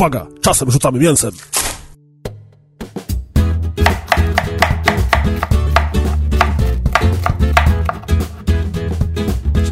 [0.00, 1.30] Uwaga, czasem rzucamy mięsem.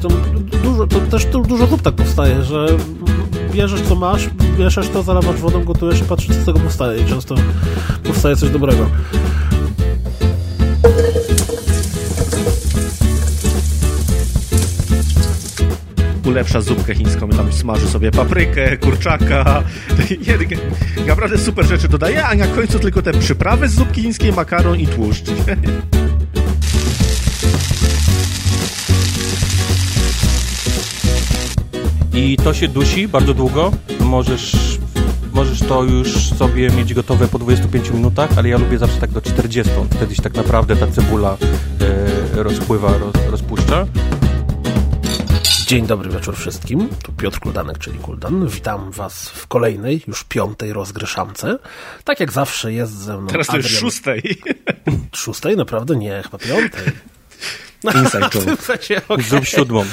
[0.03, 0.09] To
[0.63, 2.67] dużo, to też dużo zup tak powstaje, że
[3.53, 7.07] bierzesz co masz, mieszasz to, zalewasz wodą, gotujesz i patrzysz co z tego powstaje i
[7.07, 7.35] często
[8.05, 8.87] powstaje coś dobrego.
[16.29, 19.63] Ulepsza zupkę chińską, tam smaży sobie paprykę, kurczaka,
[21.07, 24.87] naprawdę super rzeczy dodaje, a na końcu tylko te przyprawy z zupki chińskiej, makaron i
[24.87, 25.31] tłuszcz.
[32.15, 33.73] I to się dusi bardzo długo.
[34.01, 34.79] Możesz,
[35.33, 39.21] możesz to już sobie mieć gotowe po 25 minutach, ale ja lubię zawsze tak do
[39.21, 39.73] 40.
[39.91, 41.37] Wtedy się tak naprawdę ta cebula
[42.37, 43.87] e, rozpływa, roz, rozpuszcza.
[45.69, 46.89] Dzień dobry wieczór wszystkim.
[47.03, 48.49] Tu Piotr Kuldanek, czyli Kuldan.
[48.49, 51.59] Witam Was w kolejnej, już piątej rozgryszamce.
[52.05, 53.27] Tak jak zawsze jest ze mną.
[53.27, 53.81] Teraz to już Adrian...
[53.81, 54.23] szóstej.
[55.17, 55.57] Szóstej?
[55.57, 55.97] Naprawdę?
[55.97, 56.87] Nie, chyba piątej.
[58.03, 58.53] Inside joke.
[59.09, 59.25] okay.
[59.25, 59.85] Zrób siódmą.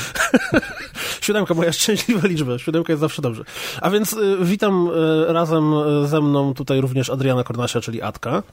[1.21, 2.59] Siódemka, moja szczęśliwa liczba.
[2.59, 3.43] Siódemka jest zawsze dobrze.
[3.81, 4.89] A więc y, witam
[5.29, 5.73] y, razem
[6.05, 8.43] ze mną tutaj również Adriana Kornasia, czyli Atka.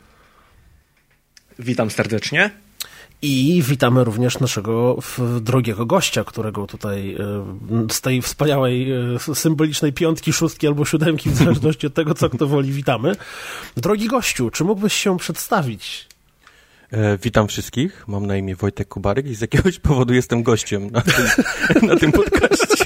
[1.58, 2.61] Witam serdecznie.
[3.22, 4.98] I witamy również naszego
[5.40, 7.16] drogiego gościa, którego tutaj
[7.90, 8.88] z tej wspaniałej,
[9.34, 13.16] symbolicznej piątki, szóstki albo siódemki, w zależności od tego, co kto woli, witamy.
[13.76, 16.08] Drogi gościu, czy mógłbyś się przedstawić?
[16.92, 18.04] E, witam wszystkich.
[18.08, 21.24] Mam na imię Wojtek Kubaryk i z jakiegoś powodu jestem gościem na tym,
[21.88, 22.81] na tym podcaście.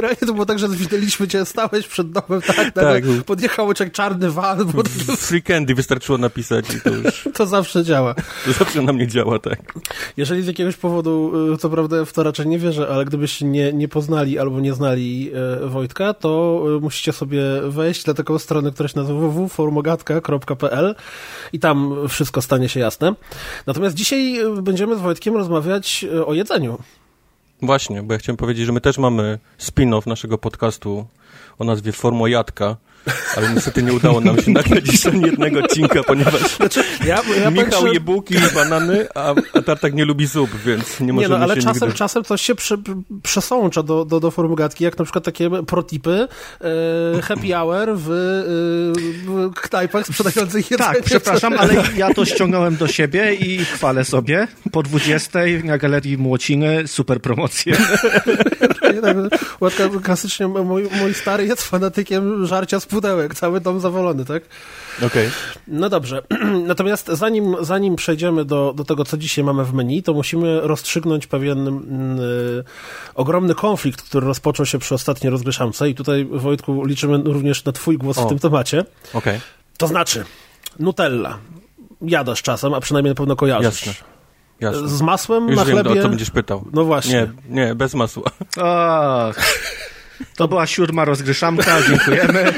[0.00, 3.04] Generalnie to było tak, że widzieliśmy cię, stałeś przed domem, tak, tak.
[3.26, 4.64] podjechało cię jak czarny van.
[4.64, 4.82] Bo...
[5.16, 7.28] Free candy wystarczyło napisać i to już...
[7.34, 8.14] To zawsze działa.
[8.44, 9.74] To zawsze na mnie działa, tak.
[10.16, 13.88] Jeżeli z jakiegoś powodu, co prawda w to raczej nie wierzę, ale gdybyście nie, nie
[13.88, 15.30] poznali albo nie znali
[15.62, 20.94] e, Wojtka, to e, musicie sobie wejść na taką stronę, która się nazywa www.formogatka.pl
[21.52, 23.14] i tam wszystko stanie się jasne.
[23.66, 26.78] Natomiast dzisiaj będziemy z Wojtkiem rozmawiać o jedzeniu.
[27.62, 31.06] Właśnie, bo ja chciałem powiedzieć, że my też mamy spin-off naszego podcastu
[31.58, 32.76] o nazwie Formojadka,
[33.36, 37.86] ale niestety nie udało nam się nagrać ani jednego odcinka, ponieważ znaczy, ja, ja Michał
[37.86, 41.44] je bułki i banany, a, a Tartak nie lubi zup, więc nie możemy nie, no,
[41.44, 41.98] ale się czasem, nigdy...
[41.98, 42.78] czasem coś się przy,
[43.22, 46.28] przesącza do, do, do formułgatki, jak na przykład takie protipy,
[47.16, 50.94] e, happy hour w, e, w knajpach sprzedających jedzenie.
[50.94, 54.48] Tak, przepraszam, ale ja to ściągnąłem do siebie i chwalę sobie.
[54.72, 57.76] Po 20 na Galerii Młociny super promocje.
[59.60, 64.42] Łatka, klasycznie mój, mój stary jest fanatykiem żarcia z pudełek, cały dom zawolony, tak?
[64.96, 65.08] Okej.
[65.08, 65.30] Okay.
[65.68, 66.22] No dobrze.
[66.66, 71.26] Natomiast zanim, zanim przejdziemy do, do tego, co dzisiaj mamy w menu, to musimy rozstrzygnąć
[71.26, 71.68] pewien
[72.20, 72.64] y,
[73.14, 77.98] ogromny konflikt, który rozpoczął się przy ostatniej rozgryszamce i tutaj, Wojtku, liczymy również na twój
[77.98, 78.26] głos o.
[78.26, 78.80] w tym temacie.
[78.80, 79.18] Okej.
[79.18, 79.40] Okay.
[79.78, 80.24] To znaczy,
[80.78, 81.38] Nutella.
[82.02, 83.86] Jadasz czasem, a przynajmniej na pewno kojarzysz.
[83.86, 84.04] Jasne.
[84.60, 84.88] Jasne.
[84.88, 86.00] Z masłem Już na wiem, chlebie?
[86.00, 86.64] o co będziesz pytał.
[86.72, 87.30] No właśnie.
[87.48, 88.30] Nie, nie, bez masła.
[88.62, 89.36] Ach.
[90.36, 92.52] To była siódma rozgryszamka, dziękujemy.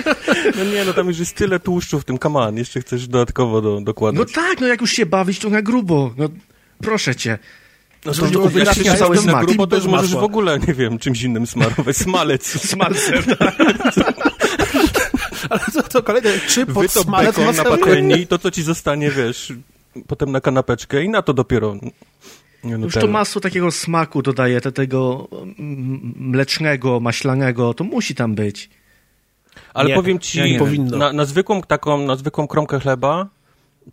[0.58, 3.80] No nie, no tam już jest tyle tłuszczu w tym, kaman, jeszcze chcesz dodatkowo do,
[3.80, 4.18] dokładać.
[4.18, 6.14] No tak, no jak już się bawić, to na grubo.
[6.16, 6.28] No,
[6.82, 7.38] proszę cię.
[8.04, 9.34] No to, to jak się cały smak.
[9.34, 11.96] Na grubo, to już możesz w ogóle, nie wiem, czymś innym smarować.
[11.96, 12.46] Smalec.
[12.70, 13.22] Smalcem.
[15.50, 19.10] Ale to, to kolejne, czy pod Wytop smalec bekon na patelni, to co ci zostanie,
[19.10, 19.52] wiesz,
[20.06, 21.76] potem na kanapeczkę i na to dopiero
[22.64, 25.28] już to masło takiego smaku dodaje, te, tego
[26.16, 28.70] mlecznego, maślanego, to musi tam być.
[29.74, 30.96] Ale nie, powiem ci, nie, nie powinno.
[30.96, 33.28] Na, na, zwykłą taką, na zwykłą kromkę chleba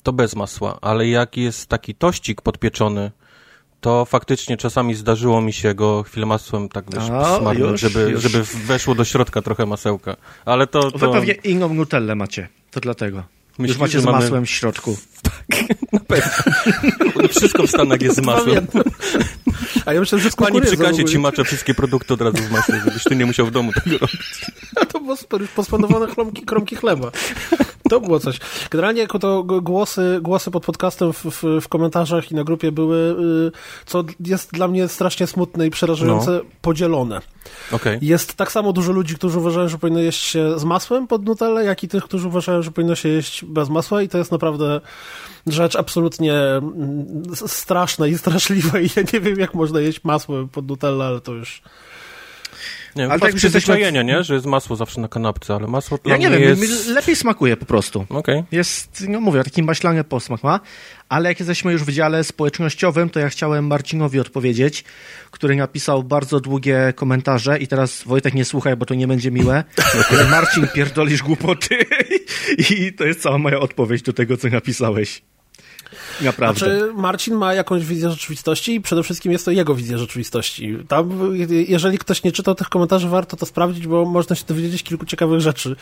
[0.03, 3.11] to bez masła, ale jak jest taki tościk podpieczony,
[3.81, 7.03] to faktycznie czasami zdarzyło mi się go chwilę masłem tak wiesz,
[7.39, 8.23] smarnąć, żeby, już.
[8.23, 10.15] żeby weszło do środka trochę masełka.
[10.45, 10.97] Ale to, to...
[10.97, 13.23] Wy pewnie inną nutellę macie, to dlatego.
[13.59, 14.45] Myślisz, Już macie z masłem mamy...
[14.45, 14.97] w środku.
[15.21, 17.27] Tak, na pewno.
[17.37, 18.67] Wszystko w Stanach jest z masłem.
[19.85, 22.81] A ja myślę, że Pani przy kasie ci macza wszystkie produkty od razu w masle,
[22.85, 24.45] żebyś ty nie musiał w domu tego robić.
[24.75, 27.11] A to było super, już pospanowane kromki, kromki chleba.
[27.89, 28.39] To było coś.
[28.69, 33.15] Generalnie jako to głosy, głosy pod podcastem w, w, w komentarzach i na grupie były,
[33.47, 33.51] y,
[33.85, 36.41] co jest dla mnie strasznie smutne i przerażające, no.
[36.61, 37.21] podzielone.
[37.71, 37.99] Okay.
[38.01, 41.65] Jest tak samo dużo ludzi, którzy uważają, że powinno jeść się z masłem pod nutellę,
[41.65, 44.81] jak i tych, którzy uważają, że powinno się jeść bez masła i to jest naprawdę
[45.47, 50.67] rzecz absolutnie mm, straszna i straszliwa i ja nie wiem, jak można jeść masło pod
[50.67, 51.61] nutellę, ale to już...
[52.99, 54.23] Nie, ale tak przyzwyczajenie, nie?
[54.23, 56.87] Że jest masło zawsze na kanapce, ale masło dla Ja nie wiem, jest...
[56.87, 58.05] lepiej smakuje po prostu.
[58.09, 58.43] Okay.
[58.51, 60.59] Jest, no mówię, taki maślany posmak ma,
[61.09, 64.83] ale jak jesteśmy już w dziale społecznościowym, to ja chciałem Marcinowi odpowiedzieć,
[65.31, 69.63] który napisał bardzo długie komentarze i teraz Wojtek nie słuchaj, bo to nie będzie miłe.
[70.31, 71.75] Marcin, pierdolisz głupoty
[72.69, 75.21] i to jest cała moja odpowiedź do tego, co napisałeś.
[76.21, 76.59] Naprawdę.
[76.59, 80.77] Znaczy, Marcin ma jakąś wizję rzeczywistości i przede wszystkim jest to jego wizja rzeczywistości.
[80.87, 81.33] Tam,
[81.67, 85.41] jeżeli ktoś nie czytał tych komentarzy, warto to sprawdzić, bo można się dowiedzieć kilku ciekawych
[85.41, 85.75] rzeczy,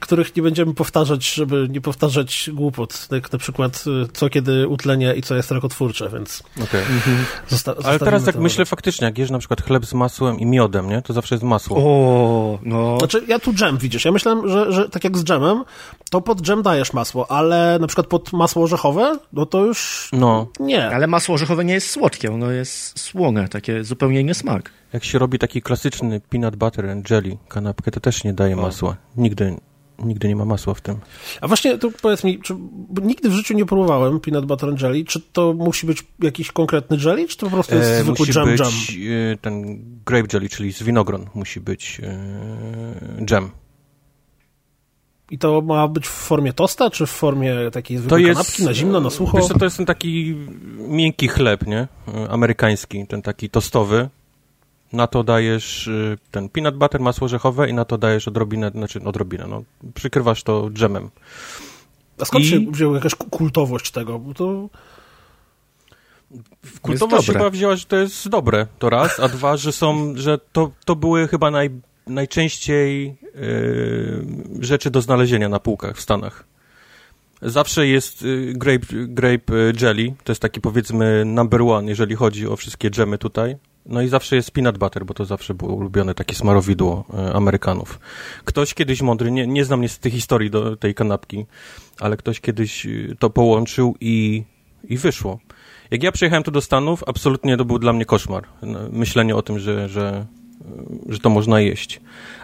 [0.00, 3.08] których nie będziemy powtarzać, żeby nie powtarzać głupot.
[3.10, 6.42] Jak na przykład, y, co kiedy utlenie i co jest rakotwórcze, więc...
[6.62, 6.80] Okay.
[6.80, 7.24] Mhm.
[7.48, 10.88] Zosta Ale teraz tak myślę faktycznie, jak jesz na przykład chleb z masłem i miodem,
[10.88, 11.02] nie?
[11.02, 11.76] To zawsze jest masło.
[11.76, 12.98] O, no.
[12.98, 15.64] Znaczy, ja tu dżem, widzisz, ja myślałem, że, że tak jak z dżemem,
[16.10, 20.46] to pod dżem dajesz masło, ale na przykład pod masło orzechowe, no to już no.
[20.60, 20.86] nie.
[20.86, 24.70] Ale masło orzechowe nie jest słodkie, ono jest słone, takie zupełnie inny smak.
[24.92, 28.62] Jak się robi taki klasyczny peanut butter and jelly kanapkę, to też nie daje o.
[28.62, 28.96] masła.
[29.16, 29.56] Nigdy,
[29.98, 30.96] nigdy nie ma masła w tym.
[31.40, 32.54] A właśnie, to powiedz mi, czy,
[33.02, 36.96] nigdy w życiu nie próbowałem peanut butter and jelly, czy to musi być jakiś konkretny
[37.04, 39.32] jelly, czy to po prostu jest e, zwykły musi jam, być, jam?
[39.32, 43.50] E, ten grape jelly, czyli z winogron musi być e, jam.
[45.30, 48.74] I to ma być w formie tosta, czy w formie takiej zwykłej to kanapki, na
[48.74, 49.38] zimno, na sucho?
[49.38, 50.34] Wiesz to jest ten taki
[50.88, 51.88] miękki chleb, nie?
[52.30, 54.08] Amerykański, ten taki tostowy.
[54.92, 59.00] Na to dajesz y, ten peanut butter, masło orzechowe i na to dajesz odrobinę, znaczy
[59.04, 59.62] odrobinę, no,
[59.94, 61.10] przykrywasz to dżemem.
[62.20, 62.48] A skąd I...
[62.48, 64.18] się wzięła jakaś kultowość tego?
[64.18, 64.68] Bo to...
[66.82, 70.70] Kultowość chyba wzięła, że to jest dobre, to raz, a dwa, że są, że to,
[70.84, 71.70] to były chyba naj,
[72.08, 74.24] najczęściej yy,
[74.60, 76.44] rzeczy do znalezienia na półkach w Stanach.
[77.42, 82.56] Zawsze jest y, grape, grape jelly, to jest taki powiedzmy number one, jeżeli chodzi o
[82.56, 83.56] wszystkie dżemy tutaj.
[83.86, 88.00] No i zawsze jest peanut butter, bo to zawsze było ulubione takie smarowidło Amerykanów.
[88.44, 91.46] Ktoś kiedyś mądry, nie, nie znam niestety historii do tej kanapki,
[92.00, 92.86] ale ktoś kiedyś
[93.18, 94.44] to połączył i,
[94.84, 95.38] i wyszło.
[95.90, 98.44] Jak ja przyjechałem tu do Stanów, absolutnie to był dla mnie koszmar.
[98.90, 100.26] Myślenie o tym, że, że
[101.08, 102.00] że to można jeść.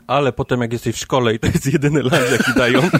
[0.07, 2.81] Ale potem jak jesteś w szkole i to jest jedyny lunch, jaki dają...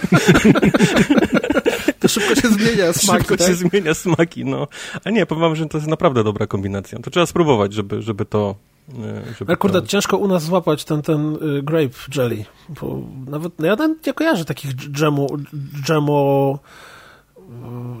[1.99, 3.47] to szybko się zmienia smaki, Szybko tak?
[3.47, 4.67] się zmienia smaki, no.
[5.03, 6.99] A nie, powiem wam, że to jest naprawdę dobra kombinacja.
[6.99, 8.55] To trzeba spróbować, żeby, żeby to...
[8.89, 8.93] E,
[9.39, 9.87] żeby Ale kurde, to...
[9.87, 13.77] ciężko u nas złapać ten, ten y, grape jelly, bo nawet no ja
[14.07, 15.37] nie kojarzę takich dżemu,
[15.83, 16.59] dżemo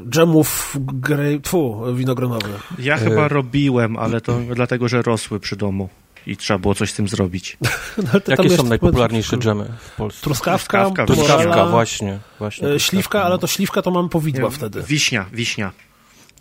[0.09, 2.73] dżemów grape, tfu, winogronowych.
[2.79, 5.89] Ja chyba robiłem, ale to dlatego, że rosły przy domu
[6.27, 7.57] i trzeba było coś z tym zrobić.
[8.13, 10.23] no, Jakie są najpopularniejsze dżemy w Polsce?
[10.23, 12.67] Truskawka, truskawka, truskawka właśnie, właśnie.
[12.67, 14.83] E, śliwka, ale to śliwka to mam powidła wtedy.
[14.83, 15.71] Wiśnia, wiśnia.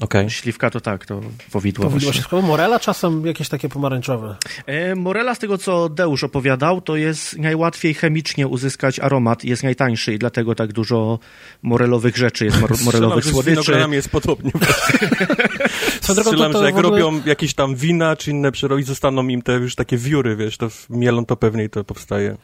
[0.00, 0.30] Okay.
[0.30, 1.20] Śliwka to tak, to
[1.52, 1.84] powidło.
[1.84, 4.36] Powidło się Morela czasem jakieś takie pomarańczowe.
[4.66, 10.14] E, morela, z tego co Deusz opowiadał, to jest najłatwiej chemicznie uzyskać aromat, jest najtańszy
[10.14, 11.18] i dlatego tak dużo
[11.62, 13.84] morelowych rzeczy jest, mor morelowych słodyczy.
[13.88, 14.50] Z jest podobnie.
[16.00, 17.00] Strzelam, to, to że jak ogóle...
[17.00, 20.68] robią jakieś tam wina czy inne przerobi, zostaną im te już takie wióry, wiesz, to
[20.90, 22.36] mielą to pewnie i to powstaje.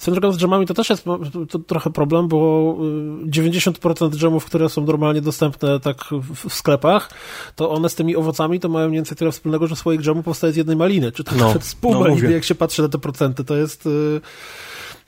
[0.00, 1.04] Swoją drogą z dżemami to też jest
[1.48, 2.76] to trochę problem, bo
[3.26, 6.04] 90% y, dżemów, które są normalnie dostępne tak
[6.34, 7.10] w, sklepach,
[7.56, 10.52] to one z tymi owocami to mają mniej więcej tyle wspólnego, że swoich dżemów powstaje
[10.52, 12.88] z jednej maliny, czy to no, nawet z pół no, maliny, jak się patrzy na
[12.88, 13.86] te procenty, to jest...
[13.86, 14.20] Y,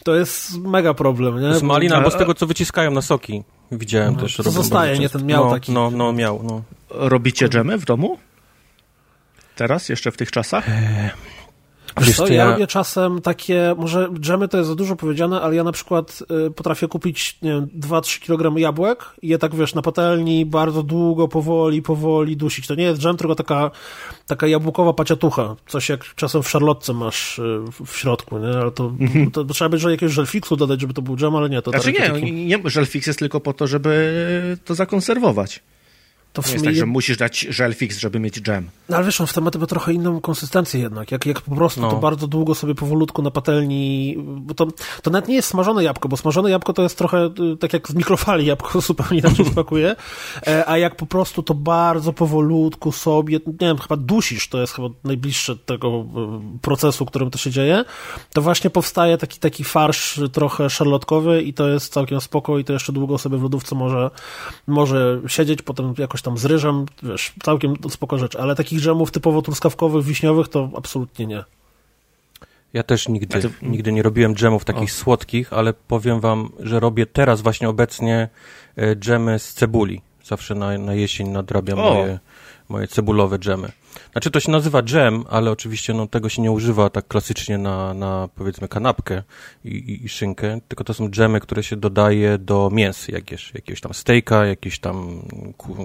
[0.05, 1.55] to jest mega problem, nie?
[1.55, 3.43] Z malina, albo z tego, co wyciskają na soki.
[3.73, 4.37] Widziałem no, też.
[4.37, 5.09] To zostaje, nie?
[5.09, 5.73] Ten miał no, taki.
[5.73, 6.63] No, no, miał, no.
[6.91, 8.19] Robicie dżemy w domu?
[9.57, 10.69] Teraz, jeszcze w tych czasach?
[10.69, 11.11] Eee,
[12.01, 15.65] Wiesz co, ja robię czasem takie, może dżemy to jest za dużo powiedziane, ale ja
[15.65, 19.83] na przykład y, potrafię kupić, nie wiem, 2-3 kg jabłek i je tak, wiesz, na
[19.83, 22.67] patelni bardzo długo, powoli, powoli dusić.
[22.67, 23.71] To nie jest dżem, tylko taka,
[24.27, 25.57] taka jabłkowa paciatucha.
[25.67, 28.49] Coś jak czasem w szarlotce masz y, w środku, nie?
[28.49, 29.31] Ale to, mhm.
[29.31, 31.63] to, to, trzeba by jakiegoś żelfiksu dodać, żeby to był dżem, ale nie.
[31.63, 32.33] To znaczy nie, taki...
[32.33, 35.63] nie, żelfiks jest tylko po to, żeby to zakonserwować.
[36.33, 36.55] To w sumie...
[36.55, 38.71] jest tak, że musisz dać żel fix, żeby mieć dżem.
[38.89, 41.13] No ale wiesz, on w tematy ma trochę inną konsystencję jednak.
[41.13, 41.91] Jak, jak po prostu no.
[41.91, 44.67] to bardzo długo sobie powolutku na patelni, bo to,
[45.03, 47.89] to nawet nie jest smażone jabłko, bo smażone jabłko to jest trochę y, tak jak
[47.89, 49.97] z mikrofali jabłko zupełnie inaczej smakuje,
[50.47, 54.73] e, a jak po prostu to bardzo powolutku sobie, nie wiem, chyba dusisz, to jest
[54.73, 55.89] chyba najbliższe tego
[56.55, 57.85] y, procesu, którym to się dzieje,
[58.33, 62.73] to właśnie powstaje taki, taki farsz trochę szarlotkowy i to jest całkiem spoko i to
[62.73, 64.11] jeszcze długo sobie w lodówce może,
[64.67, 69.43] może siedzieć, potem jakoś tam z ryżem, wiesz, całkiem spoko rzecz, ale takich dżemów typowo
[69.43, 71.45] truskawkowych, wiśniowych to absolutnie nie.
[72.73, 73.51] Ja też nigdy, ty...
[73.63, 74.95] nigdy nie robiłem dżemów takich o.
[74.95, 78.29] słodkich, ale powiem wam, że robię teraz właśnie obecnie
[78.77, 80.03] e, dżemy z cebuli.
[80.25, 82.19] Zawsze na, na jesień nadrabiam moje,
[82.69, 83.73] moje cebulowe dżemy.
[84.13, 87.95] Znaczy to się nazywa dżem, ale oczywiście no, tego się nie używa tak klasycznie na,
[87.95, 89.23] na powiedzmy kanapkę
[89.65, 93.81] i, i, i szynkę, tylko to są dżemy, które się dodaje do mięs jakieś, jakiegoś
[93.81, 95.23] tam stejka, jakieś tam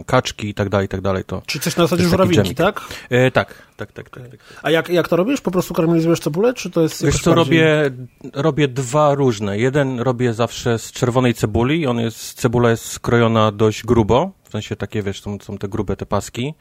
[0.06, 1.24] kaczki i tak dalej, i tak dalej.
[1.24, 2.82] To, Czy coś na zasadzie żurawinki, tak?
[3.10, 4.40] E, tak, tak, tak, tak, tak.
[4.64, 5.42] A jak, jak to robisz?
[5.42, 7.60] Po prostu karamelizujesz cebulę, czy to jest Wiesz co, bardziej...
[7.62, 7.92] robię,
[8.34, 9.58] robię dwa różne.
[9.60, 15.04] Jeden robię zawsze z czerwonej cebuli, on jest, cebula jest skrojona dość grubo, sensie takie,
[15.04, 16.54] wiesz, są, są te grube te paski.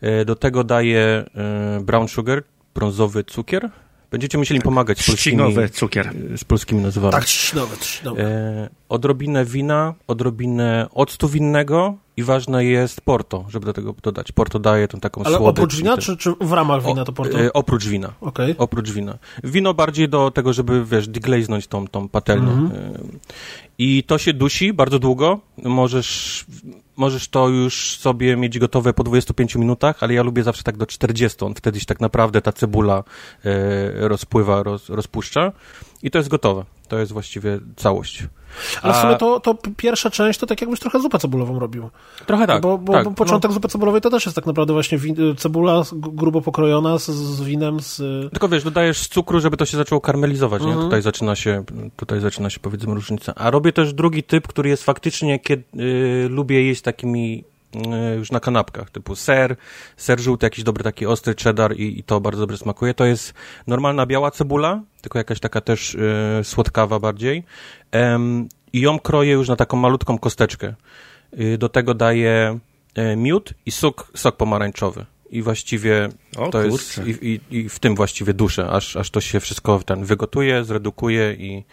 [0.00, 2.42] E, do tego daję e, brown sugar,
[2.74, 3.70] brązowy cukier.
[4.10, 5.42] Będziecie musieli pomagać z polskimi,
[5.72, 6.12] cukier.
[6.36, 7.12] z polskimi nazwami.
[7.12, 8.22] Tak, trzcinowy, trzcinowy.
[8.22, 14.32] E, odrobinę wina, odrobinę octu winnego i ważne jest porto, żeby do tego dodać.
[14.32, 15.58] Porto daje tą taką Ale słodycz.
[15.58, 17.40] oprócz wina, czy, czy w ramach wina to porto?
[17.40, 18.12] E, oprócz wina.
[18.20, 18.54] Okay.
[18.58, 19.18] Oprócz wina.
[19.44, 22.52] Wino bardziej do tego, żeby, wiesz, deglaznąć tą, tą patelnię.
[22.52, 22.72] Mm -hmm.
[23.78, 25.40] I to się dusi bardzo długo.
[25.64, 26.44] Możesz
[26.96, 30.86] możesz to już sobie mieć gotowe po 25 minutach, ale ja lubię zawsze tak do
[30.86, 31.44] 40.
[31.44, 33.04] On wtedy się tak naprawdę ta cebula
[33.44, 35.52] e, rozpływa, roz, rozpuszcza
[36.02, 36.64] i to jest gotowe.
[36.88, 38.24] To jest właściwie całość.
[38.82, 41.90] Ale w sumie to, to pierwsza część to tak jakbyś trochę zupę cebulową robił.
[42.26, 42.62] Trochę tak.
[42.62, 43.54] Bo, bo, tak, bo początek no.
[43.54, 47.80] zupy cebulowej to też jest tak naprawdę właśnie win, cebula grubo pokrojona z, z, winem,
[47.80, 47.98] z...
[48.32, 50.78] Tylko wiesz, dodajesz cukru, żeby to się zaczęło karmelizować, mhm.
[50.78, 50.84] nie?
[50.84, 51.64] Tutaj zaczyna się,
[51.96, 53.34] tutaj zaczyna się powiedzmy różnica.
[53.34, 57.44] A robię też drugi typ, który jest faktycznie, kiedy y, lubię jeść takimi
[58.16, 59.56] już na kanapkach, typu ser,
[59.96, 62.94] ser żółty, jakiś dobry taki ostry cheddar i, i to bardzo dobrze smakuje.
[62.94, 63.34] To jest
[63.66, 67.44] normalna biała cebula, tylko jakaś taka też y, słodkawa bardziej.
[67.92, 70.74] Um, I ją kroję już na taką malutką kosteczkę.
[71.40, 72.58] Y, do tego daję
[72.98, 75.06] y, miód i sok, sok pomarańczowy.
[75.30, 76.66] I właściwie o, to kurczę.
[76.66, 80.64] jest, i, i, i, w tym właściwie duszę, aż, aż to się wszystko ten wygotuje,
[80.64, 81.64] zredukuje i,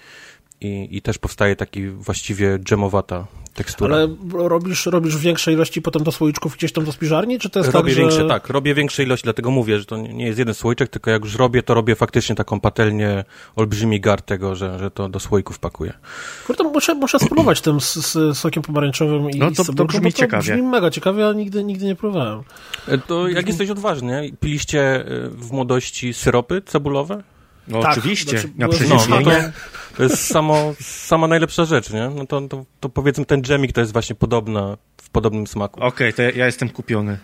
[0.61, 3.95] i, i też powstaje taki właściwie dżemowata tekstura.
[3.95, 7.71] Ale robisz, robisz większe ilości potem do słoiczków gdzieś tam do spiżarni, czy to jest
[7.71, 8.27] robię tak, większe, że...
[8.27, 11.35] tak, robię większe ilości, dlatego mówię, że to nie jest jeden słoiczek, tylko jak już
[11.35, 13.23] robię, to robię faktycznie taką patelnię,
[13.55, 15.93] olbrzymi gar tego, że, że to do słoików pakuję.
[16.47, 20.17] Kurde, muszę, muszę spróbować tym z, z sokiem pomarańczowym i no to, to brzmi to
[20.17, 20.53] ciekawie.
[20.53, 22.41] brzmi mega ciekawie, ale nigdy, nigdy nie próbowałem.
[22.87, 27.23] E, to jak jesteś odważny, piliście e, w młodości syropy cebulowe?
[27.67, 29.25] No tak, oczywiście, znaczy, na przeziębienie.
[29.25, 29.51] No,
[29.91, 32.09] to, to jest samo, sama najlepsza rzecz, nie?
[32.15, 35.79] No to, to, to powiedzmy ten dżemik to jest właśnie podobna, w podobnym smaku.
[35.79, 37.17] Okej, okay, to ja, ja jestem kupiony.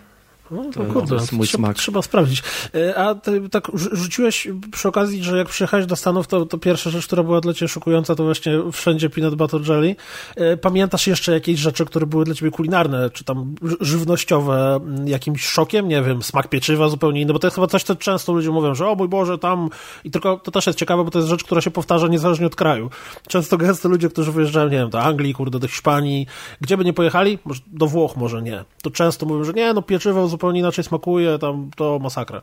[0.50, 1.76] No, to, kurde, jest mój trzeba, smak.
[1.76, 2.42] trzeba sprawdzić.
[2.74, 6.90] E, a ty tak rzuciłeś przy okazji, że jak przyjechałeś do Stanów, to, to pierwsza
[6.90, 9.96] rzecz, która była dla ciebie szokująca, to właśnie wszędzie peanut butter jelly.
[10.36, 15.88] E, pamiętasz jeszcze jakieś rzeczy, które były dla ciebie kulinarne, czy tam żywnościowe, jakimś szokiem?
[15.88, 18.74] Nie wiem, smak pieczywa zupełnie inny, bo to jest chyba coś, co często ludzie mówią,
[18.74, 19.70] że o mój Boże, tam...
[20.04, 22.56] I tylko to też jest ciekawe, bo to jest rzecz, która się powtarza niezależnie od
[22.56, 22.90] kraju.
[23.28, 26.26] Często gęsto ludzie, którzy wyjeżdżają, nie wiem, do Anglii, kurde, do Hiszpanii,
[26.60, 30.28] gdzie by nie pojechali, do Włoch może nie, to często mówią, że nie, no pieczywo
[30.34, 32.42] zupełnie inaczej smakuje, tam to masakra.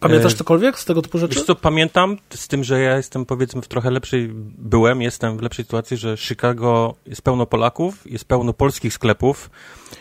[0.00, 1.34] Pamiętasz e, cokolwiek z tego typu rzeczy?
[1.34, 5.42] Wiesz co, pamiętam, z tym, że ja jestem powiedzmy w trochę lepszej, byłem, jestem w
[5.42, 9.50] lepszej sytuacji, że Chicago jest pełno Polaków, jest pełno polskich sklepów,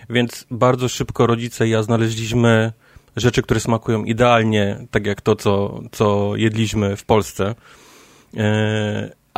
[0.09, 2.71] więc bardzo szybko rodzice i ja znaleźliśmy
[3.15, 7.55] rzeczy, które smakują idealnie, tak jak to, co, co jedliśmy w Polsce.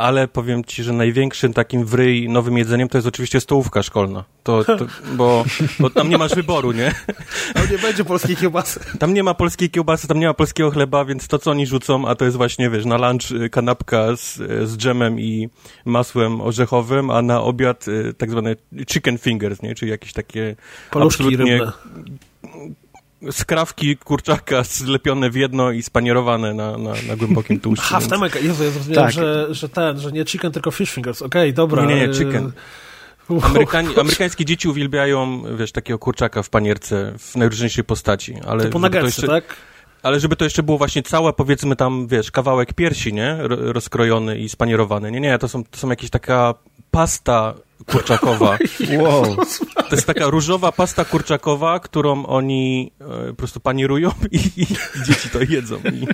[0.00, 4.24] Ale powiem ci, że największym takim wryj nowym jedzeniem to jest oczywiście stołówka szkolna.
[4.42, 5.44] To, to bo,
[5.78, 6.94] bo, tam nie masz wyboru, nie?
[7.54, 8.80] Tam nie będzie polskiej kiełbasy.
[8.98, 12.08] Tam nie ma polskiej kiełbasy, tam nie ma polskiego chleba, więc to, co oni rzucą,
[12.08, 14.36] a to jest właśnie, wiesz, na lunch y, kanapka z,
[14.68, 15.48] z dżemem i
[15.84, 18.56] masłem orzechowym, a na obiad y, tak zwane
[18.88, 19.74] chicken fingers, nie?
[19.74, 20.56] Czyli jakieś takie
[20.90, 21.72] Paluszki absolutnie rybne
[23.30, 27.84] skrawki kurczaka zlepione w jedno i spanierowane na, na, na głębokim tłuszczu.
[27.88, 29.14] Aha, w temek, Jezu, ja zrozumiałem, tak.
[29.14, 31.22] że, że ten, że nie chicken, tylko fish fingers.
[31.22, 31.84] Okej, okay, dobra.
[31.84, 32.52] Nie, nie, nie, chicken.
[33.42, 38.34] Amerykanie, amerykańskie dzieci uwielbiają, wiesz, takiego kurczaka w panierce w najróżniejszej postaci.
[38.46, 39.56] Ale Typu nuggetsy, jeszcze, tak?
[40.02, 43.36] Ale żeby to jeszcze było właśnie całe, powiedzmy tam, wiesz, kawałek piersi, nie?
[43.48, 45.10] Rozkrojony i spanierowany.
[45.10, 46.54] Nie, nie, to są, to są jakieś taka
[46.90, 47.54] pasta
[47.86, 48.58] kurczakowa.
[49.00, 49.36] Wow.
[49.88, 54.66] To jest taka różowa pasta kurczakowa, którą oni e, po prostu panierują i, i, i
[55.06, 55.76] dzieci to jedzą.
[55.76, 56.06] I,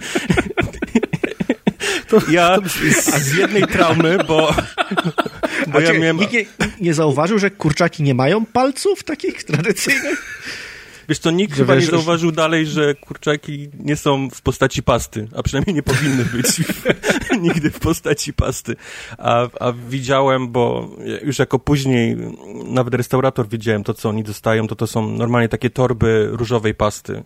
[2.11, 2.59] to, ja
[3.13, 4.55] a z jednej traumy, bo,
[5.67, 6.17] bo ja miałem...
[6.17, 6.45] Nikt nie,
[6.81, 10.47] nie zauważył, że kurczaki nie mają palców takich tradycyjnych?
[11.09, 15.43] Wiesz co, nikt chyba nie zauważył dalej, że kurczaki nie są w postaci pasty, a
[15.43, 16.47] przynajmniej nie powinny być
[17.47, 18.77] nigdy w postaci pasty.
[19.19, 20.91] A, a widziałem, bo
[21.23, 22.17] już jako później
[22.65, 27.23] nawet restaurator widziałem to, co oni dostają, to to są normalnie takie torby różowej pasty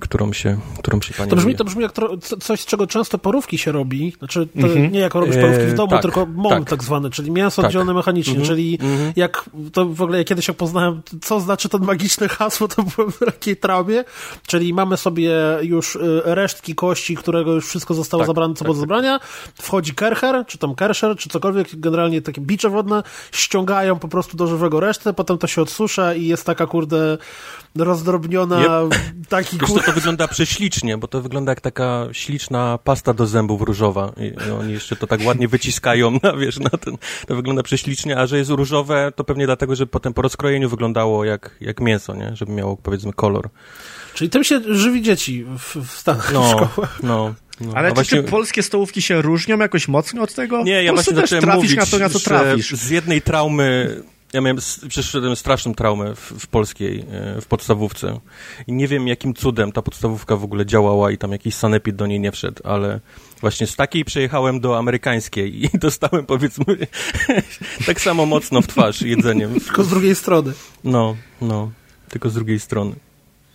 [0.00, 1.92] którą się, którą się pani To brzmi, to brzmi jak
[2.40, 4.92] coś, z czego często porówki się robi, znaczy mhm.
[4.92, 6.70] nie jako robisz porówki w domu, e, tylko mom tak.
[6.70, 7.68] tak zwany, czyli mięso tak.
[7.68, 8.48] oddzielone mechanicznie, mhm.
[8.48, 9.12] czyli mhm.
[9.16, 13.12] jak to w ogóle ja kiedyś jak poznałem, co znaczy to magiczne hasło, to byłem
[13.12, 14.04] w takiej traumie,
[14.46, 15.32] czyli mamy sobie
[15.62, 18.80] już y, resztki kości, którego już wszystko zostało tak, zabrane co tak, do tak.
[18.80, 19.20] zabrania,
[19.54, 24.46] wchodzi kercher, czy tam kersher, czy cokolwiek, generalnie takie bicze wodne, ściągają po prostu do
[24.46, 27.18] żywego resztę, potem to się odsusza i jest taka, kurde,
[27.76, 28.94] rozdrobniona, yep.
[29.28, 34.12] taki Wiesz, to, wygląda prześlicznie, bo to wygląda jak taka śliczna pasta do zębów różowa
[34.16, 36.96] i oni jeszcze to tak ładnie wyciskają, na, wiesz, na ten,
[37.26, 41.24] to wygląda prześlicznie, a że jest różowe, to pewnie dlatego, że potem po rozkrojeniu wyglądało
[41.24, 42.36] jak, jak mięso, nie?
[42.36, 43.48] Żeby miało, powiedzmy, kolor.
[44.14, 47.02] Czyli tym się żywi dzieci w, w Stanach, no, w szkołach.
[47.02, 48.22] No, no, Ale czy, właśnie...
[48.22, 50.62] czy polskie stołówki się różnią jakoś mocno od tego?
[50.62, 52.70] Nie, ja właśnie też trafisz mówić, na to, na co trafisz.
[52.70, 53.96] Z jednej traumy
[54.32, 54.58] ja miałem,
[54.88, 58.20] przeszedłem straszną traumę w, w, polskiej, e, w podstawówce
[58.66, 62.06] i nie wiem jakim cudem ta podstawówka w ogóle działała i tam jakiś sanepid do
[62.06, 63.00] niej nie wszedł, ale
[63.40, 66.64] właśnie z takiej przejechałem do amerykańskiej i dostałem powiedzmy
[67.86, 69.60] tak samo mocno w twarz jedzeniem.
[69.60, 70.52] Tylko z drugiej strony.
[70.84, 71.70] No, no,
[72.08, 73.09] tylko z drugiej strony.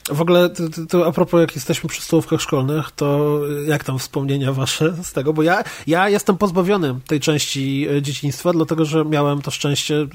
[0.10, 4.54] W ogóle, to, to, a propos, jak jesteśmy przy stołówkach szkolnych, to jak tam wspomnienia
[4.54, 5.34] wasze z tego?
[5.34, 10.08] Bo ja, ja jestem pozbawiony tej części e, dzieciństwa, dlatego, że miałem to szczęście,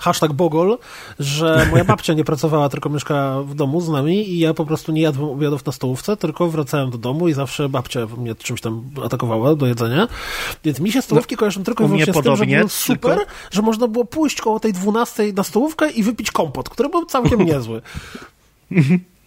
[0.00, 0.78] hashtag Bogol,
[1.18, 4.92] że moja babcia nie pracowała, tylko mieszkała w domu z nami i ja po prostu
[4.92, 8.90] nie jadłem obiadów na stołówce, tylko wracałem do domu i zawsze babcia mnie czymś tam
[9.04, 10.08] atakowała do jedzenia.
[10.64, 13.32] Więc mi się stołówki no, kojarzą tylko i wyłącznie z tym, że było super, tylko...
[13.50, 17.42] że można było pójść koło tej dwunastej na stołówkę i wypić kompot, który był całkiem
[17.52, 17.82] niezły.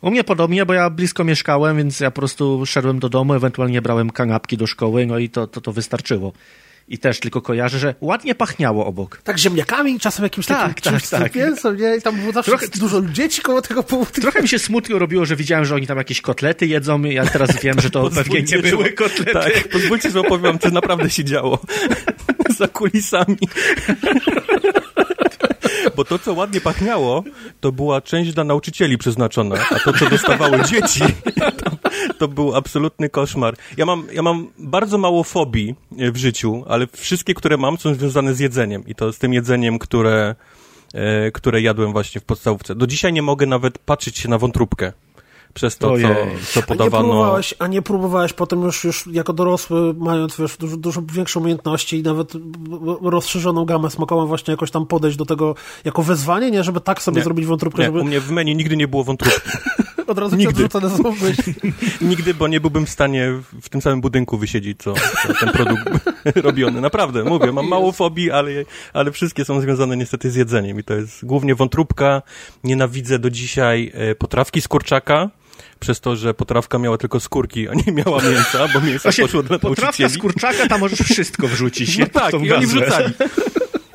[0.00, 3.82] U mnie podobnie, bo ja blisko mieszkałem, więc ja po prostu szedłem do domu, ewentualnie
[3.82, 6.32] brałem kanapki do szkoły, no i to, to, to wystarczyło.
[6.88, 9.20] I też tylko kojarzę, że ładnie pachniało obok.
[9.24, 11.34] Tak, ziemniakami, czasem jakimś tak, takim tak, tak.
[11.34, 11.96] Mięsem, nie?
[11.96, 14.20] I tam było zawsze Trochę, dużo dzieci koło tego powodu.
[14.20, 17.02] Trochę mi się smutno robiło, że widziałem, że oni tam jakieś kotlety jedzą.
[17.02, 19.32] Ja teraz wiem, że to pewnie nie były kotlety.
[19.32, 21.58] Tak, pozwólcie, że opowiem, co naprawdę się działo.
[22.58, 23.38] Za kulisami.
[25.96, 27.24] Bo to, co ładnie pachniało,
[27.60, 31.00] to była część dla nauczycieli przeznaczona, a to, co dostawały dzieci,
[31.34, 31.70] to,
[32.18, 33.56] to był absolutny koszmar.
[33.76, 37.94] Ja mam, ja mam bardzo mało fobii e, w życiu, ale wszystkie, które mam, są
[37.94, 38.86] związane z jedzeniem.
[38.86, 40.34] I to z tym jedzeniem, które,
[40.94, 42.74] e, które jadłem właśnie w podstawówce.
[42.74, 44.92] Do dzisiaj nie mogę nawet patrzeć się na wątróbkę
[45.56, 46.08] przez to, co,
[46.52, 46.98] co podawano.
[46.98, 51.02] A nie, próbowałeś, a nie próbowałeś potem już, już jako dorosły, mając wiesz, dużo, dużo
[51.12, 52.32] większą umiejętności i nawet
[53.02, 56.64] rozszerzoną gamę smakową, właśnie jakoś tam podejść do tego jako wezwanie, nie?
[56.64, 57.24] Żeby tak sobie nie.
[57.24, 58.00] zrobić wątróbkę, nie, żeby...
[58.00, 59.40] u mnie w menu nigdy nie było wątróbki.
[60.06, 60.64] Od razu Nigdy.
[60.64, 61.14] odrzucone są
[62.10, 65.84] Nigdy, bo nie byłbym w stanie w tym samym budynku wysiedzieć, co, co ten produkt
[66.46, 66.80] robiony.
[66.80, 68.50] Naprawdę, mówię, mam mało fobii, ale,
[68.92, 72.22] ale wszystkie są związane niestety z jedzeniem i to jest głównie wątróbka.
[72.64, 75.30] Nienawidzę do dzisiaj e, potrawki z kurczaka,
[75.86, 79.42] przez to, że potrawka miała tylko skórki, a nie miała mięsa, bo mięso Właśnie, poszło
[79.42, 81.98] dla Potrawka z kurczaka, tam możesz wszystko wrzucić.
[81.98, 83.12] No tak, i oni wrzucali.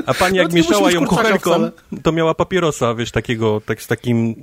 [0.05, 1.69] A pani jak no, mieszała ją kuchenką,
[2.03, 4.35] to miała papierosa, wiesz, takiego, tak z takim,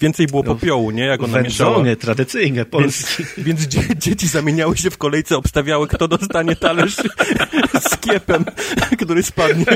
[0.00, 1.84] więcej było no, popiołu, nie, jak ona mieszała.
[2.00, 3.24] tradycyjne, polskie.
[3.38, 6.96] Więc, więc dzieci zamieniały się w kolejce, obstawiały, kto dostanie talerz
[7.90, 8.44] z kiepem,
[8.98, 9.66] który spadnie.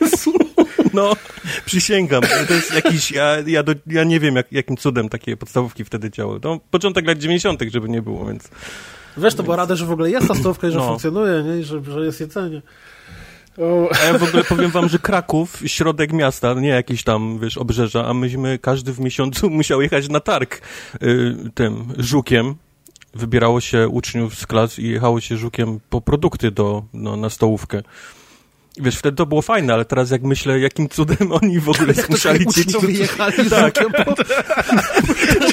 [0.00, 0.47] Jezu.
[0.94, 1.16] No,
[1.64, 2.22] przysięgam.
[2.48, 6.10] To jest jakiś, ja, ja, do, ja nie wiem, jak, jakim cudem takie podstawówki wtedy
[6.10, 6.40] działały.
[6.40, 8.50] To początek lat 90., żeby nie było, więc...
[9.16, 10.88] Wiesz, to była rada, że w ogóle jest ta stówka i że no.
[10.88, 11.60] funkcjonuje, nie?
[11.60, 12.62] I że, że jest jedzenie.
[14.00, 18.06] A ja w ogóle powiem wam, że Kraków, środek miasta, nie jakieś tam, wiesz, obrzeża,
[18.06, 20.60] a myśmy każdy w miesiącu musiał jechać na targ
[21.02, 22.54] y, tym żukiem.
[23.14, 27.82] Wybierało się uczniów z klas i jechało się żukiem po produkty do, no, na stołówkę.
[28.80, 32.46] Wiesz, wtedy to było fajne, ale teraz jak myślę, jakim cudem oni w ogóle zmuszali
[32.46, 32.76] dzieci...
[32.82, 33.74] Jak jechali tak.
[33.74, 34.14] po...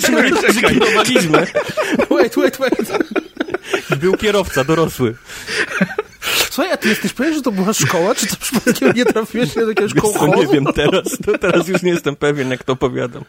[0.02, 0.32] Czekaj,
[2.10, 2.92] Wait, wait, wait.
[4.00, 5.16] Był kierowca, dorosły.
[6.50, 9.70] Słuchaj, a ty jesteś pewien, że to była szkoła, czy to przypadkiem nie trafiłeś do
[9.70, 10.42] jakiegoś kołchozu?
[10.42, 13.24] nie wiem teraz, to teraz już nie jestem pewien, jak to opowiadam,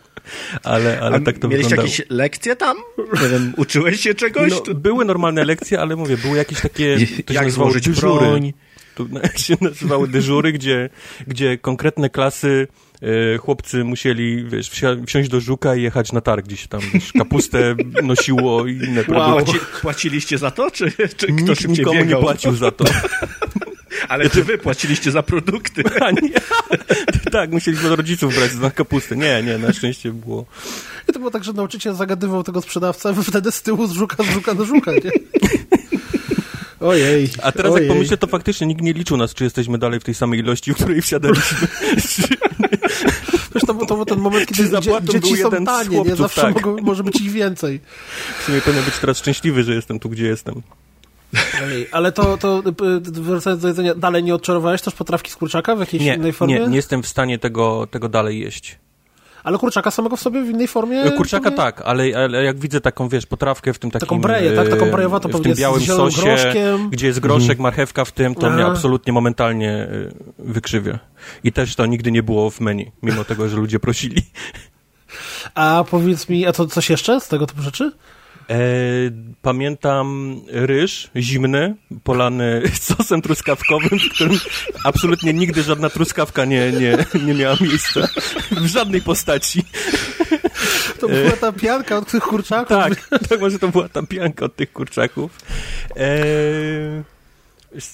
[0.63, 2.77] ale, ale tak to mieliście jakieś lekcje tam?
[3.23, 4.53] Nie wiem, uczyłeś się czegoś?
[4.53, 8.53] No, były normalne lekcje, ale mówię, były jakieś takie, to jak złożyć broń?
[8.97, 9.09] Tu
[9.47, 10.89] się nazywały dyżury, gdzie,
[11.27, 12.69] gdzie konkretne klasy
[13.03, 14.71] e, chłopcy musieli, wiesz,
[15.07, 19.37] wsiąść do żuka i jechać na targ, gdzieś tam, wiesz, kapustę nosiło i inne wow.
[19.37, 19.67] produkty.
[19.83, 22.19] Płaciliście za to, czy, czy ktoś Nikt nikomu biegał?
[22.19, 22.85] nie płacił za to.
[24.09, 25.83] Ale czy wy płaciliście za produkty?
[26.07, 26.31] A nie.
[27.33, 29.17] tak, musieliśmy od rodziców brać za kapustę.
[29.17, 30.47] Nie, nie, na szczęście było.
[31.09, 34.25] I to było tak, że nauczyciel zagadywał tego sprzedawcę, a wtedy z tyłu z żuka,
[34.25, 35.11] z żuka do żuka, nie?
[36.81, 37.29] Ojej.
[37.43, 37.87] A teraz ojej.
[37.87, 40.73] jak pomyślę, to faktycznie nikt nie liczył nas, czy jesteśmy dalej w tej samej ilości,
[40.73, 41.69] w której wsiadaliśmy.
[43.77, 46.17] był, to był ten moment, kiedy dzie, dzieci są tanie, nie?
[46.17, 46.55] Zawsze tak.
[46.55, 47.81] mogą, może być ich więcej.
[48.41, 50.63] W sumie powinien być teraz szczęśliwy, że jestem tu, gdzie jestem.
[51.93, 52.63] Ale to, to
[53.03, 56.61] wracając do jedzenia, dalej nie odczarowałeś też potrawki z kurczaka w jakiejś nie, innej formie?
[56.61, 58.79] Nie, nie jestem w stanie tego, tego dalej jeść.
[59.47, 61.11] Ale kurczaka samego w sobie w innej formie?
[61.11, 64.09] Kurczaka tak, ale, ale, jak widzę taką, wiesz, potrawkę w tym takim...
[64.09, 64.69] Taką breję, tak?
[64.69, 66.91] Taką brejowatą W tym białym sosie, groszkiem.
[66.91, 67.63] gdzie jest groszek, mhm.
[67.63, 68.57] marchewka w tym, to Aha.
[68.57, 70.99] mnie absolutnie momentalnie y, wykrzywia.
[71.45, 74.23] I też to nigdy nie było w menu, mimo tego, że ludzie prosili.
[75.55, 77.93] A powiedz mi, a to coś jeszcze z tego typu rzeczy?
[78.51, 78.57] E,
[79.43, 84.39] pamiętam ryż zimny, polany sosem truskawkowym, w którym
[84.85, 88.01] absolutnie nigdy żadna truskawka nie, nie, nie miała miejsca.
[88.51, 89.65] W żadnej postaci.
[91.01, 92.69] To była ta pianka od tych kurczaków.
[92.69, 95.39] Tak, tak może to była ta pianka od tych kurczaków.
[95.97, 96.07] E,
[96.97, 97.16] Wiesz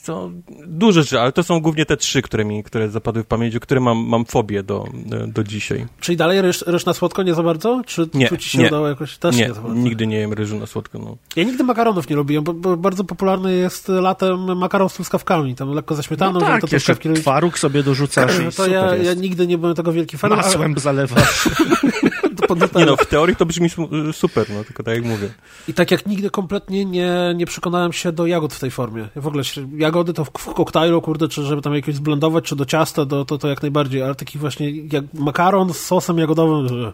[0.02, 0.30] co,
[0.66, 3.80] duże rzeczy, ale to są głównie te trzy, które mi, które zapadły w pamięć, które
[3.80, 4.86] mam, mam fobię do,
[5.26, 5.86] do dzisiaj.
[6.00, 7.82] Czyli dalej ryż, ryż na słodko nie za bardzo?
[7.86, 9.18] Czy, nie, czy ci się nie, udało jakoś?
[9.18, 11.16] Też nie, nie nigdy nie jem ryżu na słodko, no.
[11.36, 15.70] Ja nigdy makaronów nie lubiłem, bo, bo bardzo popularny jest latem makaron z truskawkami, tam
[15.70, 16.40] lekko ze śmietaną.
[16.40, 19.92] No tak, to jeszcze twaróg sobie dorzucasz i To ja, ja nigdy nie byłem tego
[19.92, 20.30] wielki fan.
[20.30, 20.80] Masłem ale...
[20.80, 21.48] zalewasz.
[22.76, 23.70] nie no, w teorii to brzmi
[24.12, 25.28] super, no, tylko tak jak mówię.
[25.68, 29.08] I tak jak nigdy kompletnie nie, nie przekonałem się do jagód w tej formie.
[29.16, 29.42] W ogóle
[29.76, 33.24] jagody to w, w koktajlu, kurde, czy żeby tam jakieś zblendować, czy do ciasta, do,
[33.24, 36.92] to, to jak najbardziej, ale taki właśnie jak makaron z sosem jagodowym, że...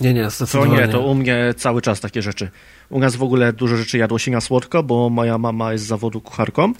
[0.00, 0.76] Nie, nie, zdecydowanie.
[0.76, 2.50] To nie, to u mnie cały czas takie rzeczy.
[2.90, 5.88] U nas w ogóle dużo rzeczy jadło się na słodko, bo moja mama jest z
[5.88, 6.72] zawodu kucharką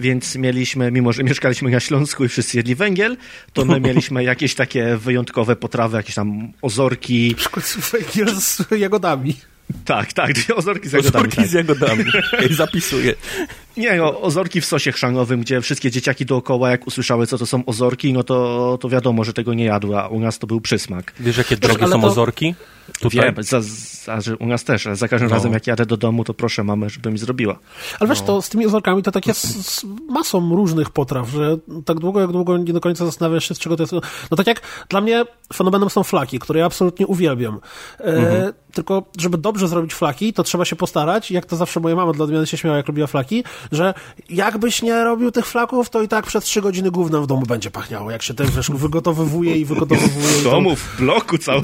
[0.00, 3.16] więc mieliśmy, mimo że mieszkaliśmy na Śląsku i wszyscy jedli węgiel,
[3.52, 7.28] to my mieliśmy jakieś takie wyjątkowe potrawy, jakieś tam ozorki.
[7.30, 9.34] Na przykład węgiel z jagodami.
[9.84, 11.16] Tak, tak, ozorki z jagodami.
[11.16, 11.46] Ozorki tak.
[11.46, 12.04] z jagodami.
[12.50, 13.14] Zapisuję.
[13.76, 17.64] Nie, no, ozorki w sosie chrzanowym, gdzie wszystkie dzieciaki dookoła, jak usłyszały, co to są
[17.64, 21.12] ozorki, no to, to wiadomo, że tego nie jadły, a u nas to był przysmak.
[21.20, 22.06] Wiesz, jakie drogie są to...
[22.06, 22.54] ozorki?
[23.00, 23.34] Tutaj?
[23.34, 23.60] Wiem, za,
[24.20, 25.34] za, u nas też, ale za każdym no.
[25.34, 27.58] razem, jak jadę do domu, to proszę mamę, żeby mi zrobiła.
[28.00, 28.26] Ale wiesz, no.
[28.26, 32.32] to z tymi ozorkami to tak jest z masą różnych potraw, że tak długo, jak
[32.32, 33.92] długo nie do końca zastanawiasz się, z czego to jest.
[34.30, 35.24] No tak jak dla mnie
[35.54, 37.60] fenomenem są flaki, które ja absolutnie uwielbiam.
[38.00, 38.52] E, mhm.
[38.74, 41.30] Tylko, żeby dobrze zrobić flaki, to trzeba się postarać.
[41.30, 43.94] Jak to zawsze moja mama dla odmiany się śmiała, jak robiła flaki, że
[44.30, 47.70] jakbyś nie robił tych flaków, to i tak przez trzy godziny gównem w domu będzie
[47.70, 50.26] pachniało, jak się ten wiesz, wygotowywuje i wygotowywuje.
[50.26, 51.62] W domu, w bloku całym.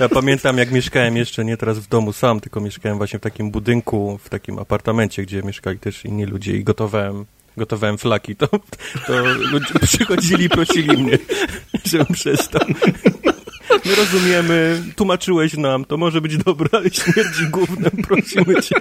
[0.00, 3.50] Ja pamiętam, jak mieszkałem jeszcze nie teraz w domu sam, tylko mieszkałem właśnie w takim
[3.50, 7.24] budynku, w takim apartamencie, gdzie mieszkali też inni ludzie i gotowałem
[7.58, 8.46] gotowałem flaki, to,
[9.06, 11.18] to ludzie przychodzili i prosili mnie,
[11.84, 12.60] żebym przestał.
[13.84, 18.76] My rozumiemy, tłumaczyłeś nam, to może być dobre, ale śmierdzi gównem, prosimy cię.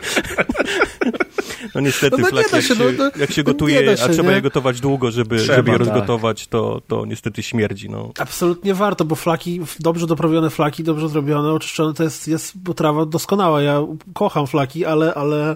[1.75, 4.29] No niestety, no, no flaki, jak, się, no, no, jak się gotuje, się, a trzeba
[4.29, 4.35] nie?
[4.35, 5.87] je gotować długo, żeby, trzeba, żeby je tak.
[5.87, 7.89] rozgotować, to, to niestety śmierdzi.
[7.89, 8.11] No.
[8.19, 13.61] Absolutnie warto, bo flaki, dobrze doprawione flaki, dobrze zrobione, oczyszczone, to jest, jest potrawa doskonała.
[13.61, 13.81] Ja
[14.13, 15.55] kocham flaki, ale, ale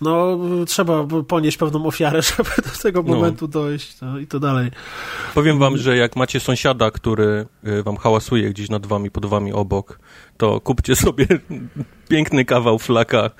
[0.00, 3.14] no, trzeba ponieść pewną ofiarę, żeby do tego no.
[3.14, 4.70] momentu dojść no, i to dalej.
[5.34, 9.52] Powiem wam, że jak macie sąsiada, który y, wam hałasuje gdzieś nad wami, pod wami
[9.52, 9.98] obok,
[10.36, 11.26] to kupcie sobie
[12.08, 13.30] piękny kawał flaka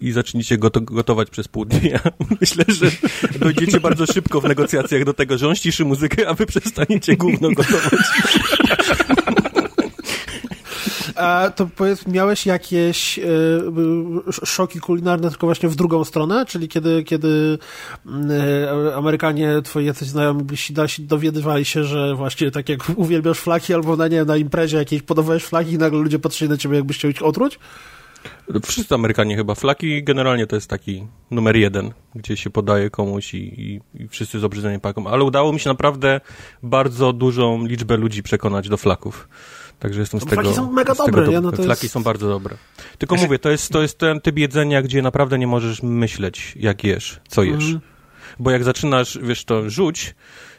[0.00, 2.00] i zacznijcie go gotować przez pół dnia.
[2.40, 2.86] Myślę, że
[3.38, 7.48] dojdziecie bardzo szybko w negocjacjach do tego, że on ściszy muzykę, a wy przestaniecie gówno
[7.50, 7.92] gotować.
[11.16, 13.62] A to powiedz, miałeś jakieś y,
[14.44, 16.46] szoki kulinarne tylko właśnie w drugą stronę?
[16.46, 17.58] Czyli kiedy, kiedy
[18.06, 23.96] y, Amerykanie, twoi jacyś znajomi bliżsi dowiadywali się, że właśnie tak jak uwielbiasz flaki albo
[23.96, 27.10] na, nie na imprezie jakiejś podawałeś flaki i nagle ludzie patrzyli na ciebie, jakbyś chciał
[27.10, 27.58] ich otruć?
[28.64, 29.54] Wszyscy Amerykanie chyba.
[29.54, 34.40] Flaki generalnie to jest taki numer jeden, gdzie się podaje komuś i, i, i wszyscy
[34.40, 35.06] z obrzydzeniem paką.
[35.06, 36.20] Ale udało mi się naprawdę
[36.62, 39.28] bardzo dużą liczbę ludzi przekonać do flaków.
[39.78, 40.42] Także jestem z tego...
[40.42, 41.32] Flaki są mega dobre.
[41.32, 41.92] ja, no to flaki jest...
[41.92, 42.56] są bardzo dobre.
[42.98, 46.84] Tylko mówię, to jest, to jest ten typ jedzenia, gdzie naprawdę nie możesz myśleć, jak
[46.84, 47.64] jesz, co jesz.
[47.64, 47.80] Mm.
[48.38, 50.14] Bo jak zaczynasz, wiesz, to rzuć,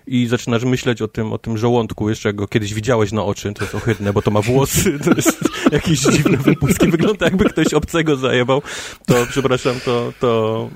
[0.07, 3.53] i zaczynasz myśleć o tym, o tym żołądku, jeszcze jak go kiedyś widziałeś na oczy,
[3.53, 7.73] to jest ohydne, bo to ma włosy, to jest jakieś dziwne wypustki, wygląda jakby ktoś
[7.73, 8.61] obcego zajebał,
[9.05, 10.69] to przepraszam, to, to,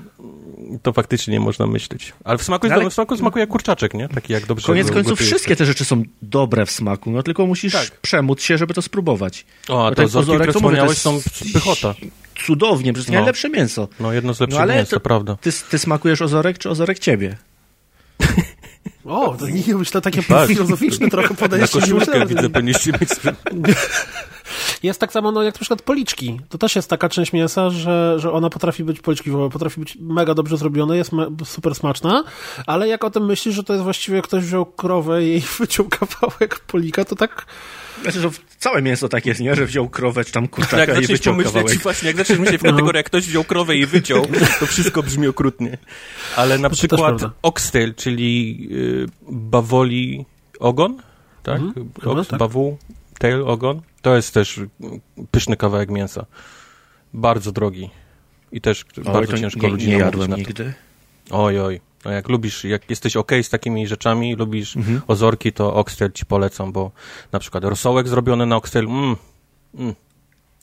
[0.82, 2.12] to faktycznie nie można myśleć.
[2.24, 2.90] Ale w smaku, jest, Ale...
[2.90, 4.08] w smaku smakuje jak kurczaczek, nie?
[4.08, 7.72] Taki jak dobrze Koniec końców wszystkie te rzeczy są dobre w smaku, no tylko musisz
[7.72, 7.90] tak.
[8.00, 9.46] przemóc się, żeby to spróbować.
[9.68, 11.20] O, a to z ozorek, które wspomniałeś, są
[11.52, 11.94] pychota.
[12.46, 13.14] Cudownie, przecież no.
[13.14, 13.88] najlepsze mięso.
[14.00, 15.36] No, jedno z lepszych no, ale mięs, to, prawda.
[15.40, 17.36] Ty, ty smakujesz ozorek, czy ozorek ciebie?
[19.04, 20.48] O, to nie myślę takie tak.
[20.48, 21.78] filozoficzne trochę podejście.
[21.78, 23.10] Na koszulkę widzę, powinniście mieć...
[24.82, 26.40] Jest tak samo, no jak na przykład policzki.
[26.48, 30.34] To też jest taka część mięsa, że, że ona potrafi być, policzki potrafi być mega
[30.34, 31.10] dobrze zrobione, jest
[31.44, 32.24] super smaczna,
[32.66, 36.60] ale jak o tym myślisz, że to jest właściwie ktoś wziął krowę i wyciął kawałek
[36.60, 37.46] polika, to tak
[38.02, 39.54] znaczy, że całe mięso tak jest, nie?
[39.54, 41.82] Że wziął krowę czy tam kurczaka jak i wyciął pomyśleć, kawałek.
[41.82, 44.26] Właśnie, jak zaczniesz myśleć w kategorii, jak ktoś wziął krowę i wyciął,
[44.60, 45.78] to wszystko brzmi okrutnie.
[46.36, 50.24] Ale na przykład oxtail, czyli y, bawoli
[50.60, 51.02] ogon,
[51.42, 51.60] tak?
[51.60, 51.90] Mhm.
[52.04, 52.38] Ox, tak.
[52.38, 52.78] Bawu,
[53.20, 53.80] tail, ogon.
[54.02, 54.60] To jest też
[55.30, 56.26] pyszny kawałek mięsa.
[57.14, 57.90] Bardzo drogi.
[58.52, 60.74] I też Oj, bardzo ciężko nie, ludzi nie jadłem nigdy.
[61.30, 61.80] Oj, oj.
[62.04, 65.00] No jak lubisz, jak jesteś ok z takimi rzeczami, lubisz mhm.
[65.06, 66.90] ozorki, to oxtail ci polecam, bo
[67.32, 69.16] na przykład rosołek zrobiony na oxtail, mm,
[69.74, 69.94] mm.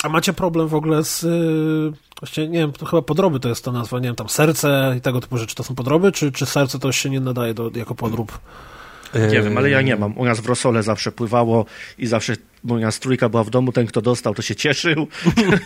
[0.03, 3.65] A macie problem w ogóle z, yy, właściwie, nie wiem, to chyba podroby to jest
[3.65, 6.45] ta nazwa, nie wiem, tam serce i tego typu rzeczy to są podroby, czy, czy
[6.45, 8.39] serce to się nie nadaje do, jako podrób?
[9.31, 10.17] Nie wiem, ale ja nie mam.
[10.17, 11.65] U nas w rosole zawsze pływało
[11.97, 15.07] i zawsze moja strójka była w domu, ten kto dostał, to się cieszył.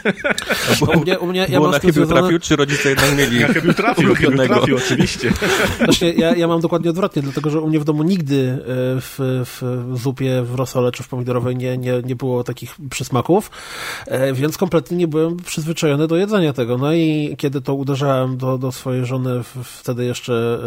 [0.80, 2.22] Bo u mnie, u mnie, ja Było na chybił związane...
[2.22, 5.34] trafił, czy rodzice jednak mieli Ja chybił trafił, chybił trafił, oczywiście.
[5.86, 8.66] Właśnie, ja, ja mam dokładnie odwrotnie, dlatego, że u mnie w domu nigdy e,
[9.02, 13.52] w, w zupie, w rosole czy w pomidorowej nie, nie, nie było takich przysmaków,
[14.08, 16.78] e, więc kompletnie nie byłem przyzwyczajony do jedzenia tego.
[16.78, 20.60] No i kiedy to uderzałem do, do swojej żony, wtedy jeszcze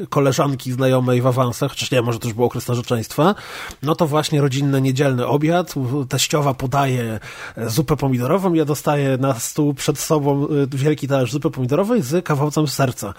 [0.00, 3.34] e, koleżanki znajomej w awansach, chociaż nie, może to już był okres narzeczeństwa,
[3.82, 5.74] no to właśnie rodzinne, niedzielne obiad, obiad,
[6.08, 7.20] teściowa podaje
[7.66, 12.68] zupę pomidorową, ja dostaję na stół przed sobą e, wielki talerz zupy pomidorowej z kawałcem
[12.68, 13.14] serca.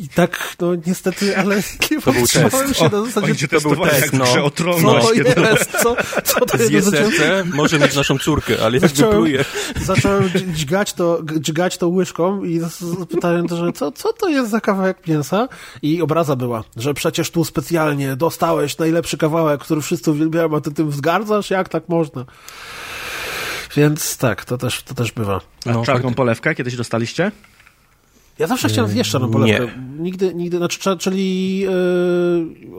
[0.00, 1.56] I tak, no niestety, ale
[1.90, 2.32] nie to był test.
[2.32, 3.48] się na zasadzie...
[3.48, 4.24] to był test, no.
[4.26, 5.70] Co to jest?
[5.70, 6.90] Co, co to jest?
[6.90, 9.44] serce, może mieć naszą córkę, ale jak wypluje.
[9.84, 12.60] Zacząłem dźgać to, dźgać to łyżką i
[13.10, 15.48] pytałem, że co, co to jest za kawałek mięsa?
[15.82, 20.70] I obraza była, że przecież tu specjalnie dostałeś najlepszy kawałek, który wszyscy uwielbiają, a ty
[20.70, 21.50] tym wzgardzasz?
[21.50, 22.24] Jak tak można.
[23.76, 25.40] Więc tak, to też, to też bywa.
[25.66, 26.16] A no, czarną tak.
[26.16, 27.32] polewkę kiedyś dostaliście?
[28.38, 29.66] Ja zawsze chciałem zjeść czarną polewkę.
[29.66, 30.02] Nie.
[30.02, 31.58] Nigdy, nigdy, znaczy, czyli...
[31.58, 31.68] Yy,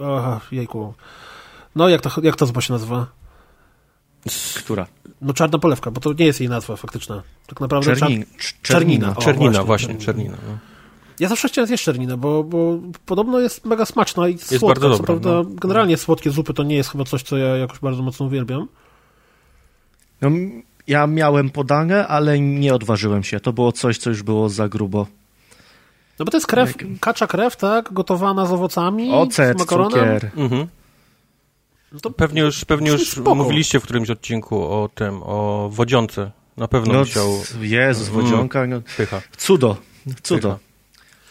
[0.06, 0.94] aha, jejku.
[1.76, 3.08] No, jak to, jak to zupa się nazywa?
[4.58, 4.88] Która?
[5.22, 7.24] No czarna polewka, bo to nie jest jej nazwa faktyczna.
[7.48, 8.54] Tak naprawdę Czernin, czar...
[8.62, 9.16] czernina.
[9.16, 10.38] O, czernina, właśnie, właśnie czernina.
[10.48, 10.58] No.
[11.20, 14.68] Ja zawsze chciałem zjeść czerninę, bo, bo podobno jest mega smaczna i jest słodka.
[14.68, 15.44] Bardzo dobra, prawda, no.
[15.46, 18.68] Generalnie słodkie zupy to nie jest chyba coś, co ja jakoś bardzo mocno uwielbiam.
[20.22, 20.30] No,
[20.88, 23.40] ja miałem podane, ale nie odważyłem się.
[23.40, 25.08] To było coś, co już było za grubo.
[26.20, 27.00] No bo to jest krew, Jak...
[27.00, 27.94] kacza krew, tak?
[27.94, 29.92] Gotowana z owocami, Ocet, z makaronem.
[29.92, 30.32] cukier.
[30.38, 30.68] Mhm.
[31.92, 36.32] No to pewnie już, pewnie już mówiliście w którymś odcinku o tym, o wodzionce.
[36.58, 37.30] Na pewno no, musiał...
[37.62, 38.22] Jezus, mm.
[38.22, 38.68] wodzionka.
[38.68, 39.22] No, Pycha.
[39.38, 39.78] Cudo.
[40.24, 40.50] Cudo.
[40.50, 40.60] Pycha.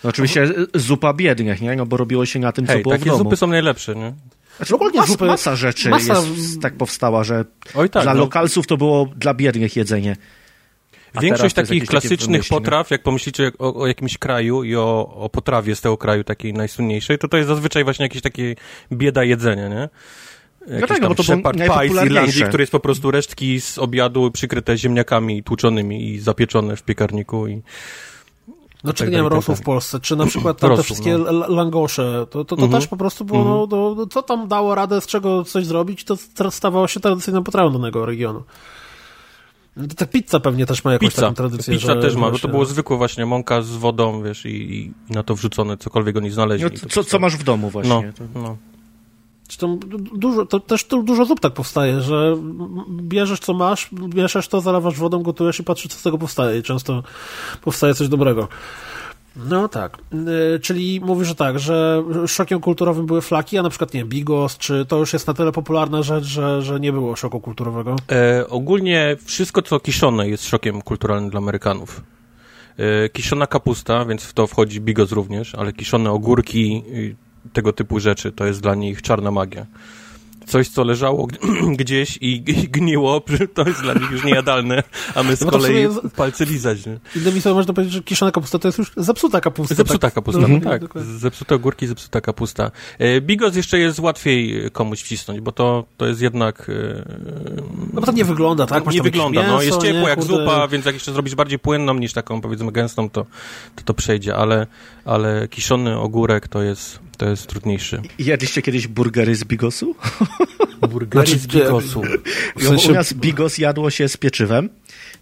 [0.04, 1.76] No oczywiście zupa biednych, nie?
[1.76, 3.24] No bo robiło się na tym, co Hej, było takie w domu.
[3.24, 4.12] zupy są najlepsze, nie?
[4.56, 6.14] Znaczy, ogólnie Mas, zupy, masa rzeczy masa...
[6.14, 8.20] Jest, tak powstała, że Oj, tak, dla no.
[8.20, 10.16] lokalsów to było dla biednych jedzenie.
[11.14, 15.76] A Większość takich klasycznych potraw, jak pomyślicie o, o, jakimś kraju i o, o potrawie
[15.76, 18.54] z tego kraju takiej najsłynniejszej, to to jest zazwyczaj właśnie jakieś takie
[18.92, 19.88] bieda jedzenia, nie?
[20.66, 23.78] Jakiś no tak, no bo to Pie z Irlandii, który jest po prostu resztki z
[23.78, 27.62] obiadu przykryte ziemniakami tłuczonymi i zapieczone w piekarniku i
[28.84, 31.48] no czy tak nie wiem, rosół w Polsce, czy na przykład te wszystkie no.
[31.48, 32.80] langosze, to, to, to mhm.
[32.80, 33.68] też po prostu było, mhm.
[33.70, 36.16] no, no, co tam dało radę z czego coś zrobić, to
[36.50, 38.42] stawało się tradycyjną potrawą danego regionu.
[39.76, 41.22] No ta pizza pewnie też ma jakąś pizza.
[41.22, 41.74] taką tradycję.
[41.74, 44.92] Pizza że, też ma, bo to było zwykłe właśnie mąka z wodą, wiesz, i, i
[45.10, 46.70] na to wrzucone cokolwiek oni znaleźli.
[46.82, 48.12] No, co, co masz w domu właśnie.
[48.34, 48.56] No, no.
[49.58, 49.76] To,
[50.14, 52.36] dużo, to też dużo zup tak powstaje, że
[52.88, 56.62] bierzesz co masz, mieszasz to, zalewasz wodą, gotujesz i patrzysz co z tego powstaje i
[56.62, 57.02] często
[57.62, 58.48] powstaje coś dobrego.
[59.36, 63.94] No tak, yy, czyli mówisz, że tak, że szokiem kulturowym były flaki, a na przykład,
[63.94, 67.40] nie bigos, czy to już jest na tyle popularna rzecz, że, że nie było szoku
[67.40, 67.96] kulturowego?
[68.12, 72.02] E, ogólnie wszystko, co kiszone jest szokiem kulturalnym dla Amerykanów.
[72.76, 76.82] E, kiszona kapusta, więc w to wchodzi bigos również, ale kiszone ogórki,
[77.52, 78.32] tego typu rzeczy.
[78.32, 79.66] To jest dla nich czarna magia.
[80.46, 81.28] Coś, co leżało
[81.78, 83.22] gdzieś i gniło,
[83.54, 84.82] to jest dla nich już niejadalne,
[85.14, 86.00] a my z no kolei jest...
[86.16, 86.86] palce lizać.
[86.86, 86.98] Nie?
[87.16, 89.74] Innymi słowy można powiedzieć, że kiszona kapusta to jest już zepsuta kapusta.
[89.74, 90.14] Zepsuta tak?
[90.14, 90.60] kapusta, mhm.
[90.60, 90.82] tak.
[91.04, 92.70] Zepsute ogórki, zepsuta kapusta.
[92.98, 96.70] E, bigos jeszcze jest łatwiej komuś wcisnąć, bo to, to jest jednak...
[96.70, 97.04] E,
[97.92, 98.84] no bo to nie wygląda, tak?
[98.84, 99.62] Masz nie wygląda, mięso, no.
[99.62, 100.36] Jest ciepło nie, jak kurde...
[100.36, 103.26] zupa, więc jak jeszcze zrobisz bardziej płynną niż taką, powiedzmy, gęstą, to
[103.76, 104.66] to, to przejdzie, ale,
[105.04, 108.02] ale kiszony ogórek to jest to jest trudniejszy.
[108.18, 109.94] Jedliście kiedyś burgery z bigosu?
[110.90, 112.02] Burgery znaczy, z bigosu.
[112.56, 112.90] W sensie...
[112.90, 114.68] U nas bigos jadło się z pieczywem.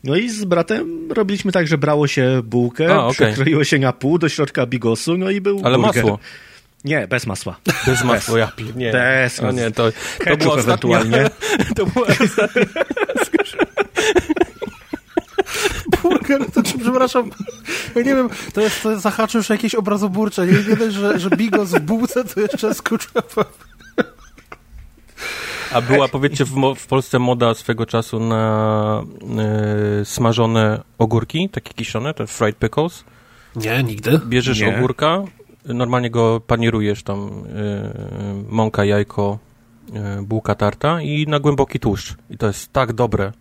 [0.05, 3.33] No i z bratem robiliśmy tak, że brało się bułkę, A, okay.
[3.33, 6.05] przekroiło się na pół do środka bigosu, no i był Ale burger.
[6.05, 6.19] masło.
[6.85, 7.57] Nie, bez masła.
[7.87, 8.93] Bez masła, ja nie.
[8.93, 9.61] Bez masła.
[9.61, 9.93] nie, to,
[10.25, 11.31] to było ewentualnie.
[11.77, 12.65] to była ostatnia
[16.03, 17.31] burger, to czy, przepraszam,
[17.95, 21.71] ja nie wiem, to jest, to jest już jakieś obrazoburcze, nie, dość, że, że bigos
[21.71, 23.45] w bułce, to jeszcze skurczowa.
[25.73, 29.05] A była, powiedzcie, w, w, Polsce moda swego czasu na
[30.03, 33.05] y, smażone ogórki, takie kiszone, te fried pickles?
[33.57, 34.21] Nie, nigdy.
[34.27, 34.77] Bierzesz Nie.
[34.77, 35.23] ogórka,
[35.65, 39.39] normalnie go panierujesz tam, y, mąka, jajko,
[39.89, 42.15] y, bułka tarta i na głęboki tłuszcz.
[42.31, 43.33] I to jest tak dobre.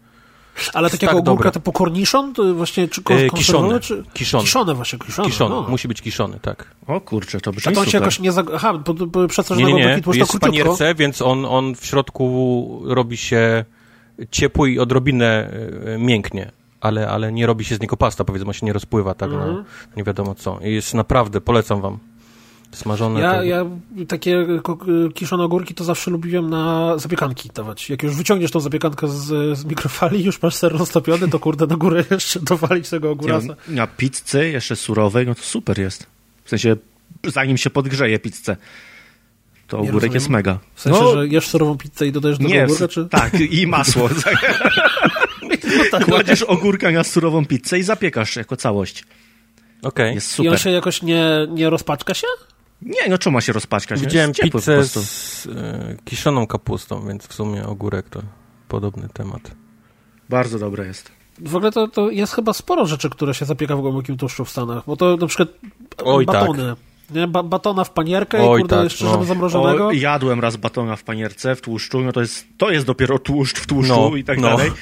[0.74, 2.34] Ale takiego tak ogórka typu korniszon?
[2.34, 4.04] To właśnie, czy e, kiszone, czy...
[4.14, 4.44] kiszone.
[4.44, 5.30] Kiszone właśnie, kiszone.
[5.30, 5.62] Kiszone, no.
[5.62, 6.76] musi być kiszony, tak.
[6.88, 8.32] O kurczę, to brzmi Tak on się jakoś nie...
[8.32, 8.48] Zag...
[8.56, 11.22] Aha, bo, bo przez to, że Nie, nie, na nie, to jest w panierce, więc
[11.22, 13.66] on, on w środku robi się
[14.32, 15.52] ciepły i odrobinę
[15.88, 16.52] y, mięknie.
[16.82, 19.56] Ale, ale nie robi się z niego pasta, powiedzmy, on się nie rozpływa tak Mhm.
[19.56, 19.64] na
[19.98, 20.60] nie wiadomo co.
[20.64, 22.00] I jest naprawdę, polecam wam.
[22.72, 23.44] Smażone Ja, to...
[23.44, 23.66] ja
[24.08, 24.48] takie
[25.14, 27.90] kiszone ogórki to zawsze lubiłem na zapiekanki dawać.
[27.90, 31.76] Jak już wyciągniesz tą zapiekankę z, z mikrofali, już masz ser roztopiony, to kurde na
[31.76, 33.56] górę jeszcze dowalić tego ogórasa.
[33.68, 36.06] na pizzy jeszcze surowej, no to super jest.
[36.44, 36.76] W sensie,
[37.24, 38.58] zanim się podgrzeje pizzę,
[39.68, 40.14] to Nie ogórek rozumiem.
[40.14, 40.60] jest mega.
[40.76, 43.06] W sensie, no, że jesz surową pizzę i dodajesz do nie, ogórka, czy...
[43.06, 44.10] tak, i masło.
[46.06, 49.04] Kładziesz ogórka na surową pizzę i zapiekasz jako całość.
[49.82, 50.16] Okej.
[50.16, 50.62] Jest I on super.
[50.62, 52.28] się jakoś nie, nie rozpaczka się?
[52.82, 54.00] Nie, no czemu ma się rozpaczkać?
[54.00, 55.02] No, Widziałem jest ciepły po pizzę prostu.
[55.02, 58.22] z y, kiszoną kapustą, więc w sumie ogórek to
[58.68, 59.52] podobny temat.
[60.30, 61.12] Bardzo dobre jest.
[61.40, 64.50] W ogóle to, to jest chyba sporo rzeczy, które się zapieka w głębokim tłuszczu w
[64.50, 65.50] Stanach, bo to na przykład
[66.04, 66.36] Oj, tak.
[66.36, 66.76] batony.
[67.12, 67.28] Nie?
[67.28, 69.24] Ba batona w panierkę Oj, i kurde tak, jeszcze no.
[69.24, 69.88] zamrożonego.
[69.88, 73.60] O, jadłem raz batona w panierce, w tłuszczu, no to jest, to jest dopiero tłuszcz
[73.60, 74.50] w tłuszczu No, i tak no.
[74.50, 74.72] dalej.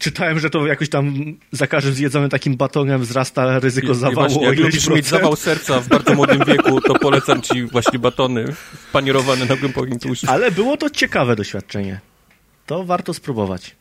[0.00, 1.14] Czytałem, że to jakoś tam
[1.52, 5.80] za każdym zjedzonym takim batonem wzrasta ryzyko I zawału właśnie, jak lubisz mieć zawał serca
[5.80, 8.44] w bardzo młodym wieku, to polecam ci właśnie batony
[8.92, 10.26] panierowane na głębokim tłuszczu.
[10.30, 12.00] Ale było to ciekawe doświadczenie.
[12.66, 13.76] To warto spróbować.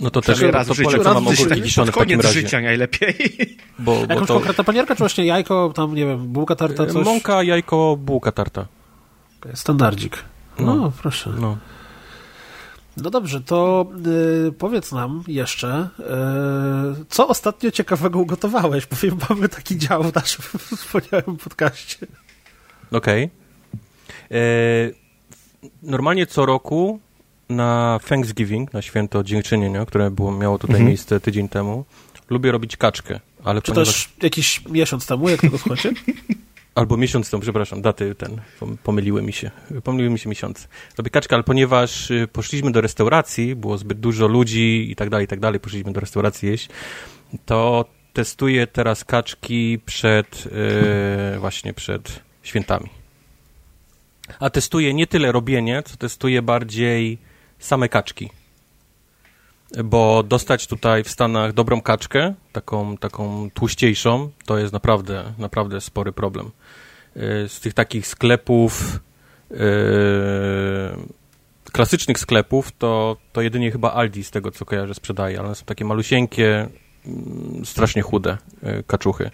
[0.00, 0.90] No to też raz to w życiu.
[0.90, 1.42] polecam Raz wam w życiu.
[1.44, 2.40] ogórki kiszone Pod w takim koniec razie.
[2.40, 3.14] życia najlepiej.
[3.78, 7.04] Bo, bo Jakąś to konkretna panierka, czy właśnie jajko, tam nie wiem, bułka tarta, coś?
[7.04, 8.66] mąka, jajko, bułka tarta.
[9.54, 10.24] Standardzik.
[10.58, 10.92] No, No.
[11.02, 11.30] proszę.
[11.40, 11.58] No.
[12.96, 13.86] No dobrze, to
[14.48, 15.88] y, powiedz nam jeszcze,
[17.00, 18.86] y, co ostatnio ciekawego ugotowałeś?
[18.86, 20.44] Powiem, mamy taki dział w naszym
[20.78, 22.06] wspaniałym podcaście.
[22.92, 23.30] Okej.
[24.30, 24.38] E,
[25.82, 27.00] Normalnie co roku
[27.48, 30.88] na Thanksgiving, na święto dziękczynienia, które było, miało tutaj Mhm.
[30.88, 31.84] miejsce tydzień temu,
[32.30, 34.04] lubię robić kaczkę, ale Czy ponieważ...
[34.04, 35.92] też jakiś miesiąc temu, jak tego słuchacie?
[36.74, 39.50] Albo miesiąc temu, przepraszam, daty ten, pom- pomyliły mi się,
[39.84, 40.68] pomyliły mi się miesiące.
[40.98, 45.24] Robię kaczkę, ale ponieważ y, poszliśmy do restauracji, było zbyt dużo ludzi i tak dalej,
[45.24, 46.68] i tak dalej, poszliśmy do restauracji jeść,
[47.46, 52.88] to testuję teraz kaczki przed, y, właśnie przed świętami.
[54.40, 57.18] A testuję nie tyle robienie, co testuję bardziej
[57.58, 58.30] same kaczki.
[59.84, 66.12] Bo dostać tutaj w Stanach dobrą kaczkę, taką, taką tłuściejszą, to jest naprawdę, naprawdę spory
[66.12, 66.50] problem.
[67.16, 69.00] Y, Z tych takich sklepów,
[69.50, 69.56] yy,
[71.72, 75.84] klasycznych sklepów, to, to jedynie chyba Aldi z tego, co kojarzę, sprzedaje, ale są takie
[75.84, 76.68] malusieńkie,
[77.06, 79.30] mm, strasznie chude y, kaczuchy.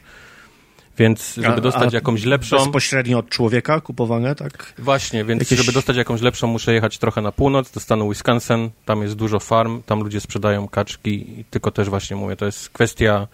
[0.98, 2.56] Więc żeby A- dostać a jakąś lepszą...
[2.56, 4.72] Bezpośrednio od człowieka kupowane, tak?
[4.78, 8.70] Właśnie, więc Jakieś- żeby dostać jakąś lepszą, muszę jechać trochę na północ, do stanu Wisconsin.
[8.84, 12.68] Tam jest dużo farm, tam ludzie sprzedają kaczki, i tylko też właśnie mówię, to jest
[12.70, 13.28] kwestia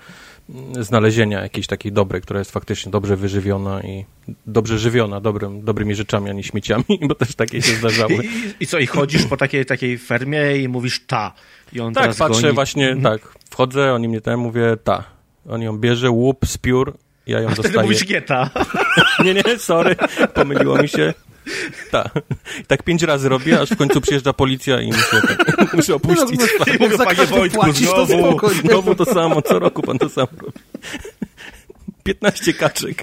[0.81, 4.05] znalezienia jakiejś takiej dobrej, która jest faktycznie dobrze wyżywiona i
[4.47, 8.15] dobrze żywiona dobrym, dobrymi rzeczami, a nie śmieciami, bo też takie się zdarzały.
[8.25, 8.29] I,
[8.61, 11.33] i co, i chodzisz po takiej, takiej fermie i mówisz ta.
[11.73, 12.55] I on Tak, patrzę goni.
[12.55, 13.03] właśnie, Mhm.
[13.21, 15.05] tak, wchodzę, oni mnie tam mówię, ta.
[15.49, 16.97] On ją bierze, łup, spiór,
[17.27, 17.87] ja ją A wtedy dostaję.
[17.87, 18.51] mówisz gieta.
[19.25, 19.97] Nie, nie, sorry,
[20.35, 21.15] pomyliło mi się.
[21.91, 22.09] Tak.
[22.61, 26.41] I tak pięć razy robię, aż w końcu przyjeżdża policja i muszę, tak, muszę opuścić
[26.41, 26.75] No, stan.
[26.75, 28.49] I mówię, panie Wojtku, płacisz, to znowu.
[28.55, 28.61] nie?
[28.61, 30.59] Znowu to samo, co roku pan to samo robi.
[32.05, 33.03] 15 kaczek.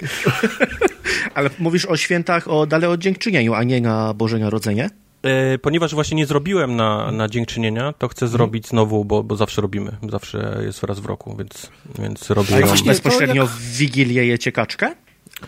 [1.34, 4.90] Ale mówisz o świętach, o dalej o dziękczynieniu, a nie na Boże Narodzenie?
[5.24, 9.62] E, ponieważ właśnie nie zrobiłem na, na dziękczynienia, to chcę zrobić znowu, bo, bo zawsze
[9.62, 9.96] robimy.
[10.10, 14.52] Zawsze jest raz w roku, więc, więc robię A właśnie- bezpośrednio jak- w Wigilię jecie
[14.52, 14.94] kaczkę?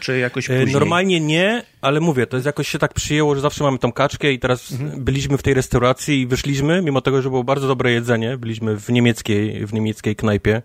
[0.01, 0.75] Czy jakoś E, później?
[0.75, 4.33] Normalnie nie, ale mówię, to jest jakoś się tak przyjęło, że zawsze mamy tą kaczkę
[4.33, 8.37] i teraz byliśmy w tej restauracji i wyszliśmy, mimo tego, że było bardzo dobre jedzenie,
[8.37, 10.63] byliśmy w niemieckiej, w niemieckiej knajpie,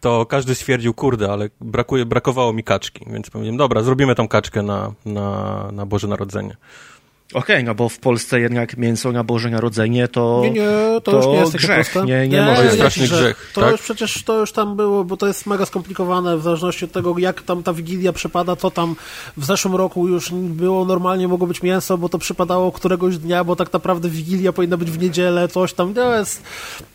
[0.00, 4.62] to każdy stwierdził, kurde, ale brakuje, brakowało mi kaczki, więc powiedziałem, dobra, zrobimy tą kaczkę
[4.62, 6.56] na, na, na Boże Narodzenie.
[7.34, 10.68] Okej, okay, no bo w Polsce jednak mięso na Boże Narodzenie to Nie, nie,
[11.04, 11.94] to, to już nie jest grzech.
[11.94, 13.50] Nie, nie, nie, może jest straszny grzech.
[13.54, 13.72] To tak?
[13.72, 17.18] już przecież to już tam było, bo to jest mega skomplikowane w zależności od tego,
[17.18, 18.96] jak tam ta Wigilia przypada, co tam
[19.36, 23.56] w zeszłym roku już było normalnie, mogło być mięso, bo to przypadało któregoś dnia, bo
[23.56, 25.94] tak naprawdę Wigilia powinna być w niedzielę, coś tam.
[25.94, 26.42] To jest,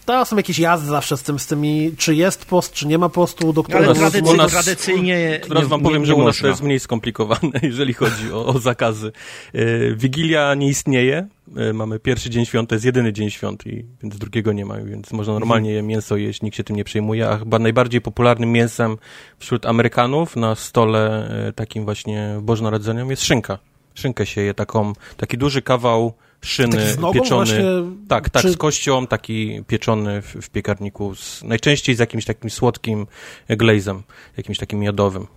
[0.05, 3.09] to są jakieś jazdy zawsze z tym, z tymi, czy jest post, czy nie ma
[3.09, 3.85] postu, do którego...
[3.85, 6.79] Ale tradycyjnie, nas, tradycyjnie Teraz wam powiem, nie, nie że u nas to jest mniej
[6.79, 9.11] skomplikowane, jeżeli chodzi o, o zakazy.
[9.53, 13.85] E, Wigilia nie istnieje, e, mamy pierwszy dzień świąt, to jest jedyny dzień świąt, i,
[14.03, 15.87] więc drugiego nie ma, więc można normalnie mhm.
[15.87, 18.97] mięso jeść, nikt się tym nie przejmuje, a chyba najbardziej popularnym mięsem
[19.39, 23.59] wśród Amerykanów na stole e, takim właśnie bożonarodzeniowym jest szynka.
[23.93, 27.45] Szynkę się je taką, taki duży kawał szyny pieczony.
[27.45, 27.65] Właśnie,
[28.07, 28.49] tak, tak, czy...
[28.49, 33.07] z kością, taki pieczony w, w piekarniku, z, najczęściej z jakimś takim słodkim
[33.49, 34.03] glazem,
[34.37, 35.27] jakimś takim miodowym.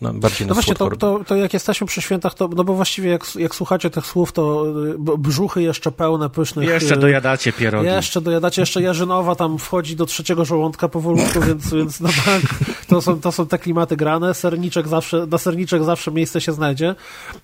[0.00, 3.10] No, bardziej no właśnie, to, to, to, jak jesteśmy przy świętach, to, no bo właściwie
[3.10, 4.64] jak, jak słuchacie tych słów, to
[4.98, 6.68] brzuchy jeszcze pełne pysznych...
[6.68, 7.86] Jeszcze y, dojadacie pierogi.
[7.86, 12.44] Jeszcze dojadacie, jeszcze Jarzynowa tam wchodzi do trzeciego żołądka powolutku, więc, więc na bank
[12.88, 16.94] to są, to są te klimaty grane, serniczek zawsze, na serniczek zawsze miejsce się znajdzie.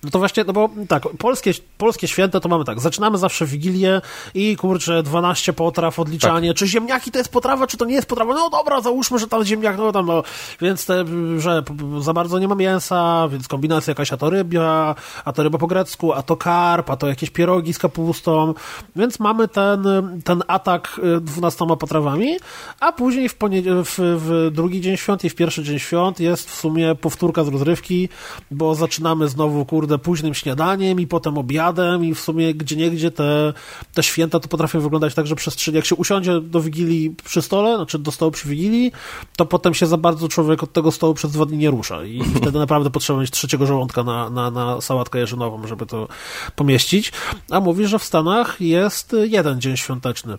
[0.03, 4.01] No to właśnie, no bo tak, polskie, polskie święta to mamy tak, zaczynamy zawsze Wigilię
[4.33, 6.57] i kurczę, 12 potraw, odliczanie, tak.
[6.57, 9.45] czy ziemniaki to jest potrawa, czy to nie jest potrawa, no dobra, załóżmy, że tam
[9.45, 10.23] ziemniak, no tam, no,
[10.61, 11.05] więc te,
[11.37, 11.63] że
[11.99, 14.95] za bardzo nie nie ma mięsa, więc kombinacja jakaś a to rybia,
[15.25, 18.53] a to ryba po grecku, a to karp, a to jakieś pierogi z kapustą,
[18.95, 19.83] więc mamy ten,
[20.23, 22.37] ten atak y, dwunastoma potrawami,
[22.79, 26.55] a później w, w, w drugi dzień świąt i w pierwszy dzień świąt jest w
[26.55, 28.09] sumie powtórka z rozrywki,
[28.51, 33.53] bo zaczynamy znowu, kurde, późnym śniadaniem i potem obiadem i w sumie gdzie niegdzie te,
[33.93, 37.75] te święta to potrafią wyglądać tak, że przez jak się usiądzie do Wigilii przy stole,
[37.75, 38.91] znaczy do stołu przy Wigilii,
[39.35, 42.21] to potem się za bardzo człowiek od tego stołu przez dwa dni nie rusza i
[42.37, 46.07] wtedy naprawdę potrzeba mieć trzeciego żołądka na, na, na sałatkę jeżynową, żeby to
[46.55, 47.11] pomieścić.
[47.51, 50.37] A mówi, że w Stanach jest jeden dzień świąteczny.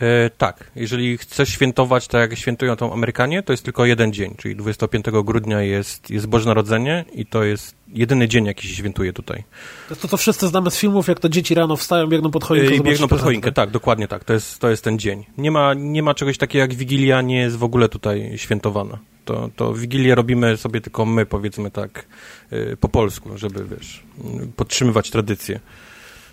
[0.00, 4.34] E, tak, jeżeli chcesz świętować tak jak świętują to Amerykanie, to jest tylko jeden dzień,
[4.38, 9.12] czyli 25 grudnia jest, jest Boże Narodzenie i to jest jedyny dzień, jaki się świętuje
[9.12, 9.44] tutaj.
[9.88, 12.72] To to, co wszyscy znamy z filmów, jak to dzieci rano wstają, biegną pod choinkę.
[12.72, 15.24] E, I biegną pod choinkę, tak, dokładnie tak, to jest, to jest ten dzień.
[15.38, 18.98] Nie ma, nie ma czegoś takiego jak Wigilia, nie jest w ogóle tutaj świętowana.
[19.24, 22.06] To, to Wigilię robimy sobie tylko my, powiedzmy tak,
[22.52, 24.02] y, po polsku, żeby, wiesz,
[24.56, 25.60] podtrzymywać tradycję.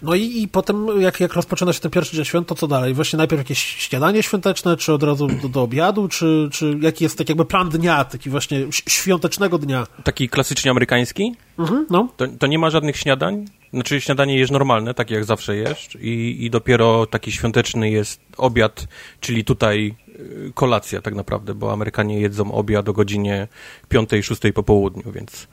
[0.02, 2.94] No i, i potem, jak, jak rozpoczyna się ten pierwszy dzień świąt, to co dalej?
[2.94, 7.18] Właśnie najpierw jakieś śniadanie świąteczne, czy od razu do, do obiadu, czy, czy jaki jest
[7.18, 9.88] taki jakby plan dnia, taki właśnie świątecznego dnia?
[10.04, 11.36] Taki klasycznie amerykański?
[11.60, 12.08] Mhm, no.
[12.18, 13.46] To, to nie ma żadnych śniadań?
[13.74, 18.88] Znaczy śniadanie jest normalne, tak jak zawsze jest i, i dopiero taki świąteczny jest obiad,
[19.20, 23.48] czyli tutaj y, kolacja tak naprawdę, bo Amerykanie jedzą obiad o godzinie
[23.92, 25.48] 5-6 po południu, więc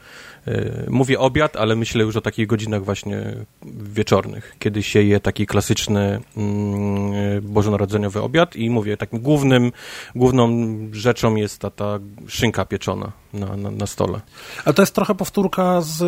[0.88, 3.34] mówię obiad, ale myślę już o takich godzinach właśnie
[3.82, 9.72] wieczornych, kiedy się je taki klasyczny mm, bożonarodzeniowy obiad i mówię, takim głównym,
[10.14, 10.48] główną
[10.92, 14.20] rzeczą jest ta, ta szynka pieczona na, na, na stole.
[14.64, 16.02] A to jest trochę powtórka z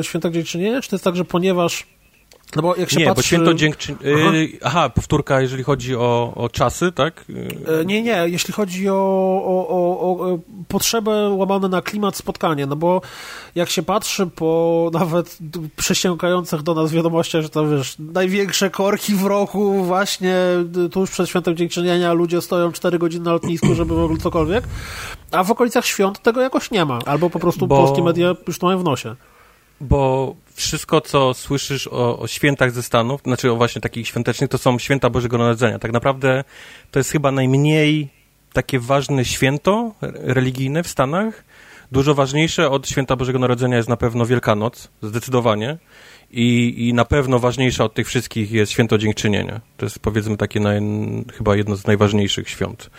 [0.00, 1.86] y, Święta Dziękczynienia, czy to jest tak, że ponieważ
[2.56, 3.18] no bo jak się nie, patrzy...
[3.18, 4.16] bo święto dziękczynienia...
[4.20, 4.36] Aha.
[4.36, 7.24] Yy, aha, powtórka, jeżeli chodzi o, o czasy, tak?
[7.28, 8.94] Yy, nie, nie, jeśli chodzi o,
[9.44, 10.38] o, o, o
[10.68, 13.00] potrzebę łamane na klimat spotkania, no bo
[13.54, 15.38] jak się patrzy po nawet
[15.76, 20.36] przesiąkających do nas wiadomościach, że to wiesz, największe korki w roku właśnie
[20.92, 24.64] tuż przed świętem dziękczynienia ludzie stoją 4 godziny na lotnisku, żeby w ogóle cokolwiek,
[25.32, 27.76] a w okolicach świąt tego jakoś nie ma, albo po prostu bo...
[27.76, 29.16] polskie media już to mają w nosie
[29.80, 34.58] bo wszystko, co słyszysz o, o, świętach ze Stanów, znaczy o właśnie takich świątecznych, to
[34.58, 35.78] są święta Bożego Narodzenia.
[35.78, 36.44] Tak naprawdę
[36.90, 38.08] to jest chyba najmniej
[38.52, 41.44] takie ważne święto religijne w Stanach.
[41.92, 45.78] Dużo ważniejsze od święta Bożego Narodzenia jest na pewno Wielkanoc, zdecydowanie.
[46.30, 49.60] I, I na pewno ważniejsza od tych wszystkich jest święto dziękczynienia.
[49.76, 50.80] To jest powiedzmy takie naj,
[51.36, 52.90] chyba jedno z najważniejszych świąt.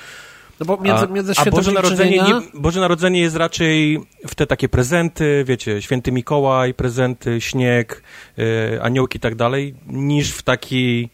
[0.59, 4.47] No bo między, między a, a Boże Narodzenie, nie, Boże Narodzenie jest raczej w te
[4.47, 8.03] takie prezenty, wiecie, święty Mikołaj, prezenty, śnieg,
[8.39, 11.09] y, aniołki i tak dalej, niż w taki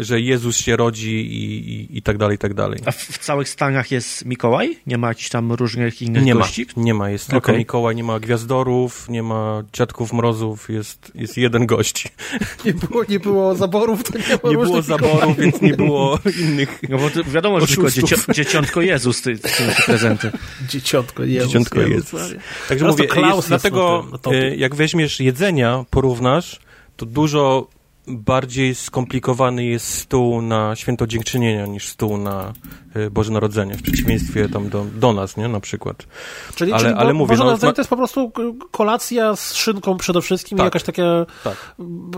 [0.00, 2.80] że Jezus się rodzi i, i, i tak dalej, i tak dalej.
[2.84, 4.78] A w, w, całych Stanach jest Mikołaj?
[4.86, 6.66] Nie ma jakichś tam różnych innych nie gości?
[6.76, 7.40] Ma, nie ma, jest okay.
[7.40, 12.08] tylko Mikołaj, nie ma gwiazdorów, nie ma dziadków mrozów, jest, jest jeden gość.
[12.64, 16.80] Nie było, nie było zaborów, to nie, ma Nie było zaborów, więc nie było innych
[16.88, 20.30] No bo wiadomo, że tylko dzieci, dzieciątko Jezus ty, ty, ty prezenty.
[20.70, 21.48] Dzieciątko Jezus.
[21.48, 22.12] Dzieciątko Jezus.
[22.12, 22.34] Jezus.
[22.68, 26.60] Także mówię, jest, dlatego tym, jak weźmiesz jedzenia, porównasz,
[26.96, 27.68] to dużo
[28.06, 32.52] bardziej skomplikowany jest stół na święto dziękczynienia niż stół na
[32.96, 36.06] y, Boże Narodzenie, w przeciwieństwie tam do, do nas, nie, na przykład.
[36.54, 38.32] Czyli, ale, czyli ale Bo, mówię, Boże no, Narodzenie to jest po prostu
[38.70, 41.04] kolacja z szynką przede wszystkim tak, i jakaś takie...
[41.44, 41.74] Tak.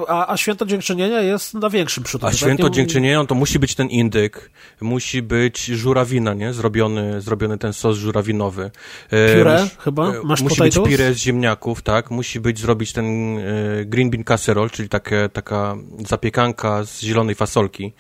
[0.09, 2.25] A, a święto dziękczynienia jest na większym przód.
[2.25, 2.37] A tak?
[2.37, 2.75] święto nie...
[2.75, 8.71] dziękczynienia to musi być ten indyk, musi być żurawina, nie, zrobiony, zrobiony ten sos żurawinowy.
[9.11, 10.13] E, pire Mus, chyba?
[10.13, 10.79] E, Masz musi potatoes?
[10.79, 13.43] być pire z ziemniaków, tak, musi być zrobić ten e,
[13.85, 15.78] green bean casserole, czyli takie, taka
[16.09, 17.93] zapiekanka z zielonej fasolki.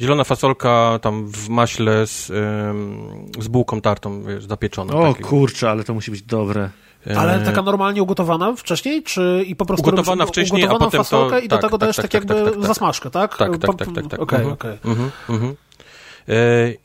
[0.00, 2.26] Zielona fasolka tam w maśle z,
[3.38, 4.94] z bułką tartą wiesz, zapieczona.
[4.94, 5.28] O takiego.
[5.28, 6.70] kurczę, ale to musi być dobre.
[7.16, 11.00] Ale e, taka normalnie ugotowana wcześniej, czy i po prostu ugotowana wcześniej, ugotowaną a potem
[11.00, 13.36] fasolkę to, i do tak, tego tak, dajesz tak, tak, jakby tak, tak, zasmażkę, tak?
[13.36, 14.06] Tak, tak, tak, tak.
[14.08, 14.20] tak.
[14.20, 14.78] Okej, mhm, okej.
[14.84, 15.56] Mhm, mhm.
[16.28, 16.34] E,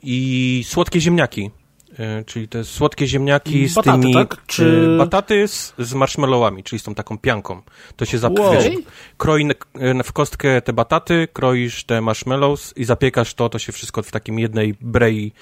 [0.02, 1.50] I słodkie ziemniaki.
[1.98, 4.14] E, czyli te słodkie ziemniaki z bataty, tymi...
[4.14, 4.46] Tak?
[4.46, 4.88] Czy...
[4.94, 7.62] E, bataty z, z marshmallowami, czyli z tą taką pianką.
[7.96, 8.64] To się zapiewasz.
[8.64, 8.74] Wow.
[9.16, 14.02] Kroi e, w kostkę te bataty, kroisz te marshmallows i zapiekasz to, to się wszystko
[14.02, 15.32] w takim jednej brei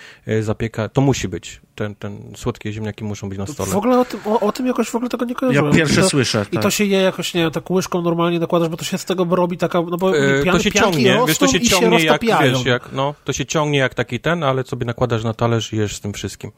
[0.40, 0.88] zapieka.
[0.88, 1.60] To musi być.
[1.80, 3.70] Ten, ten słodkie ziemniaki muszą być na stole.
[3.70, 5.72] W ogóle o tym, o, o tym jakoś w ogóle tego nie kojarzyłem.
[5.72, 6.46] Ja pierwsze słyszę.
[6.52, 6.72] I to tak.
[6.72, 9.56] się je jakoś, nie wiem, tak łyżką normalnie nakładasz, bo to się z tego robi
[9.56, 10.12] taka, no bo
[10.44, 13.46] pian, to się ciągnie, wiesz, to się ciągnie się jak, wiesz, jak, no, to się
[13.46, 16.52] ciągnie jak taki ten, ale sobie nakładasz na talerz i jesz z tym wszystkim.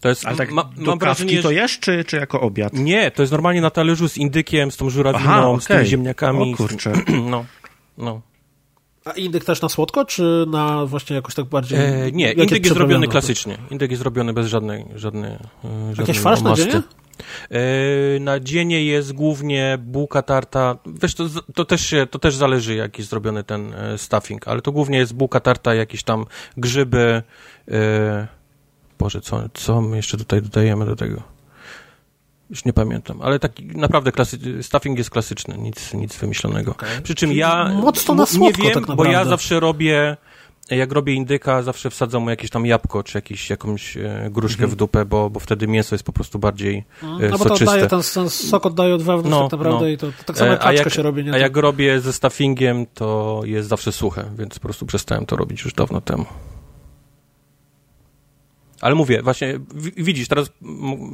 [0.00, 2.72] To jest, Ale tak ma, do mam wrażenie, to jesz, czy, czy jako obiad?
[2.72, 5.60] Nie, to jest normalnie na talerzu z indykiem, z tą żurawiną, Aha, okay.
[5.60, 6.54] z tymi ziemniakami.
[6.54, 6.92] O kurczę.
[7.30, 7.44] no,
[7.98, 8.20] no.
[9.10, 11.78] A indyk też na słodko, czy na właśnie jakoś tak bardziej...
[11.78, 13.58] E, nie, indyk jest zrobiony klasycznie.
[13.70, 15.32] Indyk jest zrobiony bez żadnej, żadnej,
[15.62, 16.68] żadnej Jakieś farsz na dzień?
[17.50, 20.78] E, na dzienie jest głównie bułka tarta.
[20.86, 24.62] Wiesz, to, to, też się, to też zależy, jak jest zrobiony ten e, stuffing, ale
[24.62, 26.24] to głównie jest bułka tarta, jakieś tam
[26.56, 27.22] grzyby,
[27.70, 28.28] e,
[28.98, 31.22] Boże, co, co my jeszcze tutaj dodajemy do tego?
[32.50, 36.70] Już nie pamiętam, ale taki naprawdę klasy, stuffing jest klasyczny, nic, nic wymyślonego.
[36.70, 37.00] Okay.
[37.02, 40.16] Przy czym ja Mocno na słodko, nie wiem, tak bo ja zawsze robię,
[40.70, 44.70] jak robię indyka, zawsze wsadzam mu jakieś tam jabłko, czy jakieś, jakąś e, gruszkę -hmm.
[44.70, 47.86] w dupę, bo, bo wtedy mięso jest po prostu bardziej no, no bo to oddaje,
[47.86, 49.88] ten, ten sok oddaje od wewnątrz no, tak naprawdę no.
[49.88, 51.24] i to, to tak samo jak a jak, się robi.
[51.24, 51.32] Nie?
[51.32, 55.64] A jak robię ze stuffingiem, to jest zawsze suche, więc po prostu przestałem to robić
[55.64, 56.24] już dawno temu.
[58.80, 59.60] Ale mówię, właśnie
[59.96, 60.50] widzisz, teraz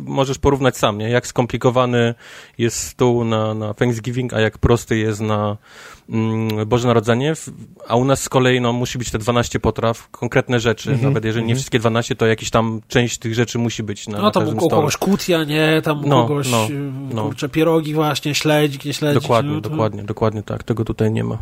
[0.07, 1.11] możesz porównać sam, nie?
[1.11, 2.15] Jak skomplikowany
[2.59, 5.57] jest stół na, na Thanksgiving, a jak prosty jest na
[6.09, 7.35] mm, Boże Narodzenie,
[7.89, 11.05] a u nas z kolei no, musi być te 12 potraw, konkretne rzeczy, mm -hmm.
[11.05, 11.59] nawet jeżeli nie mm -hmm.
[11.59, 14.97] wszystkie 12, to jakiś tam część tych rzeczy musi być na, no, tam u kogoś
[14.97, 15.83] kutia, nie?
[15.83, 16.69] Tam u no, kogoś, no,
[17.15, 17.23] no.
[17.23, 19.23] kurczę, pierogi właśnie, śledzik, nie śledzik.
[19.23, 19.71] Dokładnie, no, to...
[19.71, 20.63] dokładnie, dokładnie tak.
[20.63, 21.39] Tego tutaj nie ma.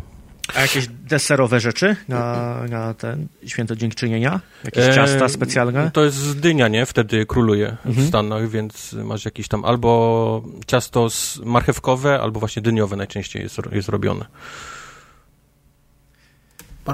[0.53, 4.39] A jakieś deserowe rzeczy na, na ten święto dziękczynienia?
[4.63, 5.91] Jakieś e, ciasta specjalne?
[5.93, 6.85] To jest dynia, nie?
[6.85, 7.93] Wtedy króluje mhm.
[7.93, 11.07] w Stanach, więc masz jakieś tam albo ciasto
[11.43, 14.25] marchewkowe, albo właśnie dyniowe najczęściej jest, jest robione.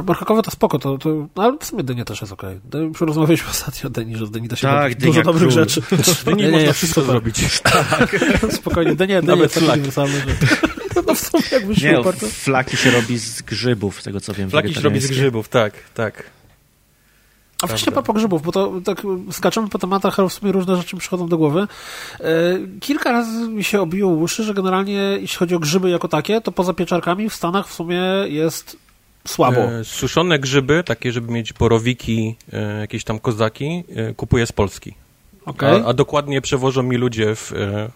[0.08, 2.60] Marchewkowe to spoko, to, to, no, ale w sumie dynia też jest okej.
[2.70, 2.82] Okay.
[2.82, 5.52] Już rozmawialiśmy ostatnio o dyni, że z dyni da się tak, dużo dobrych król.
[5.52, 5.82] rzeczy.
[6.04, 7.62] Z dyni nie, można nie, wszystko zrobić.
[7.64, 8.16] Tak.
[8.52, 9.80] Spokojnie, dynia, dynia jest tak.
[11.07, 14.49] No w sumie jakbyś Nie, no, flaki się robi z grzybów, z tego co wiem.
[14.49, 16.23] Flaki się robi z grzybów, tak, tak.
[17.61, 20.97] A właśnie po grzybów, bo to tak skaczemy po tematach, ale w sumie różne rzeczy
[20.97, 21.67] przychodzą do głowy.
[22.19, 22.27] E,
[22.79, 26.51] kilka razy mi się obiło uszy, że generalnie jeśli chodzi o grzyby jako takie, to
[26.51, 28.77] poza pieczarkami w Stanach w sumie jest
[29.27, 29.57] słabo.
[29.57, 34.93] E, suszone grzyby, takie żeby mieć borowiki, e, jakieś tam kozaki, e, kupuję z Polski.
[35.45, 35.83] Okay.
[35.83, 37.89] A, a, dokładnie przewożą mi ludzie, w, e,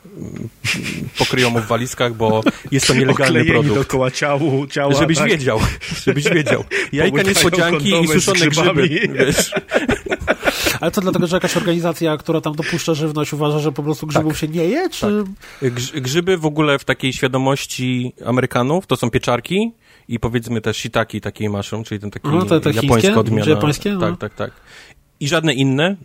[1.18, 3.76] pokryją mu w walizkach, bo jest to nielegalny Oklejeni produkt.
[3.76, 4.94] dookoła ciału, ciała.
[4.94, 5.30] Żebyś tak?
[5.30, 5.60] wiedział,
[6.06, 6.64] żebyś wiedział.
[6.92, 9.52] Jajka niespodzianki i suszone grzyby, wiesz.
[10.82, 14.34] Ale to dlatego, że jakaś organizacja, która tam dopuszcza żywność, uważa, że po prostu grzybów
[14.34, 14.40] tak.
[14.40, 15.24] się nie je, czy...
[15.62, 15.74] Tak.
[16.02, 19.72] Grzyby w ogóle w takiej świadomości Amerykanów to są pieczarki
[20.08, 23.52] i powiedzmy też shiitaki, takiej mushroom, czyli ten taki no, te, te japońska odmiana.
[23.52, 23.94] Japońskie?
[23.94, 24.00] No.
[24.00, 24.52] Tak, tak, tak.
[25.20, 25.96] I żadne inne,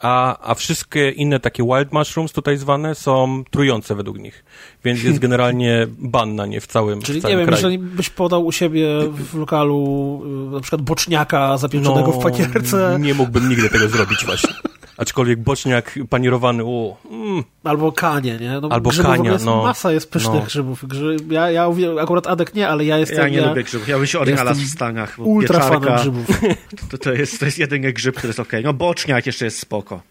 [0.00, 4.44] a, a wszystkie inne takie wild mushrooms tutaj zwane są trujące według nich.
[4.84, 8.10] Więc jest generalnie ban na nie w całym Czyli w całym nie wiem, jeżeli byś
[8.10, 12.98] podał u siebie w lokalu y, na przykład boczniaka zapieczonego no, w pakierce...
[13.00, 14.54] Nie mógłbym nigdy tego zrobić właśnie.
[15.00, 17.44] Aczkolwiek boczniak panierowany, o, mm.
[17.64, 18.60] Albo kanie, nie?
[18.60, 19.62] No, Albo kania, jest, no.
[19.62, 20.46] Masa jest pysznych no.
[20.46, 20.84] grzybów.
[21.30, 21.68] Ja, ja
[22.00, 23.18] akurat Adek nie, ale ja jestem...
[23.18, 25.18] Ja nie ja, lubię grzybów, ja bym się odnalazł w Stanach.
[25.18, 26.26] Ultra fanem grzybów.
[26.90, 28.60] To, to, jest, to jest jedyny grzyb, który jest okej.
[28.60, 28.72] Okay.
[28.72, 30.02] No boczniak jeszcze jest spoko.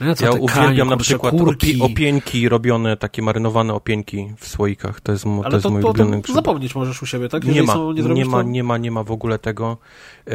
[0.00, 1.80] No ja uwielbiam na przykład kurki.
[1.82, 5.00] opieńki robione, takie marynowane opieńki w słoikach.
[5.00, 7.44] To jest, to Ale jest to, mój to, ulubiony to zapomnieć możesz u siebie, tak?
[7.44, 9.78] nie ma, nie, nie ma, nie ma, nie ma w ogóle tego.
[10.26, 10.34] Yy,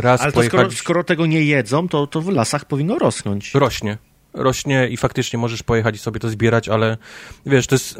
[0.00, 0.60] raz Ale pojechać...
[0.60, 3.54] skoro, skoro, tego nie jedzą, to, to w lasach powinno rosnąć.
[3.54, 3.98] Rośnie.
[4.34, 6.96] Rośnie i faktycznie możesz pojechać i sobie to zbierać, ale
[7.46, 7.98] wiesz, to jest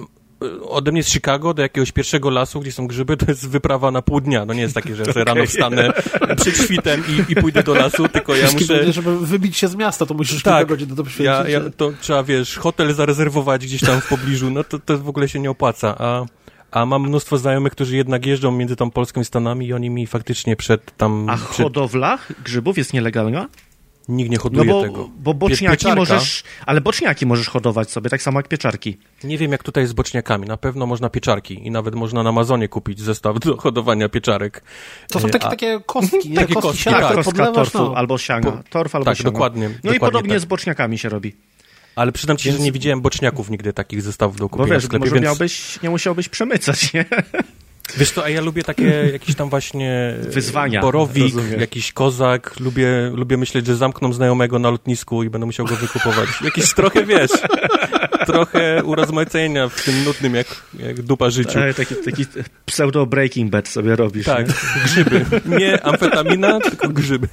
[0.68, 4.02] ode mnie z Chicago do jakiegoś pierwszego lasu, gdzie są grzyby, to jest wyprawa na
[4.02, 4.44] pół dnia.
[4.44, 5.24] No nie jest takie, że okay.
[5.24, 5.92] rano wstanę
[6.36, 8.92] przed świtem i, i pójdę do lasu, tylko ja muszę...
[8.92, 11.04] Żeby wybić się z miasta, to musisz tak, kilka godzin do.
[11.20, 15.08] Ja, ja, to trzeba, wiesz, hotel zarezerwować gdzieś tam w pobliżu, no to, to w
[15.08, 16.24] ogóle się nie opłaca, a...
[16.70, 20.06] A mam mnóstwo znajomych, którzy jednak jeżdżą między tą Polską i Stanami i oni mi
[20.06, 21.30] faktycznie przed tam...
[21.30, 21.64] A przed...
[21.64, 23.48] hodowla grzybów jest nielegalna?
[24.08, 25.10] Nikt nie hoduje no bo, tego.
[25.18, 25.96] Bo boczniaki Pieczarka.
[25.96, 28.98] możesz, ale boczniaki możesz hodować sobie, tak samo jak pieczarki.
[29.24, 30.46] Nie wiem, jak tutaj z boczniakami.
[30.46, 34.62] Na pewno można pieczarki i nawet można na Amazonie kupić zestaw do hodowania pieczarek.
[35.08, 36.36] To są takie, A, takie kostki, nie?
[36.36, 37.96] Takie kostki, siana, tak, kostka torfu no.
[37.96, 38.52] albo sianga.
[38.52, 39.30] Po, Torf albo tak, sianga.
[39.30, 39.68] dokładnie.
[39.68, 40.40] No dokładnie i podobnie tak.
[40.40, 41.34] z boczniakami się robi.
[41.96, 42.58] Ale przyznam ci, Więc...
[42.58, 45.24] że nie widziałem boczniaków nigdy takich zestawów do kupienia Bo wiesz, w sklepie, może więc...
[45.24, 47.04] miałbyś, nie musiałbyś przemycać, nie?
[47.96, 50.80] Wiesz co, a ja lubię takie jakieś tam właśnie wyzwania.
[50.80, 51.60] Borowik, rozumiem.
[51.60, 52.60] jakiś kozak.
[52.60, 56.28] Lubię, lubię myśleć, że zamkną znajomego na lotnisku i będę musiał go wykupować.
[56.44, 57.30] Jakiś trochę, wiesz,
[58.26, 60.46] trochę urozmaicenia w tym nudnym jak,
[60.78, 61.52] jak dupa życiu.
[61.52, 62.26] Tak, taki, taki
[62.66, 64.26] pseudo breaking bad sobie robisz.
[64.26, 64.54] Tak, nie?
[64.84, 65.24] grzyby.
[65.46, 67.28] Nie amfetamina, tylko grzyby.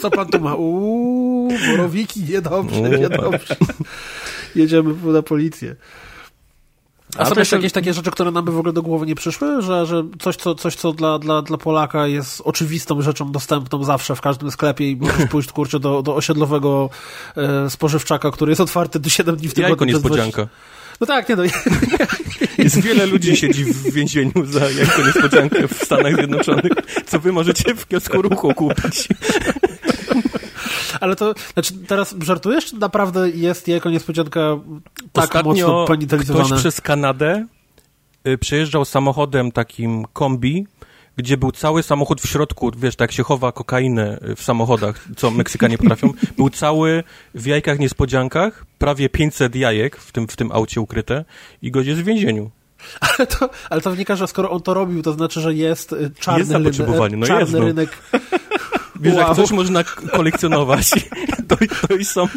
[0.00, 0.54] Co pan tu ma?
[0.54, 3.56] Uuu, borowiki, niedobrze, niedobrze.
[4.54, 5.76] Jedziemy na policję.
[7.18, 9.14] A, A są jeszcze jakieś takie rzeczy, które nam by w ogóle do głowy nie
[9.14, 9.62] przyszły?
[9.62, 14.16] Że, że coś, co, coś, co dla, dla, dla Polaka jest oczywistą rzeczą dostępną zawsze
[14.16, 16.90] w każdym sklepie i możesz pójść, kurczę, do, do osiedlowego
[17.36, 19.70] e, spożywczaka, który jest otwarty do 7 dni w tygodniu.
[19.70, 20.48] Jajko niespodzianka.
[21.00, 21.42] No tak, nie no.
[22.64, 26.72] Jest wiele ludzi siedzi w więzieniu za jajko niespodziankę w Stanach Zjednoczonych,
[27.06, 29.08] co wy możecie w kiosku ruchu kupić.
[31.00, 34.40] Ale to, znaczy teraz żartujesz, czy naprawdę jest jako niespodzianka
[35.12, 37.46] tak Ostatnio mocno ktoś przez Kanadę
[38.26, 40.66] y, przejeżdżał samochodem takim kombi,
[41.16, 45.78] gdzie był cały samochód w środku, wiesz, tak się chowa kokainę w samochodach, co Meksykanie
[45.78, 51.24] potrafią, był cały w jajkach niespodziankach, prawie 500 jajek w tym, w tym aucie ukryte
[51.62, 52.50] i gość jest w więzieniu.
[53.00, 56.10] Ale to, ale to wynika, że skoro on to robił, to znaczy, że jest y,
[56.20, 57.16] czarny, jest zapotrzebowanie.
[57.16, 57.60] No czarny jest, no.
[57.60, 57.90] rynek
[59.00, 59.28] Wiesz, wow.
[59.28, 60.90] jak coś można kolekcjonować,
[61.48, 61.56] to,
[61.88, 62.28] to i są,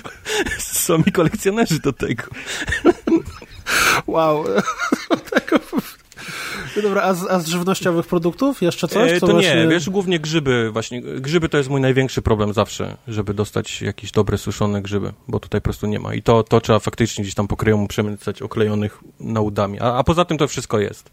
[0.59, 2.23] są i kolekcjonerzy do tego.
[4.07, 4.45] Wow.
[6.81, 9.11] Dobra, a z, a z żywnościowych produktów jeszcze coś?
[9.11, 9.55] E, to właśnie...
[9.55, 11.01] nie, wiesz, głównie grzyby właśnie.
[11.01, 15.61] Grzyby to jest mój największy problem zawsze, żeby dostać jakieś dobre, suszone grzyby, bo tutaj
[15.61, 16.13] po prostu nie ma.
[16.13, 19.79] I to, to trzeba faktycznie gdzieś tam pokryją przemycać oklejonych nałudami.
[19.79, 21.11] A, a poza tym to wszystko jest.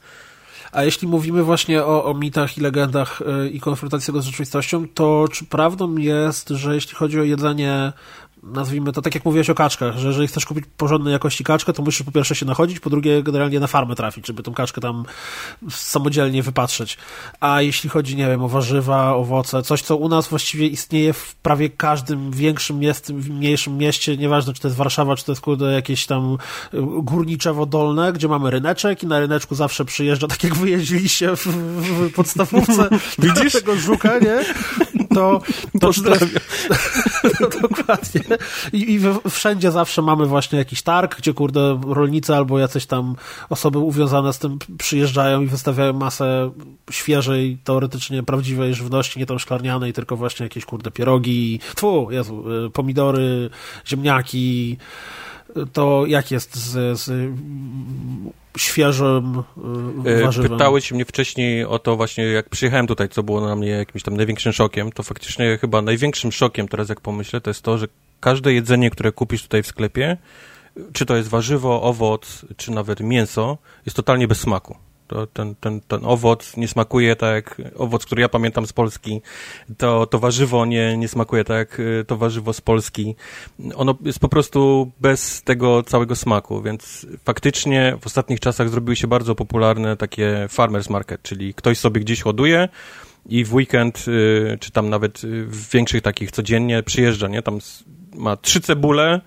[0.73, 5.25] A jeśli mówimy właśnie o, o mitach i legendach yy, i konfrontacji z rzeczywistością, to
[5.33, 7.93] czy prawdą jest, że jeśli chodzi o jedzenie
[8.53, 11.83] nazwijmy to tak jak mówiłeś o kaczkach, że jeżeli chcesz kupić porządnej jakości kaczkę, to
[11.83, 15.05] musisz po pierwsze się nachodzić, po drugie generalnie na farmę trafić, żeby tą kaczkę tam
[15.71, 16.99] samodzielnie wypatrzeć.
[17.41, 21.35] A jeśli chodzi, nie wiem, o warzywa, owoce, coś co u nas właściwie istnieje w
[21.35, 25.73] prawie każdym większym mieście, mniejszym mieście, nieważne czy to jest Warszawa, czy to jest kurde
[25.73, 26.39] jakieś tam
[26.75, 31.47] y, górniczewo dolne, gdzie mamy ryneczek i na ryneczku zawsze przyjeżdża, tak jak wyjeździliście w,
[31.47, 32.89] w podstawówce,
[33.19, 34.45] widzisz tego żuka, nie?
[35.15, 35.41] To,
[35.81, 36.27] to, to, to
[37.63, 38.21] dokładnie.
[38.73, 39.01] I, i
[39.31, 43.17] wszędzie zawsze mamy właśnie jakiś targ, gdzie kurde rolnicy albo jacyś tam
[43.49, 46.51] osoby uwiązane z tym przyjeżdżają i wystawiają masę
[46.91, 52.71] świeżej, teoretycznie prawdziwej żywności, nie tam szklarnianej, tylko właśnie jakieś kurde pierogi, tfu, Jezu, y,
[52.71, 53.51] pomidory,
[53.87, 54.77] ziemniaki,
[55.73, 57.33] to jak jest z, z
[58.59, 59.43] świeżym
[60.07, 60.51] y, warzywem?
[60.51, 64.17] Pytałeś mnie wcześniej o to właśnie, jak przyjechałem tutaj, co było na mnie jakimś tam
[64.17, 67.87] największym szokiem, to faktycznie chyba największym szokiem, teraz jak pomyślę, to jest to, że
[68.21, 70.17] każde jedzenie, które kupisz tutaj w sklepie,
[70.93, 74.77] czy to jest warzywo, owoc, czy nawet mięso, jest totalnie bez smaku.
[75.07, 79.21] To, ten, ten, ten owoc nie smakuje tak jak owoc, który ja pamiętam z Polski.
[79.79, 83.15] To, to warzywo nie, nie smakuje tak jak y, to warzywo z Polski.
[83.75, 89.07] Ono jest po prostu bez tego całego smaku, więc faktycznie w ostatnich czasach zrobiły się
[89.07, 92.69] bardzo popularne takie farmers market, czyli ktoś sobie gdzieś hoduje,
[93.29, 97.43] i w weekend, y, czy tam nawet w większych takich codziennie przyjeżdża, nie?
[97.43, 97.59] Tam
[98.15, 99.21] ma trzy cebule,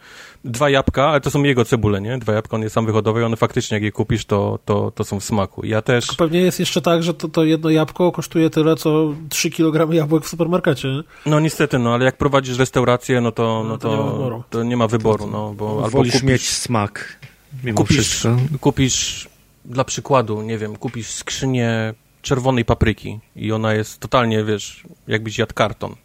[0.43, 2.17] dwa jabłka, ale to są jego cebule, nie?
[2.17, 5.03] Dwa jabłka, on je sam wyhodował i one faktycznie, jak je kupisz, to, to, to
[5.03, 5.65] są w smaku.
[5.65, 6.07] Ja też...
[6.07, 9.93] Tylko pewnie jest jeszcze tak, że to, to jedno jabłko kosztuje tyle, co 3 kg
[9.93, 10.87] jabłek w supermarkecie.
[11.25, 14.07] No niestety, no, ale jak prowadzisz restaurację, no to, no, no to, to, nie, ma
[14.11, 14.43] wyboru.
[14.49, 17.19] To nie ma wyboru, no, bo albo kupisz, mieć smak,
[17.63, 18.37] mimo kupisz, wszystko.
[18.59, 19.29] Kupisz,
[19.65, 25.53] dla przykładu, nie wiem, kupisz skrzynię czerwonej papryki i ona jest totalnie, wiesz, jakbyś jadł
[25.53, 25.95] karton.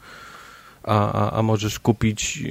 [0.82, 2.42] A, a, a możesz kupić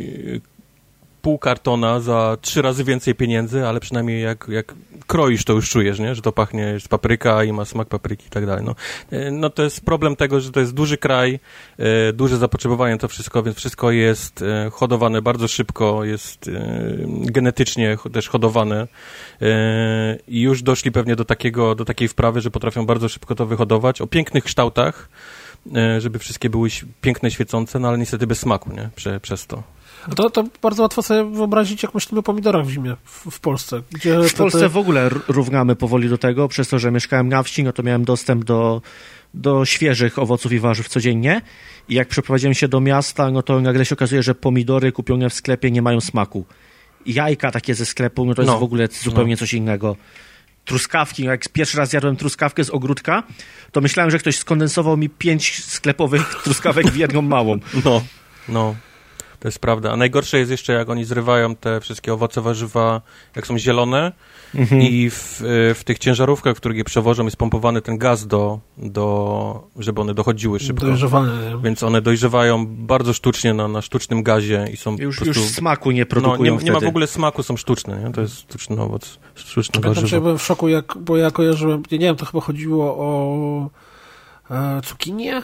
[1.23, 4.75] pół kartona za trzy razy więcej pieniędzy, ale przynajmniej jak, jak
[5.07, 6.15] kroisz, to już czujesz, nie?
[6.15, 8.65] Że to pachnie z papryka i ma smak papryki i tak dalej.
[8.65, 8.75] No,
[9.11, 11.39] e, no to jest problem tego, że to jest duży kraj,
[11.77, 16.51] e, duże zapotrzebowanie to wszystko, więc wszystko jest e, hodowane bardzo szybko, jest
[17.07, 18.87] genetycznie też hodowane
[20.27, 24.01] i już doszli pewnie do takiego, do takiej wprawy, że potrafią bardzo szybko to wyhodować
[24.01, 25.09] o pięknych kształtach,
[25.99, 26.69] żeby wszystkie były
[27.01, 28.89] piękne, świecące, no ale niestety bez smaku, nie?
[28.95, 29.72] Prze, przez to.
[30.15, 33.81] To, to bardzo łatwo sobie wyobrazić, jak myślimy o pomidorach w zimie w, w Polsce.
[34.29, 34.69] W Polsce te...
[34.69, 38.05] w ogóle równamy powoli do tego, przez to, że mieszkałem na wsi, no to miałem
[38.05, 38.81] dostęp do,
[39.33, 41.41] do świeżych owoców i warzyw codziennie
[41.89, 45.33] i jak przeprowadziłem się do miasta, no to nagle się okazuje, że pomidory kupione w
[45.33, 46.45] sklepie nie mają smaku.
[47.05, 48.59] Jajka takie ze sklepu, no to jest no.
[48.59, 49.37] w ogóle zupełnie no.
[49.37, 49.95] coś innego
[50.65, 53.23] truskawki, jak pierwszy raz jadłem truskawkę z ogródka,
[53.71, 57.59] to myślałem, że ktoś skondensował mi pięć sklepowych truskawek w jedną małą.
[57.85, 58.01] No,
[58.49, 58.75] no.
[59.43, 59.91] To jest prawda.
[59.91, 63.01] A najgorsze jest jeszcze, jak oni zrywają te wszystkie owoce, warzywa,
[63.35, 64.11] jak są zielone
[64.55, 64.81] mhm.
[64.81, 65.37] i w,
[65.75, 70.13] w tych ciężarówkach, w których je przewożą, jest pompowany ten gaz do, do żeby one
[70.13, 70.85] dochodziły szybko.
[70.85, 71.59] Dojrzewane.
[71.63, 75.91] Więc one dojrzewają bardzo sztucznie na, na sztucznym gazie i są już, prostu, już smaku
[75.91, 78.11] nie produkują no, nie, nie ma w ogóle smaku, są sztuczne, nie?
[78.11, 80.15] To jest sztuczny owoc, sztuczne Pamiętam, warzywo.
[80.15, 83.69] Ja byłem w szoku, jak, bo ja kojarzyłem, nie wiem, to chyba chodziło o
[84.51, 85.41] e, cukinię?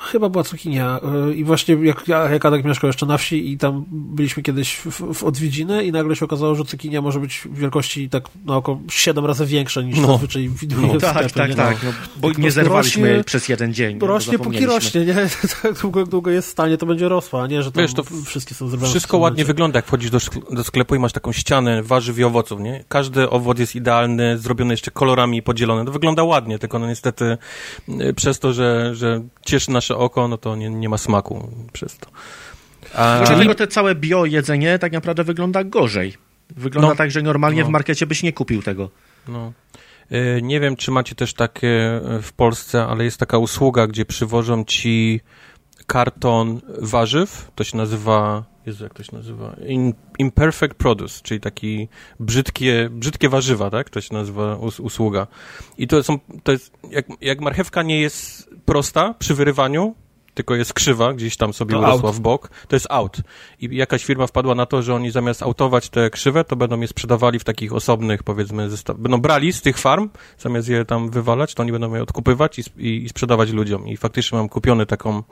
[0.00, 1.00] Chyba była cukinia
[1.30, 5.14] y, i właśnie jak, jak Adek mieszkał jeszcze na wsi i tam byliśmy kiedyś w,
[5.14, 9.26] w odwiedziny i nagle się okazało, że cukinia może być wielkości tak na około 7
[9.26, 10.06] razy większa niż no.
[10.06, 11.56] zazwyczaj widuje no, tak, sklepie, tak, nie?
[11.56, 13.98] tak, no, bo nie zerwaliśmy rośnie, przez jeden dzień.
[14.00, 15.14] Rośnie póki rośnie, nie?
[15.62, 17.62] Tak długo, długo jest w stanie, to będzie rosła, nie?
[17.62, 18.90] Że tam Wiesz, to wszystkie są zrobione.
[18.90, 20.18] Wszystko ładnie wygląda, jak wchodzisz do,
[20.50, 22.84] do sklepu i masz taką ścianę warzyw i owoców, nie?
[22.88, 25.84] Każdy owoc jest idealny, zrobiony jeszcze kolorami i podzielony.
[25.84, 27.38] To wygląda ładnie, tylko no niestety
[27.88, 29.22] y, przez to, że, że
[29.68, 32.10] nasze oko, no to nie, nie ma smaku przez to.
[32.94, 33.22] A...
[33.26, 36.14] Dlatego te całe bio jedzenie tak naprawdę wygląda gorzej.
[36.56, 37.68] Wygląda no, tak, że normalnie no.
[37.68, 38.90] w markecie byś nie kupił tego.
[39.28, 39.52] No.
[40.12, 44.04] Y, nie wiem, czy macie też takie y, w Polsce, ale jest taka usługa, gdzie
[44.04, 45.20] przywożą ci
[45.86, 47.50] karton warzyw.
[47.54, 49.56] To się nazywa, Jezu, jak to się nazywa?
[49.66, 51.88] In, imperfect produce, czyli taki
[52.20, 53.90] brzydkie, brzydkie warzywa, tak?
[53.90, 55.26] To się nazywa us, usługa.
[55.78, 59.94] I to są, to jest, jak, jak marchewka nie jest prosta przy wyrywaniu,
[60.38, 62.16] tylko jest krzywa, gdzieś tam sobie to urosła out.
[62.16, 63.16] w bok, to jest out.
[63.60, 66.88] I jakaś firma wpadła na to, że oni zamiast autować te krzywe, to będą je
[66.88, 68.96] sprzedawali w takich osobnych, powiedzmy, zestaw...
[68.98, 70.08] będą brali z tych farm,
[70.38, 73.88] zamiast je tam wywalać, to oni będą je odkupywać i, i, i sprzedawać ludziom.
[73.88, 75.22] I faktycznie mam kupiony taką,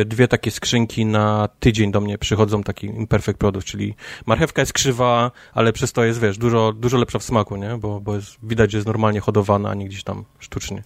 [0.00, 3.94] y, dwie takie skrzynki na tydzień do mnie przychodzą, taki imperfect product, czyli
[4.26, 7.76] marchewka jest krzywa, ale przez to jest, wiesz, dużo, dużo lepsza w smaku, nie?
[7.78, 10.82] Bo, bo jest, widać, że jest normalnie hodowana, a nie gdzieś tam sztucznie.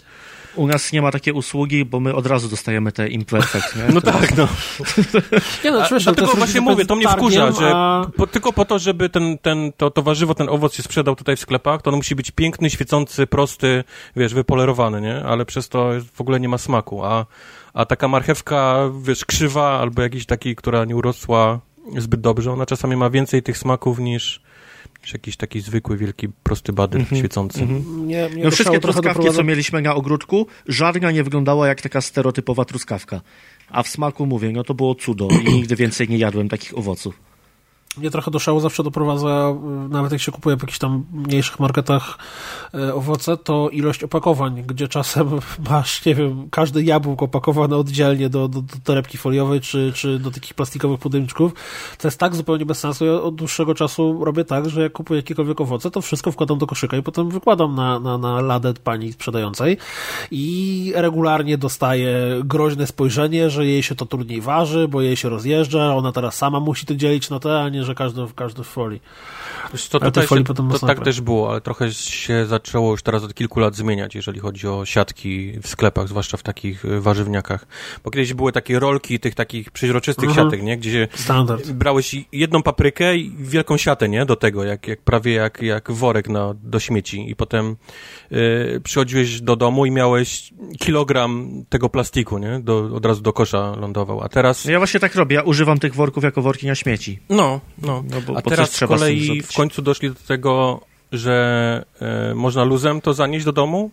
[0.57, 3.95] U nas nie ma takiej usługi, bo my od razu dostajemy te imperfect, nie?
[3.95, 4.49] No tak, no.
[5.65, 8.07] nie no, a, dlatego właśnie mówię, to mnie wkurza, że a...
[8.17, 11.37] po, tylko po to, żeby ten, ten, to, to warzywo, ten owoc się sprzedał tutaj
[11.37, 13.85] w sklepach, to on musi być piękny, świecący, prosty,
[14.17, 15.25] wiesz, wypolerowany, nie?
[15.25, 17.27] Ale przez to w ogóle nie ma smaku, a,
[17.75, 21.61] a taka marchewka, wiesz, krzywa albo jakiś taki, która nie urosła
[21.99, 24.41] zbyt dobrze, ona czasami ma więcej tych smaków niż
[25.05, 27.19] czy jakiś taki zwykły, wielki, prosty badyl mm -hmm.
[27.19, 27.63] świecący.
[27.63, 28.07] Mm -hmm.
[28.07, 32.65] nie, nie no wszystkie truskawki, co mieliśmy na ogródku, żadna nie wyglądała jak taka stereotypowa
[32.65, 33.21] truskawka.
[33.69, 37.34] A w smaku mówię, no to było cudo i nigdy więcej nie jadłem takich owoców
[37.99, 39.55] mnie trochę do szału zawsze doprowadza,
[39.87, 42.19] y, nawet jak się kupuje w jakichś tam mniejszych marketach
[42.75, 45.31] y, owoce, to ilość opakowań, gdzie czasem
[45.71, 50.31] masz, nie wiem, każdy jabłko opakowane oddzielnie do, do, do torebki foliowej, czy, czy do
[50.31, 51.53] takich plastikowych pudełniczków.
[51.99, 53.05] To jest tak zupełnie bez sensu.
[53.05, 56.67] Ja od dłuższego czasu robię tak, że jak kupuję jakiekolwiek owoce, to wszystko wkładam do
[56.67, 59.77] koszyka i potem wykładam na, na, na ladę pani sprzedającej
[60.31, 65.95] i regularnie dostaję groźne spojrzenie, że jej się to trudniej waży, bo jej się rozjeżdża,
[65.97, 69.01] ona teraz sama musi to dzielić na te, a nie że każdy, każdy w folii.
[69.91, 73.61] To, tutaj się, to tak też było, ale trochę się zaczęło już teraz od kilku
[73.61, 77.67] lat zmieniać, jeżeli chodzi o siatki w sklepach, zwłaszcza w takich y, warzywniakach.
[78.05, 80.47] Bo kiedyś były takie rolki tych takich przeźroczystych mhm.
[80.47, 80.77] siatek, nie?
[80.77, 81.73] Gdzie Standard.
[81.73, 84.27] brałeś jedną paprykę i wielką siatę, nie?
[84.27, 87.31] Do tego, jak, jak prawie jak, jak worek na, do śmieci.
[87.31, 87.77] I potem
[88.33, 92.61] y, przychodziłeś do domu i miałeś kilogram tego plastiku, nie?
[92.61, 94.21] Do, od razu do kosza lądował.
[94.23, 94.65] A teraz...
[94.65, 97.19] Ja właśnie tak robię, ja używam tych worków jako worki na śmieci.
[97.29, 98.05] No, no.
[98.11, 100.81] no bo, A teraz z kolei w końcu doszli do tego,
[101.13, 103.91] że e, można luzem to zanieść do domu.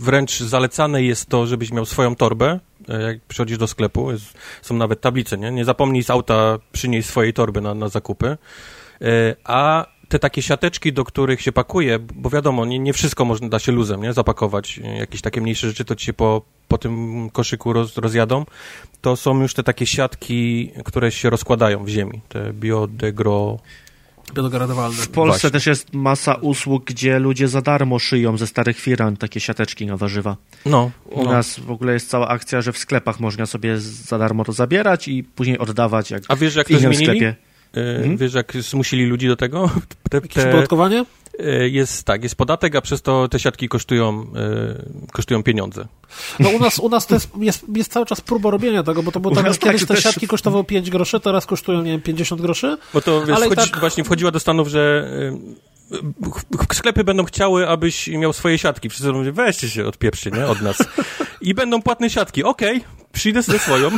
[0.00, 4.12] Wręcz zalecane jest to, żebyś miał swoją torbę, e, jak przychodzisz do sklepu.
[4.12, 5.50] Jest, są nawet tablice, nie?
[5.50, 8.26] Nie zapomnij z auta przynieść swojej torby na, na zakupy.
[9.00, 13.48] E, a te takie siateczki, do których się pakuje, bo wiadomo, nie, nie wszystko można
[13.48, 14.12] da się luzem, nie?
[14.12, 14.80] Zapakować.
[14.98, 18.44] Jakieś takie mniejsze rzeczy to ci się po, po tym koszyku roz, rozjadą.
[19.00, 22.20] To są już te takie siatki, które się rozkładają w ziemi.
[22.28, 23.58] Te biodegro
[24.34, 24.96] biodegradowalne.
[24.96, 25.50] W Polsce Właśnie.
[25.50, 29.96] też jest masa usług, gdzie ludzie za darmo szyją ze starych firan takie siateczki na
[29.96, 30.36] warzywa.
[30.66, 30.90] No.
[31.10, 31.30] U no.
[31.30, 35.08] nas w ogóle jest cała akcja, że w sklepach można sobie za darmo to zabierać
[35.08, 37.04] i później oddawać jak A wiesz, jak to zmienili?
[37.04, 37.34] sklepie.
[37.76, 39.70] Yy, Wiesz, jak zmusili ludzi do tego?
[40.10, 40.16] Te.
[40.16, 41.04] Jakieś podatkowanie?
[41.38, 45.86] E, jest tak, jest podatek, a przez to te siatki kosztują, e, kosztują pieniądze.
[46.40, 49.12] No u nas, u nas to jest, jest, jest cały czas próba robienia tego, bo
[49.12, 52.40] to było tak, że kiedyś te siatki kosztowały 5 groszy, teraz kosztują, nie wiem, 50
[52.40, 52.76] groszy.
[52.94, 53.80] Bo to wiesz, wchodzi, tak...
[53.80, 55.10] właśnie wchodziła do Stanów, że
[56.70, 58.88] e, sklepy będą chciały, abyś miał swoje siatki.
[58.88, 60.76] Wszyscy mówią, weźcie się, odpieprzcie, nie, od nas.
[61.42, 62.44] I będą płatne siatki.
[62.44, 63.90] Okej, okay, przyjdę ze swoją.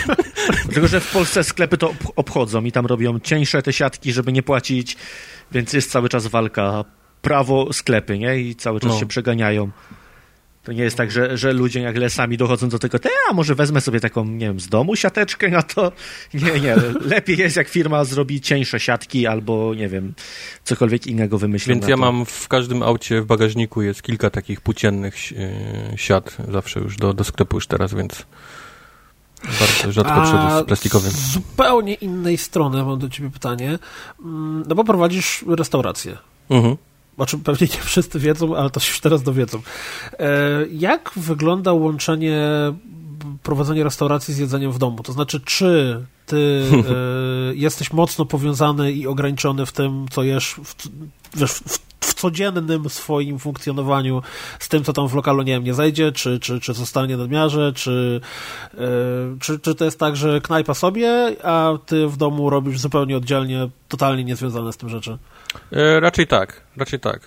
[0.72, 4.42] Tylko, że w Polsce sklepy to obchodzą i tam robią cieńsze te siatki, żeby nie
[4.42, 4.96] płacić
[5.52, 6.84] więc jest cały czas walka
[7.22, 8.38] prawo sklepy, nie?
[8.38, 8.98] I cały czas no.
[9.00, 9.70] się przeganiają.
[10.66, 13.54] To nie jest tak, że, że ludzie nagle sami dochodzą do tego, te, a może
[13.54, 15.92] wezmę sobie taką, nie wiem, z domu siateczkę na to.
[16.34, 16.76] Nie, nie.
[17.00, 20.14] Lepiej jest, jak firma zrobi cieńsze siatki albo, nie wiem,
[20.64, 21.74] cokolwiek innego wymyśli.
[21.74, 22.00] Więc ja to.
[22.00, 25.16] mam w każdym aucie w bagażniku jest kilka takich płóciennych
[25.96, 28.26] siat zawsze już do, do sklepu już teraz, więc
[29.60, 31.10] bardzo rzadko z plastikowym.
[31.10, 33.78] Z zupełnie innej strony mam do ciebie pytanie.
[34.20, 36.16] Mm, no bo prowadzisz restaurację.
[36.50, 36.76] Mhm.
[37.18, 39.60] O czym pewnie nie wszyscy wiedzą, ale to się już teraz dowiedzą.
[40.18, 40.30] E,
[40.70, 42.42] jak wygląda łączenie
[43.42, 45.02] prowadzenie restauracji z jedzeniem w domu?
[45.02, 46.36] To znaczy, czy ty
[46.72, 50.74] e, jesteś mocno powiązany i ograniczony w tym, co jesz w,
[51.36, 54.22] wiesz, w, w codziennym swoim funkcjonowaniu
[54.58, 57.72] z tym, co tam w lokalu, nie wiem, nie zajdzie, czy, czy, czy zostanie nadmiarze,
[57.72, 58.20] czy,
[58.74, 58.80] yy,
[59.40, 63.68] czy, czy to jest tak, że knajpa sobie, a ty w domu robisz zupełnie oddzielnie,
[63.88, 65.18] totalnie niezwiązane z tym rzeczy?
[65.72, 67.20] E, raczej tak, raczej tak.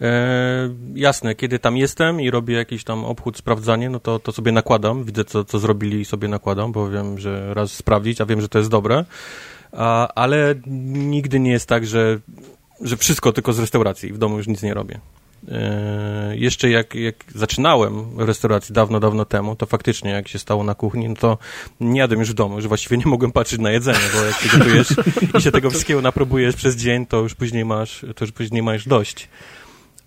[0.00, 4.52] E, jasne, kiedy tam jestem i robię jakiś tam obchód, sprawdzanie, no to, to sobie
[4.52, 8.40] nakładam, widzę co, co zrobili i sobie nakładam, bo wiem, że raz sprawdzić, a wiem,
[8.40, 9.04] że to jest dobre,
[9.72, 10.54] a, ale
[10.96, 12.18] nigdy nie jest tak, że
[12.80, 15.00] że wszystko tylko z restauracji, w domu już nic nie robię.
[15.48, 20.74] E, jeszcze jak, jak zaczynałem restauracji dawno, dawno temu, to faktycznie jak się stało na
[20.74, 21.38] kuchni, no to
[21.80, 24.58] nie jadłem już w domu, że właściwie nie mogłem patrzeć na jedzenie, bo jak się
[24.58, 24.88] gotujesz
[25.38, 28.88] i się tego wszystkiego naprobujesz przez dzień, to już później masz, to już później masz
[28.88, 29.28] dość.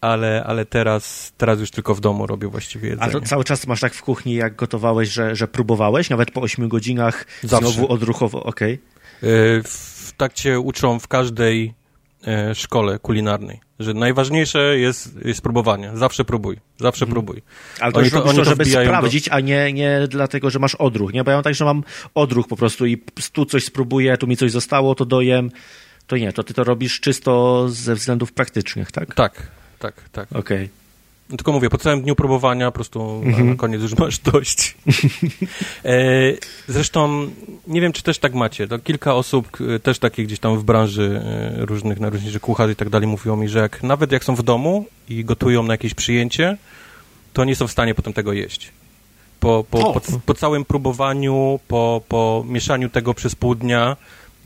[0.02, 3.10] Ale, ale teraz, teraz już tylko w domu robię właściwie jedzenie.
[3.10, 6.42] A to cały czas masz tak w kuchni, jak gotowałeś, że, że próbowałeś, nawet po
[6.42, 7.72] 8 godzinach Zawsze.
[7.72, 8.80] znowu odruchowo, okej?
[9.18, 9.30] Okay.
[9.32, 11.74] E, w, tak cię uczą w każdej
[12.54, 15.92] szkole kulinarnej, że najważniejsze jest, jest próbowanie.
[15.94, 17.14] Zawsze próbuj, zawsze hmm.
[17.14, 17.42] próbuj.
[17.80, 19.36] Ale to oni to, oni to żeby sprawdzić, do...
[19.36, 21.24] a nie, nie dlatego, że masz odruch, nie?
[21.24, 23.04] Bo ja mam tak, że mam odruch po prostu i
[23.34, 25.52] tu coś spróbuję, tu mi coś zostało, to dojem.
[26.08, 29.16] To nie, to ty to robisz czysto ze względów praktycznych, tak?
[29.16, 29.48] Tak,
[29.80, 30.28] tak, tak.
[30.32, 30.40] Okej.
[30.40, 30.70] Okay.
[31.30, 33.50] Tylko mówię, po całym dniu próbowania po prostu na, mhm.
[33.50, 34.78] na koniec już masz dość.
[35.86, 35.98] e,
[36.68, 37.30] zresztą
[37.68, 38.68] nie wiem, czy też tak macie.
[38.68, 42.90] To kilka osób też takich gdzieś tam w branży e, różnych, najróżniejszych kucharzy i tak
[42.90, 46.58] dalej mówiło mi, że jak, nawet jak są w domu i gotują na jakieś przyjęcie,
[47.34, 48.72] to nie są w stanie potem tego jeść.
[49.40, 53.98] Po, po, po, po całym próbowaniu, po, po mieszaniu tego przez pół dnia,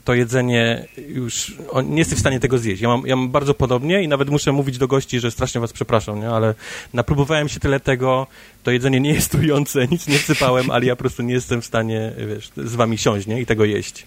[0.04, 2.82] to jedzenie już, on, nie jesteś w stanie tego zjeść.
[2.82, 5.72] Ja mam, ja mam bardzo podobnie i nawet muszę mówić do gości, że strasznie was
[5.72, 6.30] przepraszam, nie?
[6.30, 6.54] ale
[6.92, 8.26] napróbowałem się tyle tego,
[8.62, 11.66] to jedzenie nie jest trujące, nic nie wsypałem, ale ja po prostu nie jestem w
[11.66, 13.40] stanie, wiesz, z wami siąść, nie?
[13.40, 14.06] I tego jeść.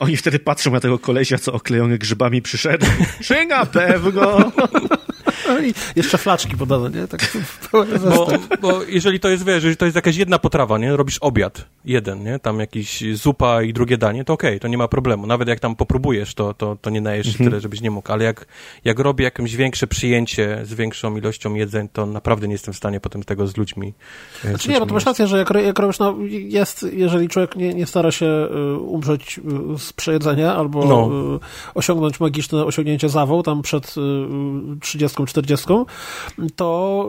[0.00, 2.86] Oni wtedy patrzą na tego kolesia, co oklejony grzybami przyszedł.
[3.20, 4.52] Szyga pewno!
[5.68, 7.08] I jeszcze flaczki podane, nie?
[7.08, 7.36] Tak,
[7.72, 7.86] bo,
[8.60, 10.96] bo jeżeli to jest, wiesz, jeżeli to jest jakaś jedna potrawa, nie?
[10.96, 12.38] Robisz obiad, jeden, nie?
[12.38, 15.26] Tam jakiś zupa i drugie danie, to okej, okay, to nie ma problemu.
[15.26, 17.50] Nawet jak tam popróbujesz, to, to, to nie najesz mhm.
[17.50, 18.12] tyle, żebyś nie mógł.
[18.12, 18.46] Ale jak,
[18.84, 23.00] jak robię jakieś większe przyjęcie z większą ilością jedzeń, to naprawdę nie jestem w stanie
[23.00, 23.94] potem tego z ludźmi
[24.44, 27.56] e, Znaczy nie, no to masz rację, że jak, jak robisz, no jest, jeżeli człowiek
[27.56, 29.38] nie, nie stara się y, umrzeć
[29.74, 31.10] y, z przejedzenia albo no.
[31.74, 33.94] Osiągnąć magiczne osiągnięcie zawał tam przed
[34.80, 35.66] 30 40,
[36.56, 37.08] to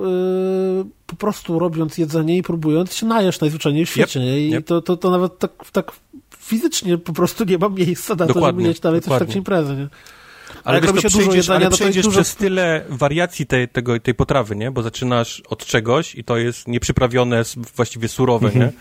[0.78, 4.20] yy, po prostu robiąc jedzenie i próbując się najesz najzwyczajniej w świecie.
[4.20, 4.66] Yep, I yep.
[4.66, 5.92] To, to, to nawet tak, tak
[6.38, 9.20] fizycznie po prostu nie ma miejsca na dokładnie, to, żeby jeść dalej dokładnie.
[9.20, 9.76] coś w trakcie imprezy.
[9.76, 9.88] Nie?
[10.64, 12.22] Ale jak robi się dużo jedzenia, ale przejdziesz dużo...
[12.22, 14.72] przez tyle wariacji tej, tego, tej potrawy, nie?
[14.72, 17.44] Bo zaczynasz od czegoś i to jest nieprzyprawione,
[17.76, 18.54] właściwie surowe, nie?
[18.54, 18.72] Mhm.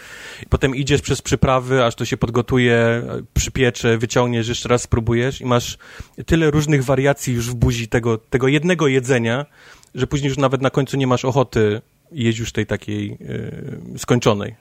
[0.42, 3.02] I potem idziesz przez przyprawy, aż to się podgotuje,
[3.34, 5.78] przypiecze, wyciągniesz, jeszcze raz spróbujesz i masz
[6.26, 9.46] tyle różnych wariacji już w buzi tego, tego jednego jedzenia,
[9.94, 11.80] że później już nawet na końcu nie masz ochoty
[12.12, 14.54] jeść już tej takiej yy, skończonej.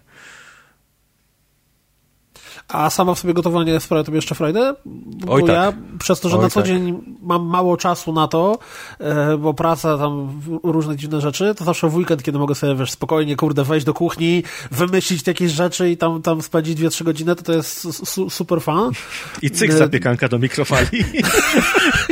[2.68, 4.74] A sama w sobie gotowanie sprawia tobie jeszcze frajdę?
[4.86, 5.50] Bo Oj, tak.
[5.50, 6.68] ja przez to, że Oj, na co tak.
[6.68, 8.60] dzień mam mało czasu na to,
[9.00, 12.92] e, bo praca tam, różne dziwne rzeczy, to zawsze w weekend, kiedy mogę sobie, wiesz,
[12.92, 17.44] spokojnie, kurde, wejść do kuchni, wymyślić jakieś rzeczy i tam, tam spędzić 2-3 godziny, to
[17.44, 18.92] to jest su super fan.
[19.42, 20.88] I cyk e, zapiekanka do mikrofali.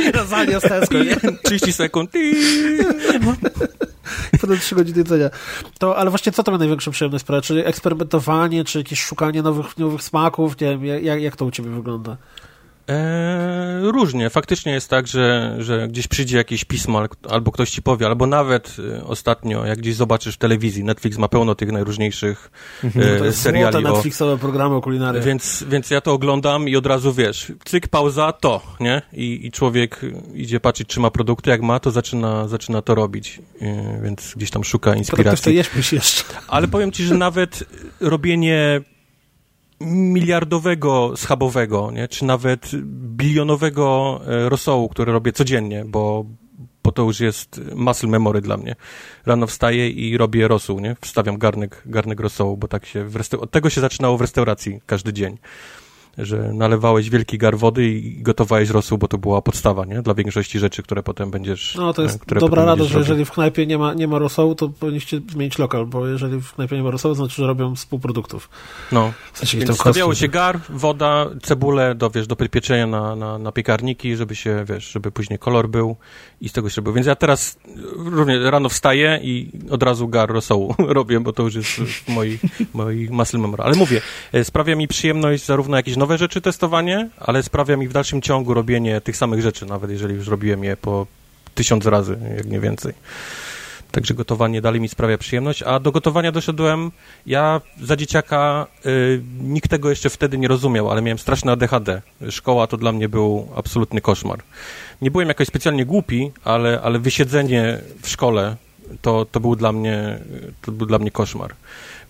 [0.08, 1.16] I lasagne z Tesco, nie?
[1.42, 2.10] 30 sekund.
[4.40, 5.30] Potem 3 godziny jedzenia.
[5.78, 7.42] To, ale właśnie co to ma największą przyjemność sprawia?
[7.42, 10.60] Czy eksperymentowanie, czy jakieś szukanie nowych, nowych smaków?
[10.60, 12.16] Nie wiem, jak, jak to u ciebie wygląda?
[12.90, 14.30] E, różnie.
[14.30, 18.76] Faktycznie jest tak, że, że gdzieś przyjdzie jakieś pismo, albo ktoś ci powie, albo nawet
[18.98, 22.50] e, ostatnio, jak gdzieś zobaczysz w telewizji, Netflix ma pełno tych najróżniejszych
[22.84, 23.14] mhm.
[23.14, 23.72] e, to jest seriali.
[23.72, 25.20] To Netflixowe programy o kulinarię.
[25.20, 29.02] Więc, więc ja to oglądam i od razu wiesz, cyk, pauza, to, nie?
[29.12, 30.00] I, I człowiek
[30.34, 33.42] idzie patrzeć, czy ma produkty, jak ma, to zaczyna, zaczyna to robić.
[33.60, 35.44] E, więc gdzieś tam szuka inspiracji.
[35.44, 36.24] To jeść jeszcze.
[36.48, 37.64] Ale powiem ci, że nawet
[38.00, 38.80] robienie
[39.80, 42.08] miliardowego schabowego, nie?
[42.08, 42.70] czy nawet
[43.16, 46.24] bilionowego e, rosołu, który robię codziennie, bo,
[46.84, 48.76] bo to już jest muscle memory dla mnie.
[49.26, 50.96] Rano wstaję i robię rosół, nie?
[51.00, 54.80] Wstawiam garnek, garnek rosołu, bo tak się w resta- od tego się zaczynało w restauracji
[54.86, 55.38] każdy dzień
[56.18, 60.02] że nalewałeś wielki gar wody i gotowałeś rosół, bo to była podstawa, nie?
[60.02, 61.74] Dla większości rzeczy, które potem będziesz...
[61.74, 64.68] No, to jest dobra rada, że jeżeli w knajpie nie ma, nie ma rosołu, to
[64.68, 68.48] powinniście zmienić lokal, bo jeżeli w knajpie nie ma rosołu, to znaczy, że robią spółproduktów.
[68.92, 69.12] No.
[69.32, 73.52] W sensie Więc stawiało się gar, woda, cebulę do, wiesz, do pieczenia na, na, na
[73.52, 75.96] piekarniki, żeby się, wiesz, żeby później kolor był
[76.40, 76.92] i z tego się robił.
[76.92, 77.58] Więc ja teraz
[77.96, 82.40] również rano wstaję i od razu gar rosołu robię, bo to już jest w moich,
[82.74, 83.62] moich muscle memory.
[83.62, 84.00] Ale mówię,
[84.32, 88.54] e, sprawia mi przyjemność zarówno jakieś nowe rzeczy testowanie, ale sprawia mi w dalszym ciągu
[88.54, 91.06] robienie tych samych rzeczy, nawet jeżeli już robiłem je po
[91.54, 92.94] tysiąc razy, jak nie więcej.
[93.90, 96.90] Także gotowanie dalej mi sprawia przyjemność, a do gotowania doszedłem,
[97.26, 102.02] ja za dzieciaka, y, nikt tego jeszcze wtedy nie rozumiał, ale miałem straszne ADHD.
[102.30, 104.38] Szkoła to dla mnie był absolutny koszmar.
[105.02, 108.56] Nie byłem jakoś specjalnie głupi, ale, ale wysiedzenie w szkole
[109.02, 110.18] to, to, był dla mnie,
[110.62, 111.54] to był dla mnie koszmar.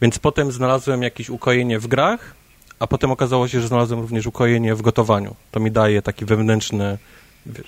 [0.03, 2.40] Więc potem znalazłem jakieś ukojenie w grach,
[2.81, 5.35] a potem okazało się, że znalazłem również ukojenie w gotowaniu.
[5.51, 6.99] To mi daje taki wewnętrzny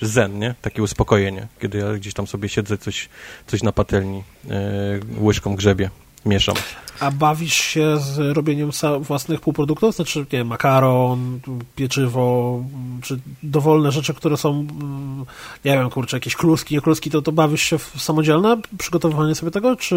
[0.03, 0.55] zen, nie?
[0.63, 3.09] Takie uspokojenie, kiedy ja gdzieś tam sobie siedzę, coś,
[3.47, 4.55] coś na patelni, yy,
[5.21, 5.91] łyżką grzebie,
[6.27, 6.55] mieszam.
[7.01, 9.95] A bawisz się z robieniem własnych półproduktów?
[9.95, 11.41] Znaczy, nie wiem, makaron,
[11.77, 12.61] pieczywo,
[13.03, 15.25] czy dowolne rzeczy, które są, mm,
[15.65, 19.51] nie wiem, kurczę, jakieś kluski, nie kluski, to, to bawisz się w samodzielne przygotowywanie sobie
[19.51, 19.95] tego, czy...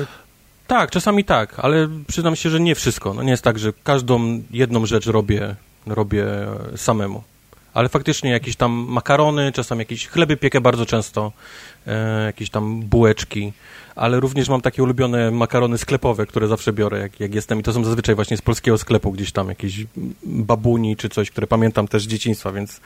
[0.00, 0.25] Yy
[0.66, 3.14] tak, czasami tak, ale przyznam się, że nie wszystko.
[3.14, 5.56] No nie jest tak, że każdą jedną rzecz robię,
[5.86, 6.26] robię
[6.76, 7.22] samemu.
[7.74, 11.32] Ale faktycznie jakieś tam makarony, czasami jakieś chleby piekę bardzo często,
[11.86, 13.52] e, jakieś tam bułeczki,
[13.96, 17.72] ale również mam takie ulubione makarony sklepowe, które zawsze biorę, jak, jak jestem i to
[17.72, 19.86] są zazwyczaj właśnie z polskiego sklepu, gdzieś tam jakieś
[20.24, 22.80] babuni czy coś, które pamiętam też z dzieciństwa, więc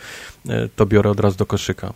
[0.48, 1.92] e, to biorę od razu do koszyka.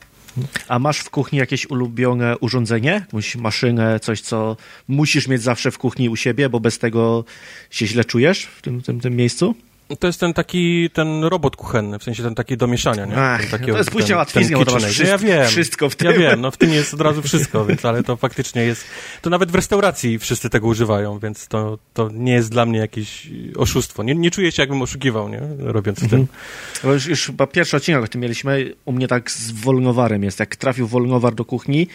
[0.69, 2.91] A masz w kuchni jakieś ulubione urządzenie?
[2.91, 4.57] Jakąś maszynę, coś, co
[4.89, 7.25] musisz mieć zawsze w kuchni u siebie, bo bez tego
[7.71, 9.55] się źle czujesz w tym, tym, tym miejscu?
[9.99, 13.17] To jest ten taki, ten robot kuchenny, w sensie ten taki do mieszania, nie?
[13.17, 16.11] Ach, taki, to jest pójście łatwizną, bo to masz wszystko, ja wiem, wszystko w tym.
[16.11, 18.85] Ja wiem, no w tym jest od razu wszystko, więc, ale to faktycznie jest,
[19.23, 23.29] to nawet w restauracji wszyscy tego używają, więc to, to nie jest dla mnie jakieś
[23.57, 24.03] oszustwo.
[24.03, 25.41] Nie, nie czuję się, jakbym oszukiwał, nie?
[25.59, 26.27] Robiąc mhm.
[26.27, 26.37] tym.
[26.83, 30.41] Bo już, już chyba pierwszy odcinek o tym mieliśmy, u mnie tak z wolnowarem jest,
[30.41, 31.89] jak trafił wolnowar do kuchni,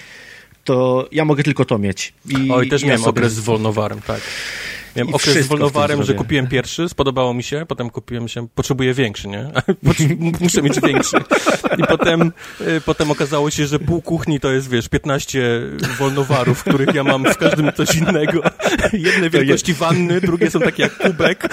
[0.63, 2.13] to ja mogę tylko to mieć.
[2.29, 4.21] I, Oj, też miałem okres z wolnowarem, tak.
[4.95, 9.27] Miałem okres z wolnowarem, że kupiłem pierwszy, spodobało mi się, potem kupiłem się, potrzebuję większy,
[9.27, 9.51] nie?
[10.41, 11.17] Muszę mieć większy.
[11.77, 12.31] I potem,
[12.61, 15.61] y, potem okazało się, że pół kuchni to jest, wiesz, 15
[15.99, 18.41] wolnowarów, których ja mam w każdym coś innego.
[18.93, 21.49] Jedne wielkości wanny, drugie są takie jak kubek.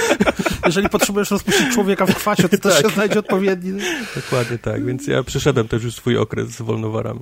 [0.67, 2.61] Jeżeli potrzebujesz rozpuścić człowieka w kwasie, to tak.
[2.61, 3.81] też się znajdzie odpowiedni.
[4.15, 7.21] Dokładnie tak, więc ja przeszedłem też już swój okres z wolnowarami.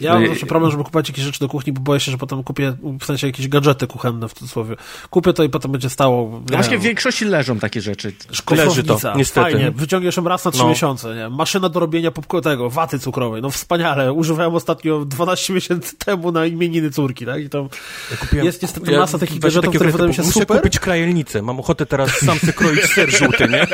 [0.00, 2.44] Ja mam zawsze problem, żeby kupować jakieś rzeczy do kuchni, bo boję się, że potem
[2.44, 4.76] kupię w sensie jakieś gadżety kuchenne w cudzysłowie.
[5.10, 6.42] Kupię to i potem będzie stało.
[6.50, 8.12] Właśnie w większości leżą takie rzeczy.
[8.50, 9.52] Leży to, niestety.
[9.52, 10.68] Fajnie, wyciągniesz ją raz na trzy no.
[10.68, 11.14] miesiące.
[11.14, 11.28] Nie?
[11.28, 12.10] Maszyna do robienia
[12.42, 13.42] tego, waty cukrowej.
[13.42, 14.12] No wspaniale.
[14.12, 17.42] Używałem ostatnio 12 miesięcy temu na imieniny córki, tak?
[17.42, 17.68] I to
[18.10, 20.48] ja kupiłem, jest niestety ja, masa takich gadżetów, które wydają się muszę super.
[20.48, 21.42] Muszę kupić krajelnicę.
[21.42, 23.66] Mam ochotę teraz sam sobie kroić ser żółty, nie?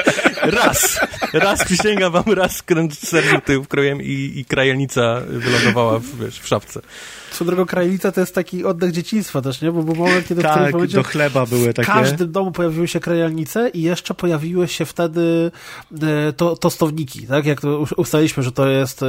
[0.42, 1.00] Raz.
[1.32, 2.62] Raz przysięgam wam, raz
[2.92, 6.80] ser żółty wkrojem i, i krajelnica wylądowała w wiesz, w szafce.
[7.32, 9.72] Co drogą krajnica to jest taki oddech dzieciństwa też, nie?
[9.72, 11.90] Bo był moment, kiedy tak, w do chleba były takie.
[11.90, 15.50] W każdym domu pojawiły się krajalnice i jeszcze pojawiły się wtedy
[16.02, 17.46] e, to, tostowniki, tak?
[17.46, 19.06] Jak to ustaliliśmy, że to jest e,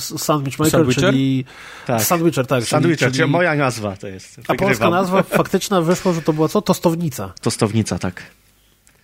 [0.00, 1.04] sandwich maker, Sandwicher?
[1.04, 1.44] czyli
[1.86, 2.02] tak.
[2.02, 2.64] sandwicher, tak.
[2.64, 4.36] Sandwicher, czyli, czyli moja nazwa to jest.
[4.36, 4.56] Wygrywam.
[4.56, 6.62] A polska nazwa faktyczna wyszło, że to była co?
[6.62, 7.32] Tostownica.
[7.40, 8.22] Tostownica, tak.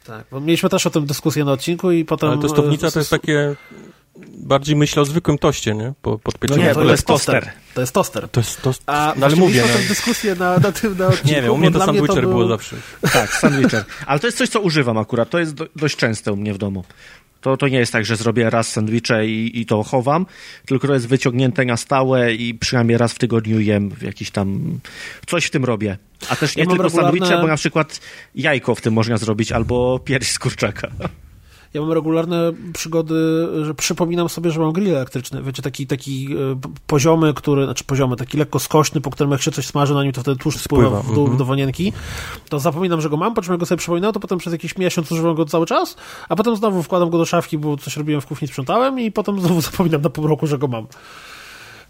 [0.07, 2.30] Tak, bo mieliśmy też o tym dyskusję na odcinku i potem...
[2.30, 3.57] Ale tostownica to jest takie
[4.28, 5.92] bardziej myślę o zwykłym toście, nie?
[6.03, 7.50] Po, no nie, to, jest toster.
[7.74, 8.28] To jest toster.
[8.28, 8.94] To jest toster.
[8.94, 9.64] A no, ale mówię.
[9.72, 9.88] No.
[9.88, 11.28] dyskusję na, na tym na odcinku.
[11.28, 12.30] Nie wiem, u mnie to sandwicher był...
[12.30, 12.76] było zawsze.
[13.12, 13.84] Tak, sandwicher.
[14.07, 15.30] Ale to jest coś, co używam akurat.
[15.30, 16.84] To jest do, dość częste u mnie w domu.
[17.43, 20.26] To, to nie jest tak, że zrobię raz sandwicze i, i to chowam,
[20.66, 24.78] tylko to jest wyciągnięte na stałe i przynajmniej raz w tygodniu jem jakiś tam...
[25.26, 25.99] Coś w tym robię.
[26.28, 27.18] A też nie ja tylko regularne...
[27.18, 28.01] sandwicze, bo na przykład
[28.34, 30.88] jajko w tym można zrobić albo pierś z kurczaka.
[31.75, 35.43] Ja mam regularne przygody, że przypominam sobie, że mam grill elektryczny.
[35.43, 39.51] Wiecie, taki, taki e, poziomy, który, znaczy poziomy, taki lekko skośny, po którym jak się
[39.51, 41.12] coś smaży na nim, to wtedy tłuszcz spływa, spływa.
[41.12, 41.39] w dół mm -hmm.
[41.39, 41.93] do wanienki.
[42.49, 44.79] To zapominam, że go mam, po czym jak go sobie przypominam, to potem przez jakiś
[44.79, 45.97] miesiąc używam go cały czas,
[46.29, 49.41] a potem znowu wkładam go do szafki, bo coś robiłem w kuchni, sprzątałem i potem
[49.41, 50.87] znowu zapominam na pół roku, że go mam.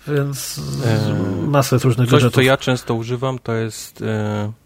[0.09, 2.35] Więc eee, masę różnych Coś, gadżetów.
[2.35, 4.03] co ja często używam, to jest...
[4.03, 4.61] E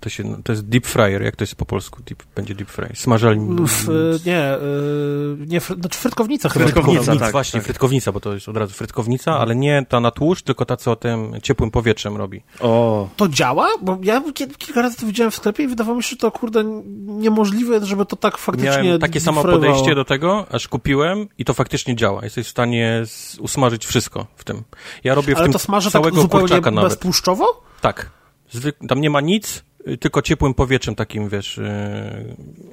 [0.00, 2.02] to, się, to jest deep fryer, jak to jest po polsku?
[2.06, 2.88] Deep, będzie deep fry.
[2.94, 3.66] Smażalni...
[3.66, 3.88] W,
[4.26, 6.64] nie, y, nie, znaczy frytkownica chyba.
[6.64, 7.64] Frytkownica, tak, właśnie, tak.
[7.66, 10.96] frytkownica, bo to jest od razu frytkownica, ale nie ta na tłuszcz, tylko ta, co
[10.96, 12.42] tym ciepłym powietrzem robi.
[12.60, 13.08] O.
[13.16, 13.68] To działa?
[13.82, 14.22] Bo ja
[14.58, 16.64] kilka razy to widziałem w sklepie i wydawało mi się, że to kurde
[17.06, 21.54] niemożliwe, żeby to tak faktycznie Miałem takie samo podejście do tego, aż kupiłem i to
[21.54, 22.24] faktycznie działa.
[22.24, 23.04] Jesteś w stanie
[23.40, 24.62] usmażyć wszystko w tym.
[25.04, 27.62] Ja robię w ale tym to smaży tak zupełnie beztłuszczowo?
[27.80, 28.10] Tak.
[28.50, 29.64] Zwyk tam nie ma nic,
[29.96, 32.24] tylko ciepłym powietrzem takim, wiesz, e,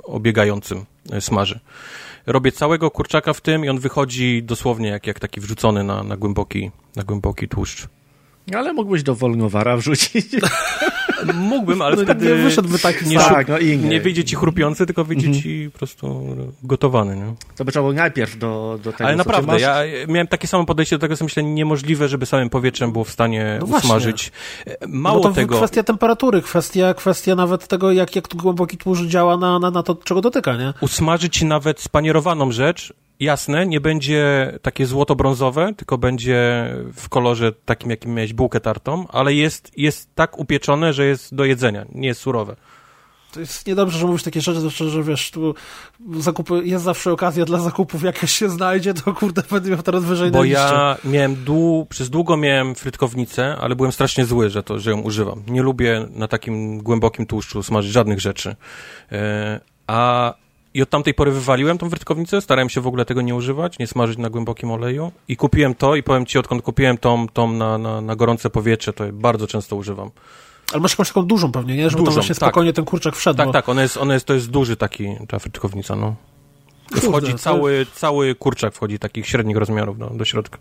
[0.04, 1.60] obiegającym e, smaży.
[2.26, 6.18] Robię całego kurczaka w tym i on wychodzi dosłownie jak, jak taki wrzucony na, na,
[6.18, 7.88] głęboki, na głęboki tłuszcz.
[8.54, 10.28] Ale mógłbyś do wolnowara wrzucić.
[11.34, 15.04] Mógłbym, ale no, wtedy nie wyszedłby taki nie, tak, no nie wyjdzie ci chrupiący, tylko
[15.04, 15.42] wyjdzie -hmm.
[15.42, 17.16] ci po prostu gotowany.
[17.16, 17.34] Nie?
[17.56, 20.96] To by trzeba było najpierw do, do tego, Ale naprawdę, ja miałem takie samo podejście
[20.96, 24.32] do tego, co myślę, niemożliwe, żeby samym powietrzem było w stanie no usmażyć.
[24.88, 25.58] Mało no to tego...
[25.58, 29.96] kwestia temperatury, kwestia, kwestia nawet tego, jak, jak głęboki tłuszcz działa na, na, na to,
[29.96, 30.74] czego dotyka, nie?
[30.82, 38.14] Usmażyć nawet spanierowaną rzecz jasne, nie będzie takie złoto-brązowe, tylko będzie w kolorze takim, jakim
[38.14, 42.56] miałeś bułkę tartą, ale jest, jest tak upieczone, że jest do jedzenia, nie jest surowe.
[43.36, 45.56] To jest niedobrze, że mówisz takie rzeczy, zwłaszcza, że wiesz, tu
[46.20, 50.32] zakupy, jest zawsze okazja dla zakupów, jakaś się znajdzie, to kurde, będę miał teraz wyżej
[50.32, 54.92] Bo ja miałem dłu, przez długo miałem frytkownicę, ale byłem strasznie zły, że, to, że
[54.92, 55.44] ją używam.
[55.48, 58.56] Nie lubię na takim głębokim tłuszczu smażyć żadnych rzeczy.
[59.12, 59.18] Yy,
[59.88, 60.34] a
[60.76, 63.88] i od tamtej pory wywaliłem tą wrytkownicę, starałem się w ogóle tego nie używać, nie
[63.88, 67.78] smażyć na głębokim oleju i kupiłem to i powiem ci, odkąd kupiłem tą, tą na,
[67.78, 70.12] na, na gorące powietrze, to bardzo często używam.
[70.72, 71.90] Ale masz jakąś taką dużą pewnie, nie?
[71.90, 72.38] Żeby dużą, tam się tak.
[72.38, 73.38] spokojnie ten kurczak wszedł.
[73.38, 73.54] Tak, bo...
[73.54, 76.16] tak, ona jest, ona jest, to jest duży taki, ta frytkownica, no.
[76.90, 80.58] Kurde, wchodzi cały, cały kurczak wchodzi takich średnich rozmiarów do, do środka.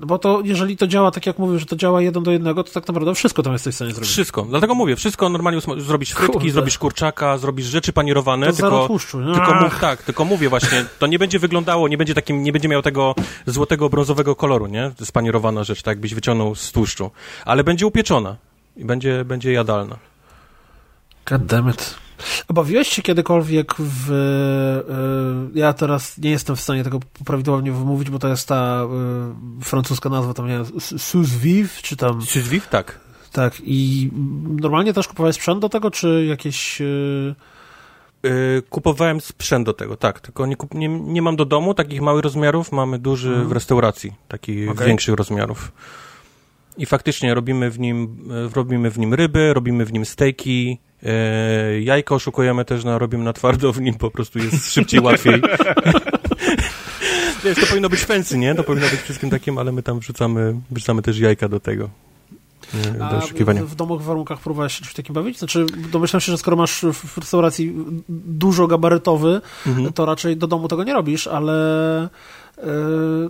[0.00, 2.64] No bo to, jeżeli to działa tak jak mówisz, że to działa jeden do jednego,
[2.64, 4.10] to tak naprawdę wszystko tam jesteś w stanie zrobić.
[4.10, 4.42] Wszystko.
[4.42, 6.50] Dlatego mówię, wszystko normalnie zrobisz frytki, Kurde.
[6.50, 9.18] zrobisz kurczaka, zrobisz rzeczy panierowane, to tylko, tłuszczu.
[9.34, 12.68] tylko mów, tak, tylko mówię właśnie, to nie będzie wyglądało, nie będzie takim, nie będzie
[12.68, 13.14] miał tego
[13.46, 14.90] złotego, brązowego koloru, nie?
[15.04, 17.10] Spanierowana rzecz, tak jakbyś wyciągnął z tłuszczu.
[17.44, 18.36] Ale będzie upieczona
[18.76, 19.96] i będzie, będzie jadalna.
[21.26, 21.94] God damn it.
[22.48, 24.10] Obawiłeś się kiedykolwiek w...
[25.54, 28.86] Y, ja teraz nie jestem w stanie tego prawidłowo wymówić, bo to jest ta
[29.60, 31.30] y, francuska nazwa, tam nie wiem, sous
[31.82, 32.22] czy tam...
[32.22, 33.00] Sous vive, tak.
[33.32, 34.10] Tak, i
[34.60, 36.80] normalnie też kupowałeś sprzęt do tego, czy jakieś...
[36.80, 37.34] Y...
[38.70, 42.72] Kupowałem sprzęt do tego, tak, tylko nie, nie, nie, mam do domu takich małych rozmiarów,
[42.72, 43.48] mamy duży hmm.
[43.48, 44.86] w restauracji, takich okay.
[44.86, 45.72] większych rozmiarów.
[46.78, 52.14] I faktycznie robimy w nim, robimy w nim ryby, robimy w nim stejki, E, jajko
[52.14, 55.42] oszukujemy też, na, robimy na twardo w nim, po prostu jest szybciej, łatwiej.
[57.44, 58.54] Wiesz, to powinno być fancy, nie?
[58.54, 61.88] To powinno być wszystkim takim, ale my tam wrzucamy, wrzucamy też jajka do tego.
[62.98, 63.20] Do A
[63.64, 65.38] w, domowych warunkach próbowałeś się czymś takim bawić?
[65.38, 67.74] Znaczy, domyślam się, że skoro masz w restauracji
[68.08, 69.92] dużo gabarytowy, mhm.
[69.92, 72.08] to raczej do domu tego nie robisz, ale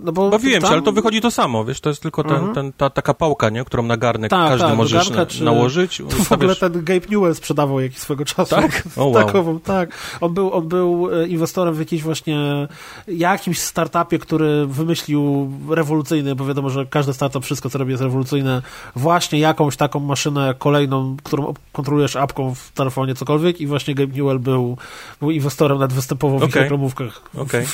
[0.03, 0.69] no bo Bawiłem tam...
[0.69, 2.55] się, ale to wychodzi to samo, wiesz, to jest tylko ten, mhm.
[2.55, 5.43] ten, ta taka pałka, nie, którą na garnek tak, każdy tak, możesz na, czy...
[5.43, 5.97] nałożyć.
[5.97, 8.55] To w ogóle ten Gabe Newell sprzedawał jakiś swego czasu.
[8.55, 8.83] Tak?
[8.95, 9.25] Oh, wow.
[9.25, 9.89] Takową, tak.
[10.21, 12.67] On był, on był e, inwestorem w jakiejś właśnie
[13.07, 18.61] jakimś startupie, który wymyślił rewolucyjny, bo wiadomo, że każdy startup, wszystko co robi jest rewolucyjne,
[18.95, 24.39] właśnie jakąś taką maszynę kolejną, którą kontrolujesz apką w telefonie, cokolwiek i właśnie Gabe Newell
[24.39, 24.77] był,
[25.19, 26.49] był inwestorem, nawet występował w okay.
[26.49, 27.21] ich reklamówkach.
[27.37, 27.65] Okay.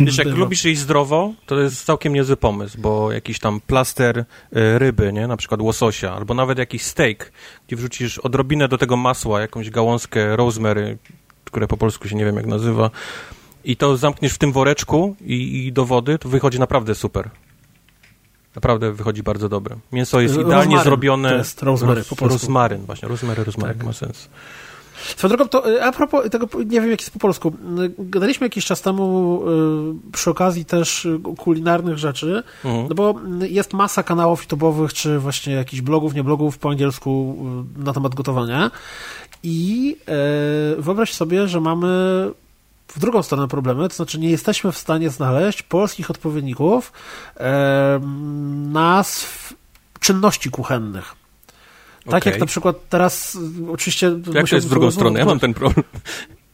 [0.00, 4.24] Wiesz, jak lubisz jeść zdrowo, to jest całkiem niezły pomysł, bo jakiś tam plaster y,
[4.78, 7.32] ryby, nie, na przykład łososia, albo nawet jakiś steak,
[7.66, 10.98] gdzie wrzucisz odrobinę do tego masła, jakąś gałązkę rosemary,
[11.44, 12.90] które po polsku się nie wiem jak nazywa,
[13.64, 17.30] i to zamkniesz w tym woreczku i, i do wody, to wychodzi naprawdę super.
[18.54, 19.76] Naprawdę wychodzi bardzo dobre.
[19.92, 21.28] Mięso jest idealnie zrobione.
[21.30, 22.38] To jest rosemary, po prostu.
[22.38, 23.86] Rozmaryn, właśnie, rozmary, rozmaryn, tak.
[23.86, 24.28] ma sens.
[25.16, 27.52] Swoją drogą, to a propos tego, nie wiem jak jest po polsku,
[27.98, 29.42] gadaliśmy jakiś czas temu
[30.12, 32.86] przy okazji też kulinarnych rzeczy, mhm.
[32.88, 37.36] no bo jest masa kanałów YouTube'owych, czy właśnie jakichś blogów, nie blogów po angielsku
[37.76, 38.70] na temat gotowania
[39.42, 39.96] i
[40.78, 41.86] wyobraź sobie, że mamy
[42.88, 46.92] w drugą stronę problemy, to znaczy nie jesteśmy w stanie znaleźć polskich odpowiedników
[47.36, 48.00] e,
[48.72, 49.54] nazw
[50.00, 51.14] czynności kuchennych.
[52.06, 52.32] Tak okay.
[52.32, 53.38] jak na przykład teraz,
[53.70, 54.12] oczywiście...
[54.34, 55.18] Jak to jest w drugą stronę?
[55.18, 55.84] Ja mam ten problem.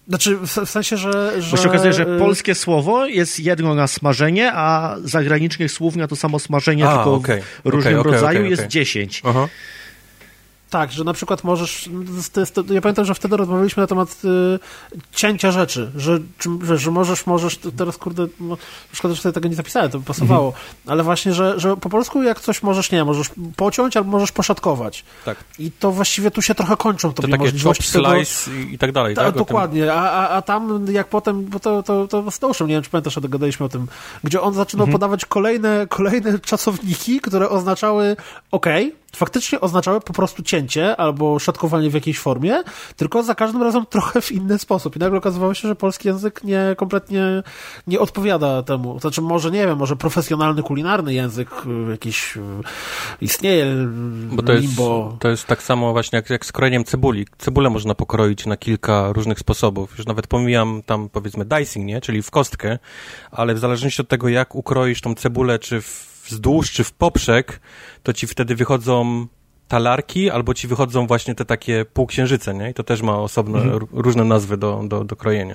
[0.09, 1.57] Znaczy, w, w sensie, że, że...
[1.57, 6.17] Bo się okazuje, że polskie słowo jest jedno na smażenie, a zagranicznych słów na to
[6.17, 7.43] samo smażenie, a, tylko okay.
[7.65, 9.23] w różnym okay, rodzaju jest dziesięć.
[9.25, 9.49] Aha.
[10.73, 11.91] Tak, że na przykład możesz.
[12.71, 14.59] Ja pamiętam, że wtedy rozmawialiśmy na temat y,
[15.13, 16.19] cięcia rzeczy, że,
[16.63, 17.59] że, że możesz, możesz.
[17.77, 18.57] Teraz kurde, no,
[18.93, 20.47] szkoda, że tutaj tego nie zapisałem, to by pasowało.
[20.47, 20.65] Mhm.
[20.87, 25.05] Ale właśnie, że, że po polsku jak coś możesz, nie możesz pociąć albo możesz poszatkować.
[25.25, 25.45] Tak.
[25.59, 27.83] I to właściwie tu się trochę kończą to takie możliwości.
[27.83, 29.35] Chop, slice tego, i tak dalej, ta, tak?
[29.35, 29.93] Dokładnie.
[29.93, 33.15] A, a, a tam jak potem, bo to, to, to z nie wiem, czy pamiętasz,
[33.15, 33.87] że gadaliśmy o tym,
[34.25, 34.93] gdzie on zaczynał mhm.
[34.93, 38.17] podawać kolejne, kolejne czasowniki, które oznaczały
[38.51, 38.67] OK,
[39.17, 40.62] faktycznie oznaczały po prostu cięcie
[40.97, 42.63] albo szatkowanie w jakiejś formie,
[42.97, 44.97] tylko za każdym razem trochę w inny sposób.
[44.97, 47.43] I nagle okazywało się, że polski język nie kompletnie
[47.87, 49.01] nie odpowiada temu.
[49.01, 51.49] Znaczy, może nie wiem, może profesjonalny kulinarny język
[51.87, 52.41] y, jakiś y,
[53.21, 53.67] istnieje,
[54.33, 55.09] Bo to limbo.
[55.11, 57.27] Jest, to jest tak samo właśnie jak, jak z krojeniem cebuli.
[57.39, 59.99] Cebulę można pokroić na kilka różnych sposobów.
[59.99, 62.01] Już nawet pomijam tam powiedzmy dicing, nie?
[62.01, 62.79] Czyli w kostkę,
[63.31, 65.83] ale w zależności od tego, jak ukroisz tą cebulę, czy
[66.25, 67.61] wzdłuż czy w poprzek,
[68.03, 69.27] to ci wtedy wychodzą
[69.73, 72.71] talarki, albo ci wychodzą właśnie te takie półksiężyce, nie?
[72.71, 73.87] I to też ma osobne, mhm.
[73.93, 75.55] różne nazwy do, do, do krojenia.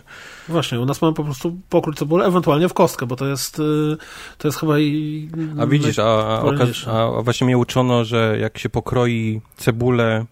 [0.49, 3.97] Właśnie, u nas mamy po prostu pokrój cebulę, ewentualnie w kostkę, bo to jest, y,
[4.37, 5.29] to jest chyba i...
[5.59, 6.41] A widzisz, a,
[6.87, 10.25] a, a właśnie mnie uczono, że jak się pokroi cebulę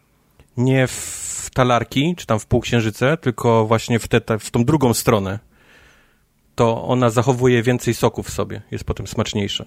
[0.57, 5.39] nie w talarki, czy tam w półksiężyce, tylko właśnie w, te, w tą drugą stronę,
[6.55, 9.65] to ona zachowuje więcej soku w sobie, jest potem smaczniejsza.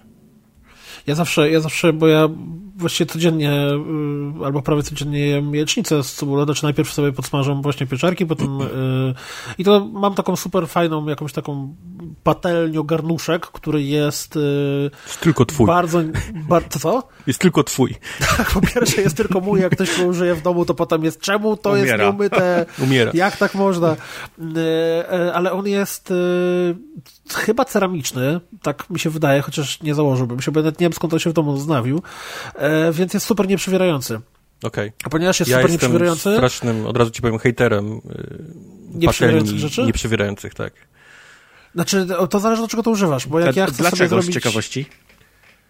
[1.09, 2.29] Ja zawsze, ja zawsze, bo ja
[2.75, 3.51] właściwie codziennie
[4.41, 8.61] y, albo prawie codziennie jem jajecznicę z cebulą, znaczy najpierw sobie podsmażam właśnie pieczarki, potem
[8.61, 8.65] y,
[9.57, 11.75] i to mam taką super fajną, jakąś taką
[12.23, 15.67] patelnią garnuszek, który jest, y, jest tylko twój.
[15.67, 16.01] Bardzo,
[16.33, 17.03] bardzo co?
[17.27, 17.95] Jest tylko twój.
[18.37, 21.21] Tak, po pierwsze jest tylko mój, jak ktoś go użyje w domu, to potem jest
[21.21, 21.87] czemu to Umiera.
[21.87, 22.65] jest nieumyte?
[22.83, 23.11] Umiera.
[23.13, 23.95] Jak tak można?
[25.33, 26.13] Ale on jest
[27.33, 31.13] chyba ceramiczny, tak mi się wydaje, chociaż nie założyłbym się, bo nawet nie wiem skąd
[31.13, 32.01] on się w domu znawił,
[32.55, 34.15] e, więc jest super nieprzewierający.
[34.63, 34.87] Okej.
[34.87, 34.91] Okay.
[35.03, 36.33] A ponieważ jest ja super nieprzewierający...
[36.33, 38.01] strasznym, od razu ci powiem, hejterem yy,
[38.93, 39.83] nieprzewierających rzeczy?
[39.83, 40.73] Nieprzewierających, tak.
[41.75, 44.31] Znaczy, to zależy do czego to używasz, bo jak A ja chcę dlaczego, sobie zrobić...
[44.31, 44.85] z ciekawości?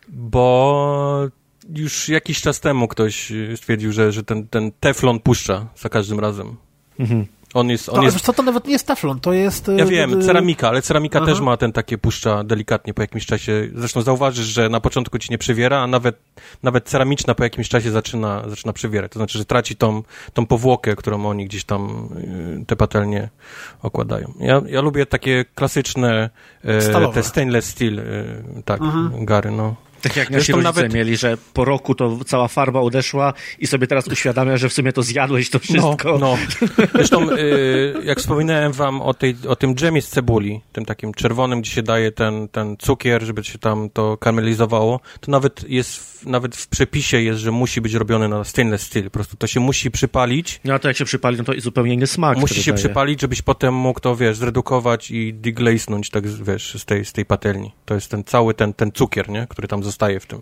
[0.08, 1.30] Bo
[1.76, 6.56] już jakiś czas temu ktoś stwierdził, że, że ten, ten teflon puszcza za każdym razem.
[7.00, 7.26] Mhm.
[7.54, 8.22] On jest, on to, jest...
[8.22, 9.72] Co to nawet nie jest teflon, to jest...
[9.78, 11.26] Ja y, wiem, y, ceramika, ale ceramika Aha.
[11.26, 13.70] też ma ten takie puszcza delikatnie po jakimś czasie.
[13.76, 16.20] Zresztą zauważysz, że na początku ci nie przewiera, a nawet,
[16.64, 19.12] nawet ceramiczna po jakimś czasie zaczyna, zaczyna przewierać.
[19.12, 20.04] To znaczy, że traci tą,
[20.34, 22.10] tą powłokę, którą oni gdzieś tam
[22.62, 23.30] y, te patelnie
[23.82, 24.34] okładają.
[24.40, 26.30] Ja, ja lubię takie klasyczne,
[26.64, 28.02] e, te stainless steel,
[28.66, 29.26] tak, mhm.
[29.26, 29.76] gary, no.
[30.02, 30.94] Tak jak nasi rodzice nawet...
[30.94, 34.94] mieli, że po roku to cała farba odeszła i sobie teraz uświadamia, że w sumie
[34.94, 36.18] to zjadłeś to no, wszystko.
[36.18, 36.38] No, no.
[36.96, 41.62] Zresztą y, jak wspominałem wam o, tej, o tym dżemie z cebuli, tym takim czerwonym,
[41.62, 46.56] gdzie się daje ten, ten cukier, żeby się tam to karmelizowało, to nawet jest, nawet
[46.56, 49.04] w przepisie jest, że musi być robione na stainless steel.
[49.04, 50.60] Po prostu to się musi przypalić.
[50.64, 52.38] No a to jak się przypali, no to i zupełnie inny smak.
[52.38, 52.84] Musi się daje.
[52.84, 57.26] przypalić, żebyś potem mógł to, wiesz, zredukować i deglaznąć, tak, wiesz, z tej, z tej
[57.26, 57.72] patelni.
[57.86, 59.48] To jest ten cały ten, ten cukier, nie?
[59.50, 60.42] który tam zostaje w tym.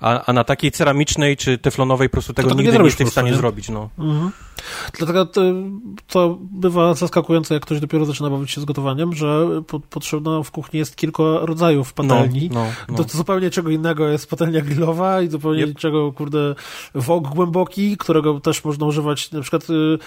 [0.00, 3.08] A, a na takiej ceramicznej czy teflonowej po prostu tego to nigdy nie, nie jesteś
[3.08, 3.36] w stanie nie?
[3.36, 3.68] zrobić.
[3.68, 3.88] No.
[3.98, 4.30] Mhm.
[4.98, 5.40] Dlatego to,
[6.06, 10.50] to, bywa zaskakujące, jak ktoś dopiero zaczyna bawić się z gotowaniem, że po, potrzebna w
[10.50, 12.50] kuchni jest kilka rodzajów patelni.
[12.52, 12.96] No, no, no.
[12.96, 15.78] To, to, zupełnie czego innego jest patelnia grillowa i zupełnie yep.
[15.78, 16.54] czego, kurde,
[16.94, 19.30] wok głęboki, którego też można używać.
[19.30, 19.98] Na przykład y,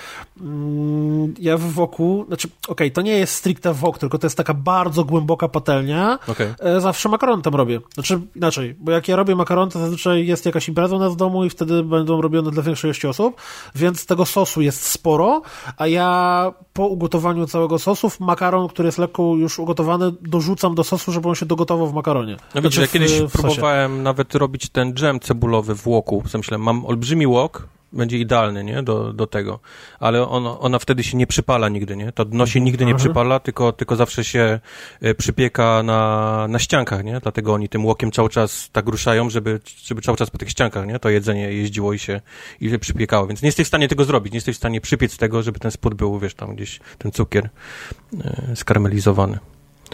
[0.42, 4.38] mm, ja w woku, znaczy, okej, okay, to nie jest stricte wok, tylko to jest
[4.38, 6.20] taka bardzo głęboka patelnia.
[6.28, 6.56] Okay.
[6.60, 7.80] E, zawsze makaron tam robię.
[7.94, 11.16] Znaczy, inaczej, bo jak ja robię makaron, to zazwyczaj jest jakaś impreza u nas w
[11.16, 13.42] domu i wtedy będą robione dla większej ilości osób,
[13.76, 15.42] więc tego sosu jest sporo,
[15.78, 21.12] a ja po ugotowaniu całego sosu makaron, który jest lekko już ugotowany, dorzucam do sosu,
[21.12, 22.38] żeby on się dogotował w makaronie.
[22.56, 26.22] No widzisz, znaczy ja kiedyś próbowałem nawet robić ten dżem cebulowy w łoku.
[26.22, 29.60] W sensie mam olbrzymi łok, będzie idealny, nie, do, do tego.
[30.00, 32.12] Ale ona, ona wtedy się nie przypala nigdy, nie?
[32.12, 33.06] To dno się nigdy nie mhm.
[33.06, 34.60] przypala, tylko, tylko zawsze się
[35.02, 37.20] e, przypieka na, na ściankach, nie?
[37.20, 40.88] Dlatego oni tym łokiem cały czas tak ruszają, żeby, żeby cały czas po tych ściankach,
[40.88, 41.00] nie?
[41.00, 42.22] To jedzenie jeździło i się,
[42.62, 43.28] i się przypiekało.
[43.28, 45.72] Więc nie jesteś w stanie tego zrobić, nie jesteś w stanie przypiec tego, żeby ten
[45.72, 47.50] spód był, wiesz, tam gdzieś ten cukier
[48.24, 49.40] e, skaramelizowany.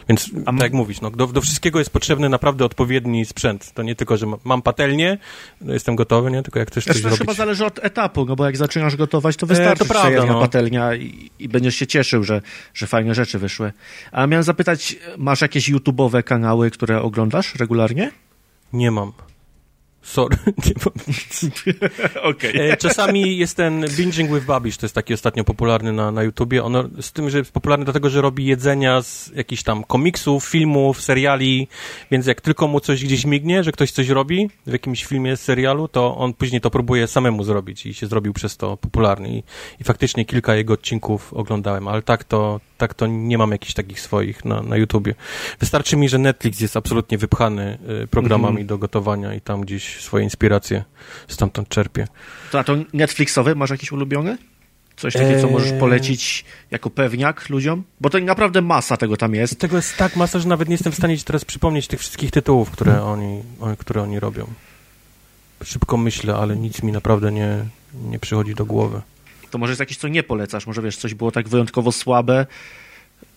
[0.10, 3.74] Więc tak jak mówisz, no, do, do, wszystkiego jest potrzebny naprawdę odpowiedni sprzęt.
[3.74, 5.18] To nie tylko, że mam patelnię,
[5.62, 6.44] no jestem gotowy, nie?
[6.44, 7.20] Tylko jak też coś zrobić.
[7.20, 10.26] To chyba zależy od etapu, no bo jak zaczynasz gotować, to wystarczy e, to prawda,
[10.26, 10.40] no.
[10.40, 12.42] patelnia i, i, będziesz się cieszył, że,
[12.74, 13.74] że fajne rzeczy wyszły.
[14.12, 18.12] A miałem zapytać, masz jakieś YouTube'owe kanały, które oglądasz regularnie?
[18.74, 19.12] Nie mam.
[20.02, 20.38] Sorry,
[22.32, 22.54] okay.
[22.54, 26.64] E, czasami jest ten Binging with Babish, to jest taki ostatnio popularny na, na YouTubie.
[26.64, 31.02] On z tym, że jest popularny dlatego, że robi jedzenia z jakichś tam komiksów, filmów,
[31.02, 31.68] seriali,
[32.12, 35.88] więc jak tylko mu coś gdzieś mignie, że ktoś coś robi w jakimś filmie, serialu,
[35.88, 39.30] to on później to próbuje samemu zrobić i się zrobił przez to popularny.
[39.30, 39.44] I,
[39.80, 44.00] i faktycznie kilka jego odcinków oglądałem, ale tak to, tak to nie mam jakichś takich
[44.00, 45.16] swoich na, na YouTubie.
[45.60, 48.70] Wystarczy mi, że Netflix jest absolutnie wypchany y, programami mm -hmm.
[48.70, 50.84] do gotowania i tam gdzieś swoje inspiracje
[51.28, 52.08] stamtąd czerpię.
[52.52, 54.38] To, a to Netflixowy masz jakiś ulubiony?
[54.96, 55.80] Coś takiego, co możesz eee.
[55.80, 57.84] polecić jako pewniak ludziom?
[58.02, 59.60] Bo to naprawdę masa tego tam jest.
[59.60, 62.32] Tego jest tak masa, że nawet nie jestem w stanie ci teraz przypomnieć tych wszystkich
[62.32, 63.10] tytułów, które hmm.
[63.10, 63.42] oni,
[63.78, 64.48] które oni robią.
[65.64, 69.02] Szybko myślę, ale nic mi naprawdę nie, nie przychodzi do głowy.
[69.52, 70.68] To może jest jakieś, co nie polecasz?
[70.68, 72.46] Może wiesz, coś było tak wyjątkowo słabe,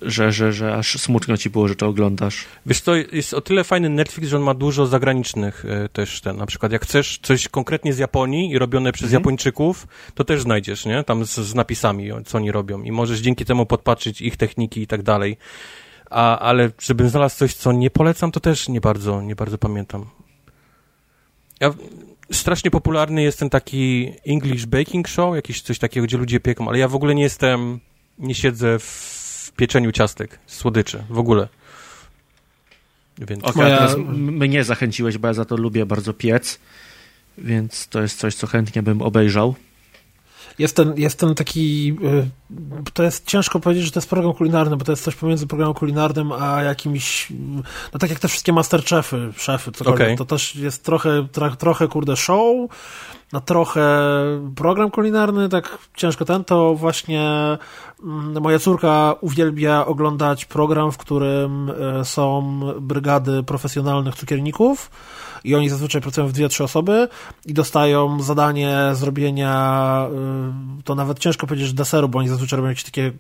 [0.03, 2.45] że, że, że aż smutno ci było, że to oglądasz.
[2.67, 6.37] Wiesz to jest o tyle fajny Netflix, że on ma dużo zagranicznych e, też ten,
[6.37, 9.21] na przykład jak chcesz coś konkretnie z Japonii i robione przez mhm.
[9.21, 11.05] Japończyków, to też znajdziesz, nie?
[11.05, 14.87] Tam z, z, napisami, co oni robią i możesz dzięki temu podpatrzeć ich techniki i
[14.87, 15.37] tak dalej.
[16.11, 20.07] A, ale żebym znalazł coś, co nie polecam, to też nie bardzo, nie bardzo pamiętam.
[21.61, 21.71] Ja,
[22.35, 26.79] strasznie popularny jest ten taki English Baking Show, jakiś coś takiego, gdzie ludzie pieką, ale
[26.79, 27.81] ja w ogóle nie jestem,
[28.19, 31.49] nie siedzę w pieczeniu ciastek, słodyczy, w ogóle.
[33.19, 33.45] Więc...
[33.45, 33.77] Okay, Moja...
[33.77, 36.59] teraz mnie zachęciłeś, bo ja za to lubię bardzo piec,
[37.39, 39.55] więc to jest coś, co chętnie bym obejrzał.
[40.59, 41.97] Jest ten, jest ten taki,
[42.85, 45.47] y, to jest ciężko powiedzieć, że to jest program kulinarny, bo to jest coś pomiędzy
[45.47, 47.33] programem kulinarnym a jakimś,
[47.93, 50.17] no tak jak te wszystkie masterchefy, szefy, cokolwiek, okay.
[50.17, 51.27] to też jest trochę,
[51.59, 52.71] trochę kurde show,
[53.33, 53.83] na trochę
[54.57, 57.31] program kulinarny, tak ciężko ten, to właśnie
[58.05, 64.91] mm, moja córka uwielbia oglądać program, w którym e, są brygady profesjonalnych cukierników
[65.45, 67.09] i oni zazwyczaj pracują w dwie, trzy osoby
[67.47, 70.07] i dostają zadanie zrobienia,
[70.79, 73.13] e, to nawet ciężko powiedzieć, że deseru, bo oni zazwyczaj robią jakieś takie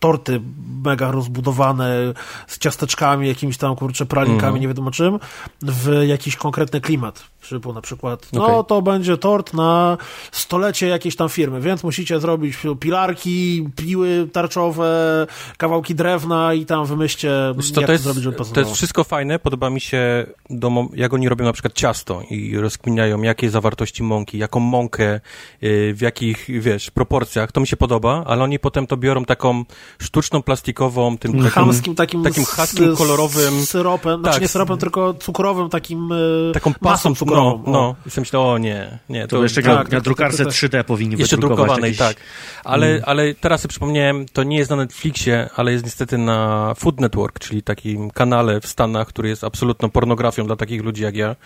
[0.00, 0.40] torty
[0.84, 2.12] mega rozbudowane
[2.46, 4.60] z ciasteczkami, jakimiś tam kurczę pralinkami, mm -hmm.
[4.60, 5.18] nie wiadomo czym,
[5.62, 8.64] w jakiś konkretny klimat typu na przykład, no okay.
[8.68, 9.98] to będzie tort na
[10.32, 17.30] stolecie jakiejś tam firmy, więc musicie zrobić pilarki, piły tarczowe, kawałki drewna i tam wymyślcie,
[17.74, 18.36] to, jak to, jest, zrobić, żeby.
[18.36, 22.58] To jest wszystko fajne, podoba mi się, do, jak oni robią na przykład ciasto i
[22.58, 25.20] rozkminiają, jakie zawartości mąki, jaką mąkę,
[25.62, 29.64] y, w jakich, wiesz, proporcjach, to mi się podoba, ale oni potem to biorą taką
[29.98, 33.64] sztuczną, plastikową, tym takim, chamskim, takim, takim haskim, kolorowym...
[33.64, 37.96] Syropem, znaczy tak, znaczy nie syropem, tylko cukrowym, takim y, taką pasą cukrową, no, no.
[38.06, 39.22] I sobie myślę, o nie, nie.
[39.22, 41.98] To, to jeszcze tak, na drukarce 3D powinni Jeszcze drukowanej, jakieś...
[41.98, 42.16] tak.
[42.64, 43.02] Ale, mm.
[43.06, 47.38] ale teraz sobie przypomniałem, to nie jest na Netflixie, ale jest niestety na Food Network,
[47.38, 51.36] czyli takim kanale w Stanach, który jest absolutną pornografią dla takich ludzi jak ja.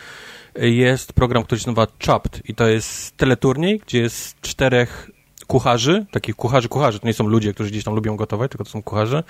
[0.57, 5.10] Jest program, który się nazywa Chopped i to jest teleturniej, gdzie jest czterech
[5.51, 8.71] kucharzy, takich kucharzy, kucharzy, to nie są ludzie, którzy gdzieś tam lubią gotować, tylko to
[8.71, 9.23] są kucharze.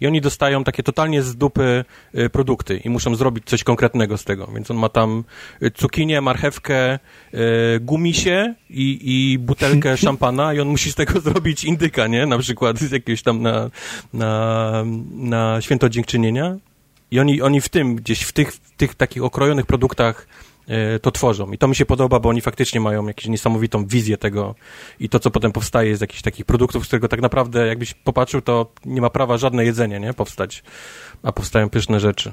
[0.00, 1.84] I oni dostają takie totalnie z dupy
[2.14, 5.24] y, produkty i muszą zrobić coś konkretnego z tego, więc on ma tam
[5.62, 6.98] y, cukinię, marchewkę,
[7.34, 7.38] y,
[7.80, 12.26] gumisie i, i butelkę szampana i on musi z tego zrobić indyka, nie?
[12.26, 13.70] Na przykład z jakiegoś tam na,
[14.12, 16.56] na, na święto dziękczynienia.
[17.10, 20.26] I oni, oni w tym, gdzieś w tych, w tych takich okrojonych produktach
[21.02, 21.52] to tworzą.
[21.52, 24.54] I to mi się podoba, bo oni faktycznie mają jakąś niesamowitą wizję tego
[25.00, 28.40] i to, co potem powstaje z jakichś takich produktów, z którego tak naprawdę, jakbyś popatrzył,
[28.40, 30.62] to nie ma prawa żadne jedzenie, nie, powstać,
[31.22, 32.32] a powstają pyszne rzeczy.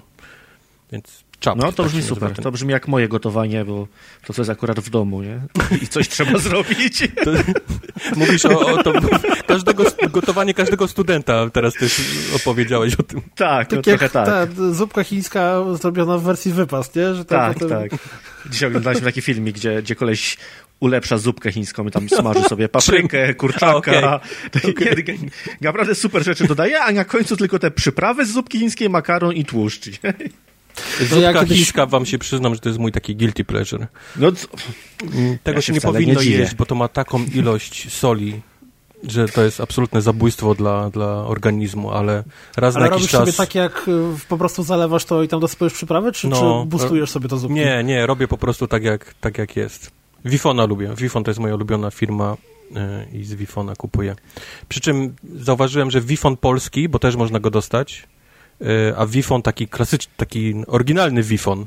[0.91, 1.23] Więc
[1.57, 2.33] No to brzmi tak super.
[2.33, 3.87] To brzmi jak moje gotowanie, bo
[4.25, 5.41] to co jest akurat w domu, nie?
[5.83, 7.03] I coś trzeba zrobić.
[7.23, 7.31] To,
[8.19, 8.93] mówisz o, o to,
[9.47, 12.01] każdego, gotowanie każdego studenta, teraz też
[12.35, 13.21] opowiedziałeś o tym.
[13.35, 14.11] Tak, tak no, jak tak.
[14.11, 17.15] ta zupka chińska zrobiona w wersji wypas, nie?
[17.15, 17.69] Że tak, potem...
[17.69, 17.99] tak.
[18.49, 20.37] Dzisiaj oglądaliśmy taki filmik, gdzie, gdzie koleś
[20.79, 23.75] ulepsza zupkę chińską i tam smaży sobie paprykę, kurczaka.
[23.75, 24.19] Okay.
[24.69, 25.17] Okay.
[25.61, 29.45] Naprawdę super rzeczy dodaje, a na końcu tylko te przyprawy z zupki chińskiej, makaron i
[29.45, 29.89] tłuszcz.
[30.99, 31.57] Zupka ja kiedyś...
[31.57, 33.87] chińska, wam się przyznam, że to jest mój taki guilty pleasure.
[34.15, 34.47] No, co?
[35.43, 38.41] Tego ja się, się nie powinno nie jeść, bo to ma taką ilość soli,
[39.03, 42.23] że to jest absolutne zabójstwo dla, dla organizmu, ale
[42.57, 43.21] raz ale na jakiś czas...
[43.21, 46.69] sobie tak jak y, po prostu zalewasz to i tam dosypujesz przyprawy, czy, no, czy
[46.69, 47.55] boostujesz sobie to zupki?
[47.55, 49.91] Nie, nie, robię po prostu tak jak, tak jak jest.
[50.25, 50.93] Wifona lubię.
[50.97, 52.37] Wifon to jest moja ulubiona firma
[53.13, 54.15] y, i z Wifona kupuję.
[54.69, 58.07] Przy czym zauważyłem, że Wifon polski, bo też można go dostać,
[58.97, 61.65] a Wifon taki klasyczny, taki oryginalny Wifon,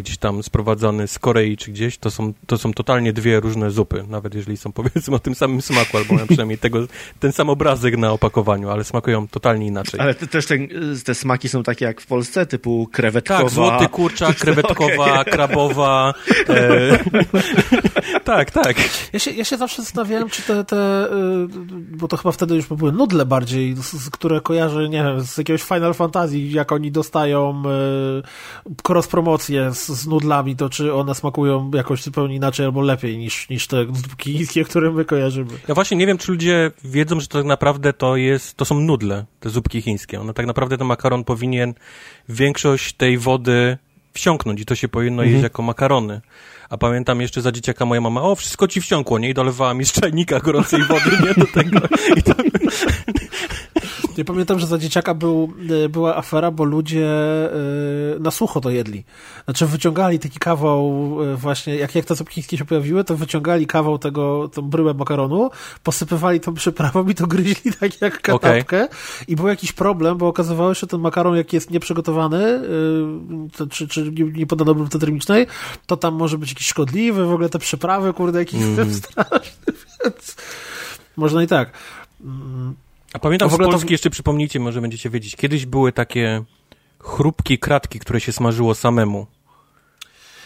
[0.00, 4.04] gdzieś tam sprowadzany z Korei czy gdzieś, to są, to są totalnie dwie różne zupy,
[4.08, 6.86] nawet jeżeli są powiedzmy o tym samym smaku, albo mają przynajmniej tego,
[7.20, 10.00] ten sam obrazek na opakowaniu, ale smakują totalnie inaczej.
[10.00, 10.58] Ale te, też te,
[11.04, 13.40] te smaki są takie jak w Polsce, typu krewetkowa.
[13.40, 15.32] Tak, złoty kurczak, krewetkowa, okay.
[15.32, 16.14] krabowa.
[16.48, 16.98] E,
[18.24, 18.76] tak, tak.
[19.12, 21.48] Ja się, ja się zawsze zastanawiałem, czy te, te, y,
[21.96, 25.62] bo to chyba wtedy już były nudle bardziej, z, które kojarzę, nie wiem, z jakiegoś
[25.62, 27.62] Final Fantasy, jak oni dostają
[28.66, 33.18] y, cross promocję z, z, nudlami, to czy one smakują jakoś zupełnie inaczej albo lepiej
[33.18, 35.50] niż, niż te zupki chińskie, które my kojarzymy.
[35.68, 38.80] Ja właśnie nie wiem, czy ludzie wiedzą, że to tak naprawdę to jest, to są
[38.80, 40.20] nudle, te zupki chińskie.
[40.20, 41.74] One tak naprawdę ten makaron powinien
[42.28, 43.78] większość tej wody
[44.12, 45.32] wsiąknąć i to się powinno mhm.
[45.32, 46.20] jeść jako makarony.
[46.70, 49.30] A pamiętam jeszcze za dzieciaka moja mama, o, wszystko ci wsiąkło, nie?
[49.30, 51.34] I dolewała mi z czajnika gorącej wody, nie?
[51.44, 51.80] Do tego.
[52.16, 52.34] I to...
[54.16, 55.52] Ja pamiętam, że za dzieciaka był,
[55.84, 59.04] e, była afera, bo ludzie e, na sucho to jedli.
[59.44, 63.66] Znaczy wyciągali taki kawał e, właśnie, jak, jak te zupki chińskie się pojawiły, to wyciągali
[63.66, 65.50] kawał tego, tą bryłę makaronu,
[65.82, 68.84] posypywali tą przyprawą i to gryźli tak jak katapkę.
[68.84, 68.96] Okay.
[69.28, 72.60] I był jakiś problem, bo okazywało się, że ten makaron, jak jest nieprzygotowany,
[73.56, 75.46] to, czy, czy nie, nie podano obróbce termicznej,
[75.86, 78.94] to tam może być jakiś szkodliwy, w ogóle te przyprawy, kurde, jakiś mm.
[78.94, 79.72] straszny,
[80.04, 80.36] więc
[81.16, 81.72] można i tak.
[83.12, 83.94] A pamiętam w ogóle z Polski, to...
[83.94, 86.42] jeszcze przypomnijcie, może będziecie wiedzieć, kiedyś były takie
[87.00, 89.26] chrupki kratki, które się smażyło samemu.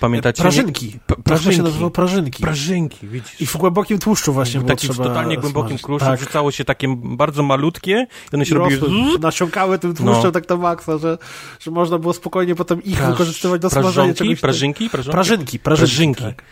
[0.01, 0.43] Pamiętacie?
[0.43, 0.99] Prażynki.
[1.07, 1.57] P prażynki.
[1.57, 2.43] się nazywało prażynki.
[2.43, 3.41] Prażynki, widzisz.
[3.41, 6.19] I w głębokim tłuszczu właśnie było Takim totalnie głębokim tłuszczu tak.
[6.19, 8.91] wrzucało się takie bardzo malutkie i one się I robiły...
[9.21, 10.33] Nasiąkały tym tłuszczem no.
[10.33, 11.19] tak na maksa, że,
[11.61, 13.11] że można było spokojnie potem ich Praż...
[13.11, 14.41] wykorzystywać do smażenia czegoś.
[14.41, 14.91] Prażynki?
[14.91, 15.13] Prażynki?
[15.13, 15.59] Prażynki.
[15.59, 16.25] Prażynki.
[16.25, 16.43] Tak.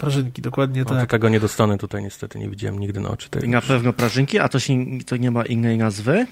[0.00, 1.10] Prażynki, dokładnie no, tak.
[1.10, 3.28] Tego nie dostanę tutaj niestety, nie widziałem nigdy na oczy.
[3.44, 4.74] I na pewno prażynki, a to, się,
[5.06, 6.26] to nie ma innej nazwy?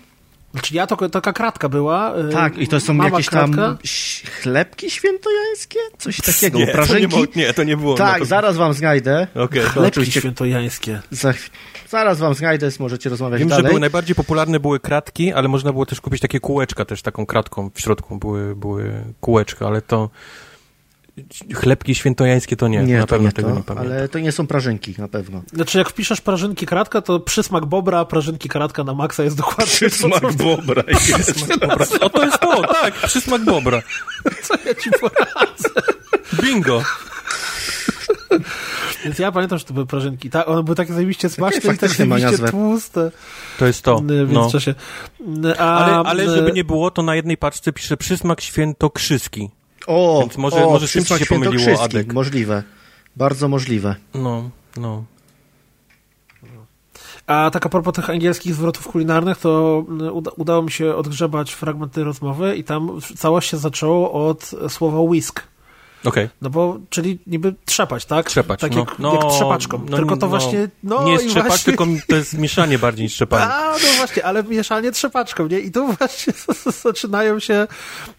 [0.52, 2.18] Znaczy ja, to taka kratka była.
[2.18, 3.56] Y, tak, i to są jakieś kratka.
[3.56, 3.78] tam
[4.42, 5.78] chlebki świętojańskie?
[5.98, 7.08] Coś takiego, nie, prażynki?
[7.08, 7.94] To nie, nie, to nie było.
[7.94, 9.26] Tak, zaraz wam znajdę.
[9.34, 10.20] Okay, chlebki oczywiście...
[10.20, 11.00] świętojańskie.
[11.10, 11.34] Za,
[11.88, 13.64] zaraz wam znajdę, możecie rozmawiać Wiem, dalej.
[13.64, 17.26] że były najbardziej popularne były kratki, ale można było też kupić takie kółeczka też taką
[17.26, 20.10] kratką w środku były, były kółeczka, ale to
[21.54, 23.92] Chlebki świętojańskie to nie, nie na pewno nie tego to, nie pamiętam.
[23.92, 25.42] Ale to nie są prażynki, na pewno.
[25.52, 30.20] Znaczy, jak wpiszesz prażynki kratka, to przysmak bobra, prażynki kratka na maksa jest dokładnie Przysmak
[30.20, 31.32] to, bobra jest.
[31.34, 31.86] Przysmak bobra.
[32.00, 33.82] O, to jest to, tak, przysmak bobra.
[34.42, 35.68] Co ja ci poradzę?
[36.42, 36.82] Bingo.
[39.04, 40.30] Więc ja pamiętam, że to były prażynki.
[40.30, 43.10] Ta, one były takie zajebiście smaczne i tak zajebiście tłuste.
[43.58, 44.02] To jest to.
[44.06, 44.50] Więc no.
[44.50, 44.74] czasie.
[45.58, 49.50] A, ale, ale żeby nie było, to na jednej paczce pisze przysmak świętokrzyski.
[49.88, 52.12] O, Więc może, o, może tym się pomyliło Adek.
[52.12, 52.62] Możliwe.
[53.16, 53.96] Bardzo możliwe.
[54.14, 55.04] No, no.
[57.26, 61.52] A tak a propos tych angielskich zwrotów kulinarnych, to mm, uda, udało mi się odgrzebać
[61.52, 65.42] fragmenty rozmowy i tam całość się zaczęło od słowa whisk.
[66.04, 66.28] Okay.
[66.42, 68.26] No bo, czyli niby trzepać, tak?
[68.26, 69.86] Trzepać, tak no, jak, no, jak trzepaczką.
[69.90, 70.68] No, tylko to no, właśnie...
[70.82, 71.72] No, nie jest trzepać, właśnie...
[71.72, 73.44] tylko to jest mieszanie bardziej niż trzepanie.
[73.54, 75.58] A, no właśnie, ale mieszanie trzepaczką, nie?
[75.58, 76.32] I tu właśnie
[76.84, 77.66] zaczynają się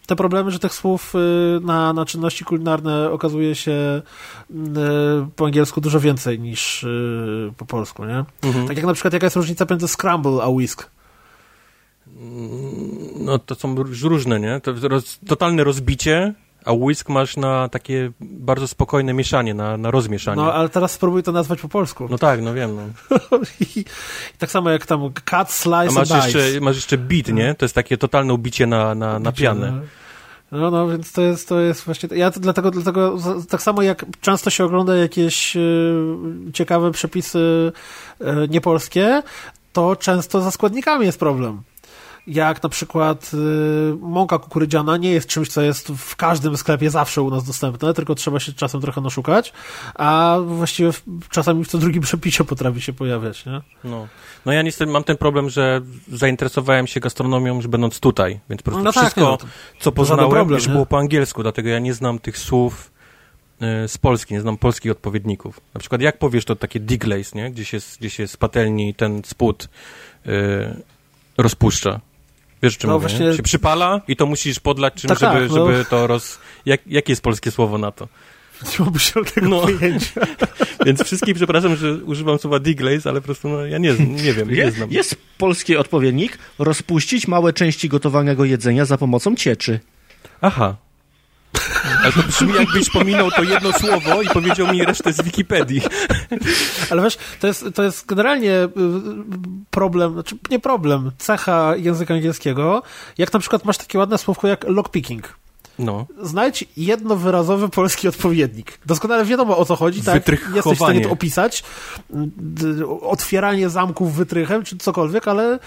[0.06, 4.02] te problemy, że tych słów y, na, na czynności kulinarne okazuje się
[4.50, 4.54] y,
[5.36, 8.24] po angielsku dużo więcej niż y, po polsku, nie?
[8.42, 8.68] Mhm.
[8.68, 10.90] Tak jak na przykład jaka jest różnica między scramble a whisk?
[13.20, 14.60] No to są różne, nie?
[14.60, 20.42] To roz, totalne rozbicie a whisk masz na takie bardzo spokojne mieszanie, na, na rozmieszanie.
[20.42, 22.06] No, ale teraz spróbuj to nazwać po polsku.
[22.10, 22.76] No tak, no wiem.
[22.76, 23.18] No.
[23.76, 23.84] I,
[24.38, 26.60] tak samo jak tam cut, slice a masz jeszcze, dice.
[26.60, 27.54] Masz jeszcze beat, nie?
[27.54, 29.82] To jest takie totalne ubicie na, na, na pianę.
[30.52, 30.58] No.
[30.58, 32.08] no, no, więc to jest, to jest właśnie.
[32.12, 33.16] Ja to dlatego, dlatego
[33.48, 36.04] tak samo jak często się ogląda jakieś y,
[36.52, 37.72] ciekawe przepisy
[38.20, 39.22] y, niepolskie,
[39.72, 41.62] to często za składnikami jest problem
[42.30, 47.22] jak na przykład y, mąka kukurydziana nie jest czymś, co jest w każdym sklepie zawsze
[47.22, 49.52] u nas dostępne, tylko trzeba się czasem trochę naszukać,
[49.94, 50.90] a właściwie
[51.30, 53.60] czasami w co drugim przepisie potrafi się pojawiać, nie?
[53.84, 54.08] No.
[54.46, 55.80] No ja niestety mam ten problem, że
[56.12, 59.92] zainteresowałem się gastronomią już będąc tutaj, więc po prostu no tak, wszystko, tak, no, co
[59.92, 60.72] poznałem, problem, już nie?
[60.72, 62.90] było po angielsku, dlatego ja nie znam tych słów
[63.84, 65.60] y, z Polski, nie znam polskich odpowiedników.
[65.74, 67.50] Na przykład jak powiesz to takie diglaze, nie?
[67.50, 69.68] Gdzie się, gdzie się z patelni ten spód
[70.24, 70.32] yy,
[71.38, 72.00] rozpuszcza
[72.62, 73.36] Wiesz, czym no mówię, właśnie...
[73.36, 75.66] się przypala i to musisz podlać czymś, tak, żeby, tak, no.
[75.66, 76.38] żeby to roz...
[76.66, 78.08] Jak, jakie jest polskie słowo na to?
[78.62, 79.60] Nie mam się tego no.
[79.60, 80.20] pojęcia.
[80.86, 84.50] Więc wszystkich przepraszam, że używam słowa deglaze, ale po prostu no, ja nie, nie wiem,
[84.50, 84.90] nie znam.
[84.90, 89.80] Jest polski odpowiednik, rozpuścić małe części gotowanego jedzenia za pomocą cieczy.
[90.40, 90.76] Aha,
[92.02, 95.82] ale to brzmi jakbyś pominął to jedno słowo i powiedział mi resztę z Wikipedii.
[96.90, 98.68] Ale wiesz, to jest, to jest generalnie y,
[99.70, 102.82] problem, znaczy nie problem, cecha języka angielskiego,
[103.18, 105.40] jak na przykład masz takie ładne słówko jak lockpicking.
[105.78, 106.06] No.
[106.22, 108.78] Znajdź jednowyrazowy polski odpowiednik.
[108.86, 110.28] Doskonale wiadomo o co chodzi, tak?
[110.54, 111.64] Jesteś w stanie to opisać.
[113.00, 115.58] Otwieranie zamków wytrychem, czy cokolwiek, ale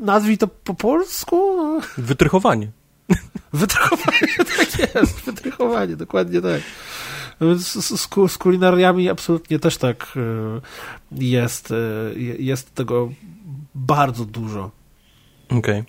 [0.00, 1.56] nazwij to po polsku.
[1.98, 2.68] Wytrychowanie.
[3.56, 6.60] Wytrychowanie, tak jest, wytrychowanie, dokładnie tak.
[7.40, 10.60] Z, z, z, kulinariami absolutnie też tak e,
[11.24, 11.74] jest, e,
[12.38, 13.12] jest tego
[13.74, 14.70] bardzo dużo.
[15.48, 15.58] Okej.
[15.58, 15.84] Okay.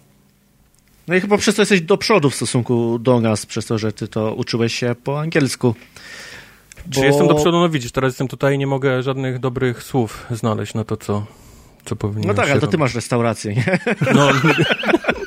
[1.07, 3.91] No i chyba przez to jesteś do przodu w stosunku do nas, przez to, że
[3.91, 5.75] ty to uczyłeś się po angielsku.
[6.85, 6.93] Bo...
[6.93, 7.59] Czy jestem do przodu?
[7.59, 11.25] No widzisz, teraz jestem tutaj i nie mogę żadnych dobrych słów znaleźć na to, co,
[11.85, 13.79] co powinien No tak, ale to ty masz restaurację, nie?
[14.13, 14.29] No,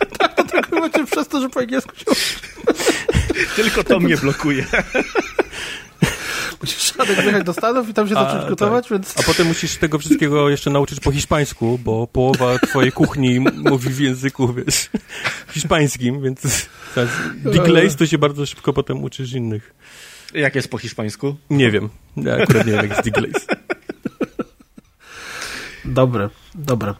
[0.91, 2.05] macie przez to, że po angielsku się...
[3.57, 4.67] Tylko to mnie blokuje.
[6.61, 8.93] Musisz Szadek wyjechać do Stanów i tam się zacząć gotować, tak.
[8.93, 9.19] więc...
[9.19, 14.01] A potem musisz tego wszystkiego jeszcze nauczyć po hiszpańsku, bo połowa twojej kuchni mówi w
[14.01, 14.91] języku, wiesz,
[15.55, 16.69] hiszpańskim, więc
[17.35, 19.75] deglaze to się bardzo szybko potem uczysz innych.
[20.35, 21.37] Jak jest po hiszpańsku?
[21.51, 21.89] Nie wiem.
[22.17, 23.47] Ja akurat nie wiem, jak jest deglaze.
[25.85, 26.95] Dobre, dobre.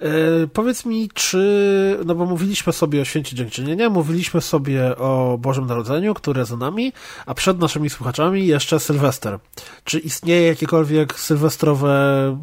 [0.00, 5.66] E, powiedz mi, czy, no bo mówiliśmy sobie o Święcie Dziękczynienia, mówiliśmy sobie o Bożym
[5.66, 6.92] Narodzeniu, które za nami,
[7.26, 9.38] a przed naszymi słuchaczami jeszcze Sylwester.
[9.84, 12.36] Czy istnieje jakiekolwiek sylwestrowe,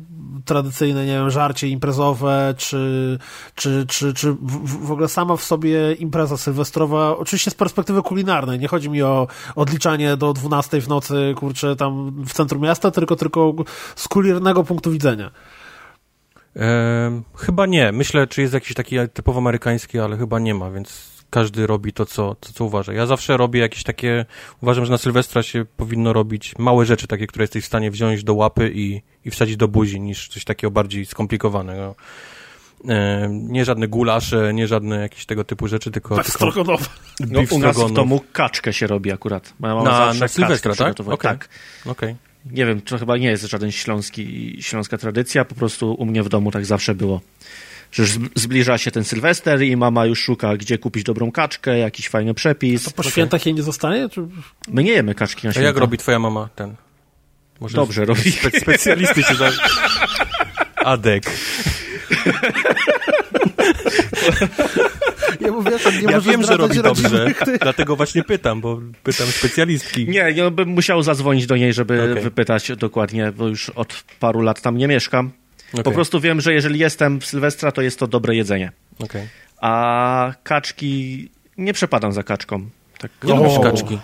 [0.46, 3.20] tradycyjne, nie wiem, żarcie imprezowe, czy,
[3.56, 8.60] czy, czy, czy w, w ogóle sama w sobie impreza sylwestrowa, oczywiście z perspektywy kulinarnej,
[8.60, 13.16] nie chodzi mi o odliczanie do 12 w nocy, kurczę, tam w centrum miasta, tylko,
[13.16, 13.54] tylko
[13.96, 15.32] z kulinarnego punktu widzenia.
[16.58, 17.92] E, chyba nie.
[17.92, 22.06] Myślę, czy jest jakiś taki typowo amerykański, ale chyba nie ma, więc każdy robi to
[22.06, 22.94] co, to, co uważa.
[22.94, 24.26] Ja zawsze robię jakieś takie,
[24.62, 28.24] uważam, że na Sylwestra się powinno robić małe rzeczy, takie, które jesteś w stanie wziąć
[28.24, 31.96] do łapy i, i wsadzić do buzi, niż coś takiego bardziej skomplikowanego.
[32.88, 36.16] E, nie żadne gulasze, nie żadne jakieś tego typu rzeczy, tylko...
[36.16, 36.64] Tak, tylko.
[37.28, 39.54] No, u nas w domu kaczkę się robi akurat.
[39.60, 41.00] na, na Sylwestra, tak?
[41.00, 41.18] Okay.
[41.18, 41.50] Tak.
[41.86, 42.16] Okay
[42.52, 46.30] nie wiem, to chyba nie jest żaden śląski, śląska tradycja, po prostu u mnie w
[46.30, 47.22] domu tak zawsze było.
[47.92, 48.04] Że
[48.36, 52.88] zbliża się ten Sylwester i mama już szuka, gdzie kupić dobrą kaczkę, jakiś fajny przepis.
[52.88, 53.12] A to po okay.
[53.12, 54.10] świętach jej nie zostanie?
[54.10, 54.22] Czy...
[54.68, 55.66] My nie jemy kaczki na święta.
[55.66, 56.76] A jak robi twoja mama ten?
[57.60, 58.32] Może Dobrze robi.
[58.32, 59.52] Spe specjalisty się za...
[60.76, 61.24] Adek.
[65.40, 70.08] Ja mówię, że nie ja wiem, że robi dobrze, dlatego właśnie pytam, bo pytam specjalistki.
[70.08, 72.24] Nie, ja bym musiał zadzwonić do niej, żeby okay.
[72.24, 75.32] wypytać dokładnie, bo już od paru lat tam nie mieszkam.
[75.74, 75.84] Okay.
[75.84, 78.72] Po prostu wiem, że jeżeli jestem w Sylwestra, to jest to dobre jedzenie.
[79.00, 79.28] Okay.
[79.62, 82.70] A kaczki, nie przepadam za kaczką.
[82.98, 83.12] Tak.
[83.24, 84.00] Nie lubisz kaczki?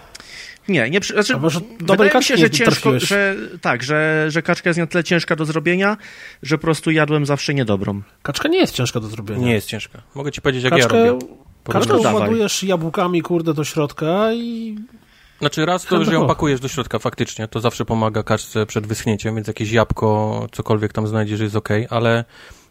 [0.68, 4.70] Nie, nie znaczy, A może wydaje mi się, że ciężko, że tak, że, że kaczka
[4.70, 5.98] jest na tyle ciężka do zrobienia,
[6.44, 8.02] że po prostu jadłem zawsze niedobrą.
[8.22, 9.46] Kaczka nie jest ciężka do zrobienia.
[9.46, 10.02] Nie jest ciężka.
[10.16, 11.28] Mogę ci powiedzieć, jak Kaczkę, ja robię.
[11.72, 14.78] Kaczkę ładujesz jabłkami, kurde, do środka i...
[15.40, 19.36] Znaczy raz to, że ją pakujesz do środka faktycznie, to zawsze pomaga kaczce przed wyschnięciem,
[19.36, 22.26] więc jakieś jabłko, cokolwiek tam znajdziesz jest ok, ale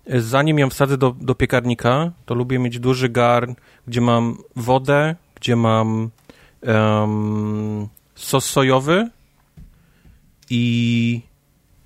[0.07, 3.55] zanim ją wsadzę do, do piekarnika, to lubię mieć duży garn,
[3.87, 6.11] gdzie mam wodę, gdzie mam
[6.63, 9.11] um, sos sojowy
[10.51, 11.23] i,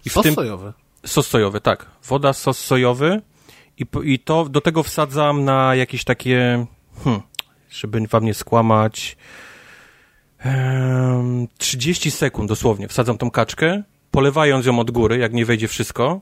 [0.04, 0.72] i sos tym, sojowy?
[1.06, 1.86] Sos sojowy, tak.
[2.04, 3.22] Woda, sos sojowy
[3.78, 6.66] i, i to do tego wsadzam na jakieś takie,
[7.04, 7.22] hmm,
[7.70, 9.16] żeby wam nie skłamać,
[10.44, 12.88] um, 30 sekund dosłownie.
[12.88, 16.20] Wsadzam tą kaczkę, polewając ją od góry, jak nie wejdzie wszystko.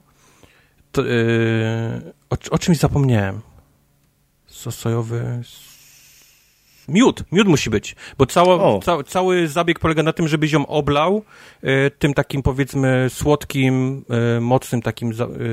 [0.92, 3.40] To, yy, o, o czymś zapomniałem.
[4.46, 5.42] Sos sojowy,
[6.88, 11.22] Miód, miód musi być, bo cało, ca, cały zabieg polega na tym, żebyś ją oblał
[11.64, 14.04] y, tym takim powiedzmy słodkim,
[14.36, 15.12] y, mocnym takim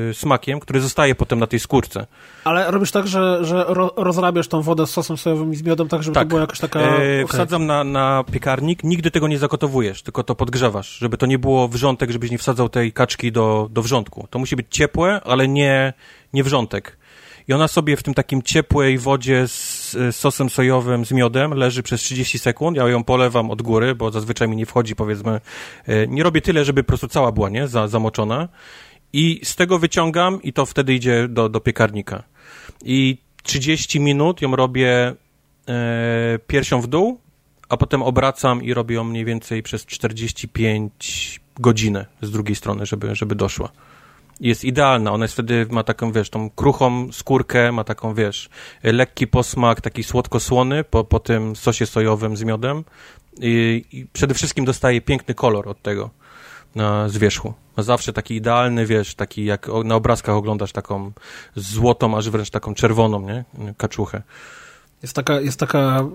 [0.10, 2.08] y, smakiem, który zostaje potem na tej skórce.
[2.44, 5.88] Ale robisz tak, że, że ro, rozrabiasz tą wodę z sosem sojowym i z miodem
[5.88, 6.24] tak, żeby tak.
[6.24, 6.80] to była jakaś taka...
[6.80, 7.26] Okay.
[7.28, 11.68] Wsadzam na, na piekarnik, nigdy tego nie zakotowujesz, tylko to podgrzewasz, żeby to nie było
[11.68, 14.28] wrzątek, żebyś nie wsadzał tej kaczki do, do wrzątku.
[14.30, 15.94] To musi być ciepłe, ale nie,
[16.34, 16.98] nie wrzątek
[17.48, 19.71] i ona sobie w tym takim ciepłej wodzie z
[20.12, 22.78] sosem sojowym, z miodem leży przez 30 sekund.
[22.78, 25.42] Ja ją polewam od góry, bo zazwyczaj mi nie wchodzi, powiedzmy.
[25.88, 27.68] E, nie robię tyle, żeby po prostu cała była, nie?
[27.68, 28.50] zamoczona.
[29.14, 32.24] I z tego wyciągam i to wtedy idzie do, do piekarnika.
[32.86, 35.14] I 30 minut ją robię
[35.68, 37.20] e, piersią w dół,
[37.70, 43.16] a potem obracam i robię ją mniej więcej przez 45 godzinę z drugiej strony, żeby,
[43.16, 43.72] żeby doszła.
[44.42, 48.50] Jest idealna, ona jest wtedy, ma taką, wiesz, tą kruchą skórkę, ma taką, wiesz,
[48.84, 52.84] lekki posmak, taki słodko-słony po, po tym sosie sojowym z miodem
[53.40, 56.10] i, i przede wszystkim dostaje piękny kolor od tego
[56.76, 57.54] na zwierzchu.
[57.78, 61.12] Ma zawsze taki idealny, wiesz, taki jak na obrazkach oglądasz taką
[61.56, 63.44] złotą, aż wręcz taką czerwoną, nie?
[63.78, 64.22] Kaczuchę.
[65.02, 66.06] Jest taka, jest taka,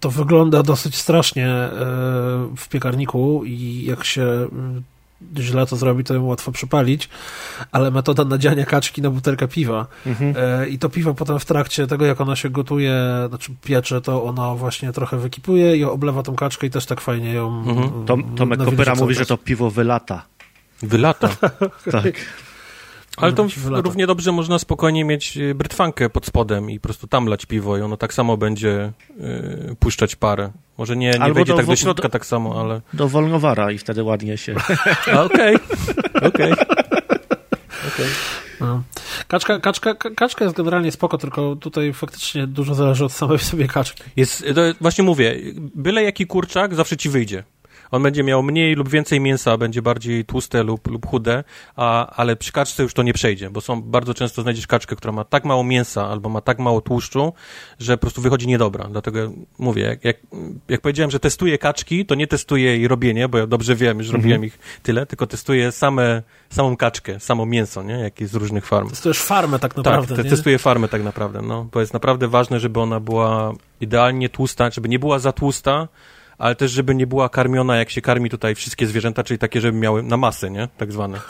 [0.00, 1.70] to wygląda dosyć strasznie e,
[2.56, 4.48] w piekarniku i jak się e,
[5.38, 7.08] źle to zrobi, to ją łatwo przypalić,
[7.72, 10.34] ale metoda nadziania kaczki na butelkę piwa mhm.
[10.36, 12.94] E, i to piwo potem w trakcie tego, jak ona się gotuje,
[13.28, 17.32] znaczy piecze, to ona właśnie trochę wykipuje i oblewa tą kaczkę i też tak fajnie
[17.32, 18.06] ją mhm.
[18.06, 20.22] Tom, Tomek Kopyra mówi, że to piwo wylata.
[20.82, 21.28] Wylata?
[21.90, 22.14] tak.
[23.16, 27.26] Ale to równie dobrze można spokojnie mieć y, brytwankę pod spodem i po prostu tam
[27.26, 30.50] lać piwo i ono tak samo będzie y, puszczać parę.
[30.78, 32.80] Może nie, nie wejdzie do, tak do środka do, tak samo, ale...
[32.92, 34.54] Do wolnowara i wtedy ładnie się...
[35.26, 35.56] Okej,
[36.22, 36.52] okej.
[38.60, 38.82] No.
[39.28, 44.02] Kaczka, kaczka, kaczka jest generalnie spoko, tylko tutaj faktycznie dużo zależy od samej sobie kaczki.
[44.16, 44.44] Jest,
[44.80, 47.44] właśnie mówię, byle jaki kurczak zawsze ci wyjdzie
[47.94, 51.44] on będzie miał mniej lub więcej mięsa, będzie bardziej tłuste lub, lub chude,
[51.76, 55.12] a, ale przy kaczce już to nie przejdzie, bo są bardzo często znajdziesz kaczkę, która
[55.12, 57.32] ma tak mało mięsa albo ma tak mało tłuszczu,
[57.78, 58.88] że po prostu wychodzi niedobra.
[58.90, 60.16] Dlatego mówię, jak, jak,
[60.68, 64.08] jak powiedziałem, że testuję kaczki, to nie testuję jej robienie, bo ja dobrze wiem, już
[64.08, 64.44] robiłem mhm.
[64.44, 67.94] ich tyle, tylko testuję same, samą kaczkę, samo mięso, nie?
[67.94, 68.90] Jakie z różnych farm.
[68.90, 72.60] Testujesz farmę tak naprawdę, Tak, te, testuję farmę tak naprawdę, no, bo jest naprawdę ważne,
[72.60, 75.88] żeby ona była idealnie tłusta, żeby nie była za tłusta,
[76.38, 79.78] ale też, żeby nie była karmiona, jak się karmi tutaj wszystkie zwierzęta, czyli takie, żeby
[79.78, 80.68] miały na masę, nie?
[80.76, 81.20] Tak zwane.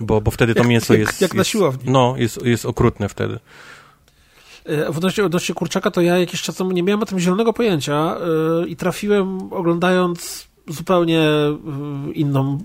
[0.00, 1.20] Bo, bo wtedy to mięso jak, jest...
[1.20, 1.80] Jak na siłowni.
[1.80, 3.38] Jest, no, jest, jest okrutne wtedy.
[4.64, 7.52] E, w odnośnie, odnośnie kurczaka, to ja jakiś czas temu nie miałem o tym zielonego
[7.52, 8.16] pojęcia
[8.60, 12.58] yy, i trafiłem oglądając zupełnie yy, inną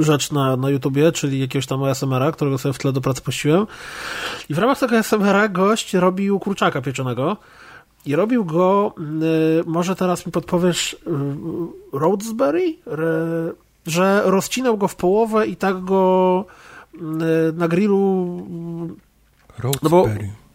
[0.00, 3.66] rzecz na, na YouTubie, czyli jakiegoś tam ASMR-a, którego sobie w tle do pracy puściłem.
[4.48, 7.36] I w ramach tego ASMR-a gość robił kurczaka pieczonego.
[8.06, 8.94] I robił go,
[9.60, 10.96] y, może teraz mi podpowiesz, y,
[11.98, 12.76] Rhodesbury?
[13.86, 16.44] Że rozcinał go w połowę i tak go
[16.94, 16.98] y,
[17.52, 18.46] na grillu.
[19.58, 20.26] Rhodesbury.
[20.26, 20.45] No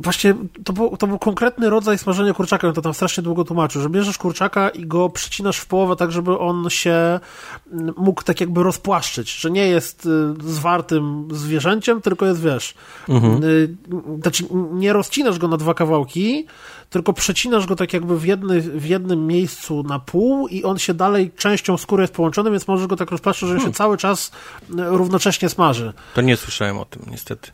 [0.00, 3.82] Właśnie to był, to był konkretny rodzaj smażenia kurczaka, on to tam strasznie długo tłumaczył,
[3.82, 7.20] że bierzesz kurczaka i go przycinasz w połowę tak, żeby on się
[7.96, 10.08] mógł tak jakby rozpłaszczyć, że nie jest y,
[10.44, 12.74] zwartym zwierzęciem, tylko jest, wiesz,
[13.08, 13.44] mhm.
[13.44, 13.76] Y,
[14.22, 16.46] znaczy nie rozcinasz go na dwa kawałki,
[16.90, 20.94] tylko przecinasz go tak jakby w, jedny, w jednym miejscu na pół i on się
[20.94, 23.72] dalej częścią skóry jest połączony, więc możesz go tak rozpłaszczyć, że hmm.
[23.72, 25.92] się cały czas y, równocześnie smaży.
[26.14, 27.50] To nie słyszałem o tym, niestety.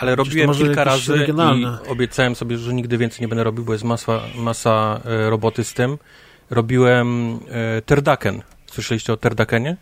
[0.00, 1.78] Ale robiłem kilka razy regionalne.
[1.86, 5.64] i obiecałem sobie, że nigdy więcej nie będę robił, bo jest masa, masa e, roboty
[5.64, 5.98] z tym.
[6.50, 8.42] Robiłem e, terdaken.
[8.66, 9.76] Słyszeliście o terdakenie?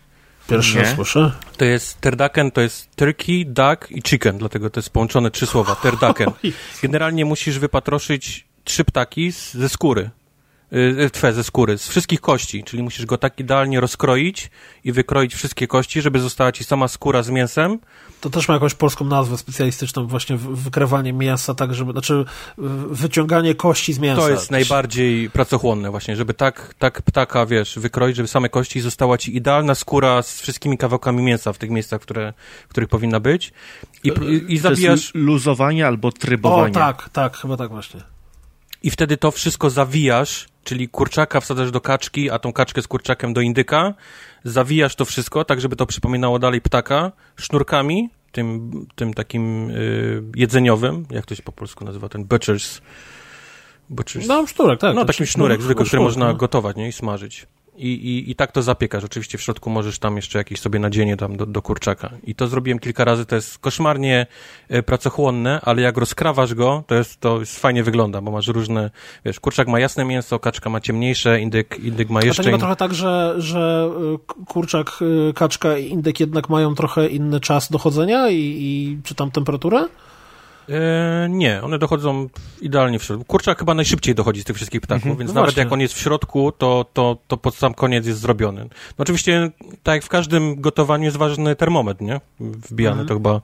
[0.49, 1.31] Pierwszy raz słyszę.
[1.57, 5.75] To jest terdaken, to jest turkey, duck i chicken, dlatego to jest połączone trzy słowa,
[5.75, 6.31] terdaken.
[6.81, 10.09] Generalnie musisz wypatroszyć trzy ptaki z, ze skóry.
[10.73, 14.51] Y, twe ze skóry, z wszystkich kości, czyli musisz go tak idealnie rozkroić
[14.83, 17.79] i wykroić wszystkie kości, żeby została ci sama skóra z mięsem.
[18.21, 22.25] To też ma jakąś polską nazwę specjalistyczną, właśnie wykrywanie mięsa, tak żeby, znaczy
[22.89, 24.21] wyciąganie kości z mięsa.
[24.21, 29.17] To jest najbardziej pracochłonne właśnie, żeby tak, tak ptaka, wiesz, wykroić, żeby same kości została
[29.17, 32.33] ci idealna skóra z wszystkimi kawałkami mięsa w tych miejscach, które,
[32.67, 33.53] w których powinna być.
[34.03, 35.11] I, i, i zabijasz...
[35.13, 36.71] luzowanie albo trybowanie.
[36.71, 38.01] O, tak, tak, chyba tak właśnie.
[38.83, 43.33] I wtedy to wszystko zawijasz czyli kurczaka wsadzasz do kaczki, a tą kaczkę z kurczakiem
[43.33, 43.93] do indyka,
[44.43, 51.05] zawijasz to wszystko, tak żeby to przypominało dalej ptaka, sznurkami, tym, tym takim y, jedzeniowym,
[51.11, 52.81] jak to się po polsku nazywa, ten butcher's,
[53.91, 54.95] butcher's no, sznurek, tak.
[54.95, 56.35] No, taki sznurek, zwykły, który można no.
[56.35, 57.47] gotować, nie, i smażyć.
[57.79, 59.03] I, i, I tak to zapiekasz.
[59.03, 62.09] Oczywiście w środku możesz tam jeszcze jakieś sobie nadzienie tam do, do kurczaka.
[62.23, 64.27] I to zrobiłem kilka razy, to jest koszmarnie
[64.69, 68.91] e, pracochłonne, ale jak rozkrawasz go, to jest, to jest fajnie wygląda, bo masz różne,
[69.25, 72.41] wiesz, kurczak ma jasne mięso, kaczka ma ciemniejsze, indyk, indyk ma jeszcze...
[72.41, 74.91] A to nie ma trochę tak, że, że e, kurczak,
[75.29, 79.87] e, kaczka i indyk jednak mają trochę inny czas dochodzenia i, i czy tam temperaturę?
[80.69, 82.29] E, nie, one dochodzą
[82.61, 83.25] idealnie w środku.
[83.25, 85.63] Kurczak chyba najszybciej dochodzi z tych wszystkich ptaków, mhm, więc no nawet właśnie.
[85.63, 88.61] jak on jest w środku, to, to, to pod sam koniec jest zrobiony.
[88.63, 88.69] No
[89.03, 89.51] oczywiście,
[89.83, 92.21] tak jak w każdym gotowaniu jest ważny termometr, nie?
[92.39, 93.07] Wbijany, mhm.
[93.07, 93.41] to chyba,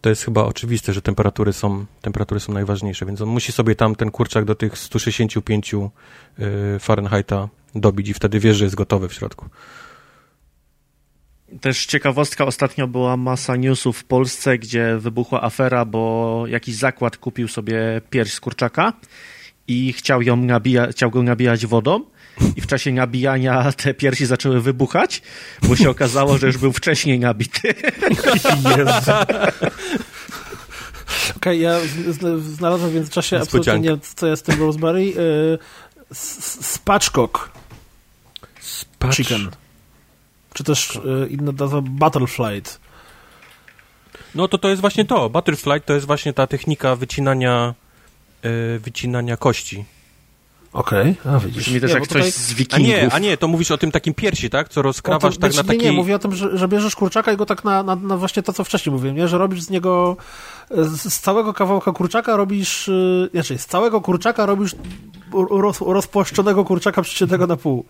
[0.00, 3.94] to jest chyba oczywiste, że temperatury są, temperatury są najważniejsze, więc on musi sobie tam
[3.94, 5.80] ten kurczak do tych 165 y,
[6.80, 9.48] Fahrenheita dobić i wtedy wie, że jest gotowy w środku.
[11.60, 17.48] Też ciekawostka, ostatnio była masa newsów w Polsce, gdzie wybuchła afera, bo jakiś zakład kupił
[17.48, 18.92] sobie pierś z kurczaka
[19.68, 22.04] i chciał, ją nabija, chciał go nabijać wodą
[22.56, 25.22] i w czasie nabijania te piersi zaczęły wybuchać,
[25.62, 27.74] bo się okazało, że już był wcześniej nabity.
[31.36, 31.78] Okej, okay, ja
[32.38, 35.04] znalazłem w międzyczasie absolutnie nie co jest tym Rosemary.
[35.04, 35.58] Yy,
[36.12, 37.50] Spatchcock.
[38.60, 39.16] Spatch...
[39.16, 39.50] Chicken.
[40.54, 42.80] Czy też yy, inna nazwa Butterflight.
[44.34, 45.30] No to to jest właśnie to.
[45.30, 47.74] Butterflight to jest właśnie ta technika wycinania,
[48.42, 49.84] yy, wycinania kości.
[50.72, 51.32] Okej, okay.
[51.32, 51.68] a widzisz.
[51.68, 52.32] Mi też nie, jak coś tutaj...
[52.32, 52.94] z wikingów.
[52.94, 54.68] A nie, a nie, to mówisz o tym takim piersi, tak?
[54.68, 55.78] Co rozkrawasz tak na taki...
[55.78, 58.16] Nie, nie, mówię o tym, że, że bierzesz kurczaka i go tak na, na, na,
[58.16, 59.28] właśnie to, co wcześniej mówiłem, nie?
[59.28, 60.16] Że robisz z niego,
[60.70, 64.76] z, z całego kawałka kurczaka robisz, yy, znaczy z całego kurczaka robisz
[65.50, 67.84] roz, rozpłaszczonego kurczaka przyciętego na pół.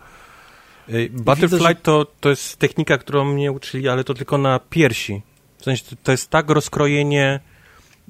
[1.11, 1.75] Butterfly widzę, że...
[1.75, 5.21] to, to jest technika, którą mnie uczyli, ale to tylko na piersi.
[5.57, 7.39] W sensie to jest tak rozkrojenie,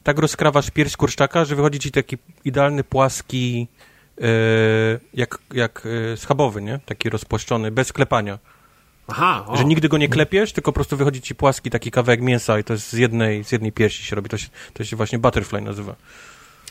[0.03, 3.67] tak rozkrawasz pierś kurczaka, że wychodzi ci taki idealny, płaski
[4.21, 4.27] E,
[5.13, 6.79] jak, jak e, schabowy, nie?
[6.85, 8.39] Taki rozpłaszczony, bez klepania.
[9.07, 9.57] Aha, o.
[9.57, 12.63] Że nigdy go nie klepiesz, tylko po prostu wychodzi ci płaski taki kawałek mięsa i
[12.63, 14.29] to jest z jednej, z jednej piersi się robi.
[14.29, 15.95] To się, to się właśnie butterfly nazywa.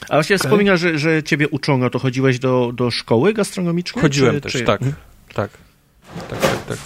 [0.09, 0.49] A właśnie okay.
[0.49, 4.03] wspomina, że, że ciebie uczono, to chodziłeś do, do szkoły gastronomicznej?
[4.03, 4.63] Chodziłem czy, też, czy...
[4.63, 5.03] tak, mhm.
[5.35, 5.51] tak.
[6.31, 6.78] Tak, tak, tak.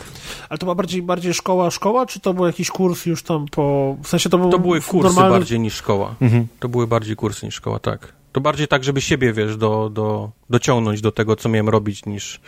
[0.49, 3.97] Ale to była bardziej, bardziej szkoła, szkoła, czy to był jakiś kurs już tam po...
[4.03, 5.39] W sensie to był To były kursy normalny...
[5.39, 6.15] bardziej niż szkoła.
[6.21, 6.47] Mhm.
[6.61, 8.13] To były bardziej kursy niż szkoła, tak.
[8.33, 12.41] To bardziej tak, żeby siebie, wiesz, do, do, dociągnąć do tego, co miałem robić, niż,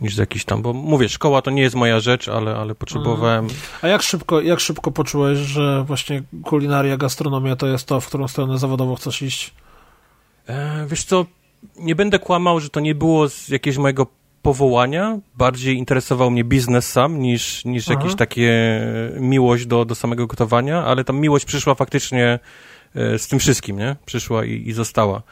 [0.00, 3.46] niż jakiś tam, bo mówię, szkoła to nie jest moja rzecz, ale, ale potrzebowałem...
[3.82, 8.28] A jak szybko, jak szybko poczułeś, że właśnie kulinaria, gastronomia to jest to, w którą
[8.28, 9.54] stronę zawodowo chcesz iść?
[10.46, 11.26] E, wiesz co,
[11.76, 14.06] nie będę kłamał, że to nie było z jakiegoś mojego
[14.42, 15.18] powołania.
[15.34, 18.80] Bardziej interesował mnie biznes sam niż, niż jakieś takie
[19.20, 22.38] miłość do, do samego gotowania, ale ta miłość przyszła faktycznie
[22.94, 23.96] E, z tym wszystkim, nie?
[24.06, 25.22] Przyszła i, i została.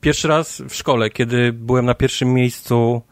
[0.00, 3.02] Pierwszy raz w szkole, kiedy byłem na pierwszym miejscu,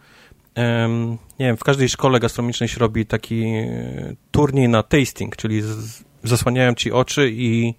[1.39, 6.05] nie wiem, w każdej szkole gastronomicznej się robi taki e, turniej na tasting, czyli z,
[6.22, 7.74] zasłaniają ci oczy i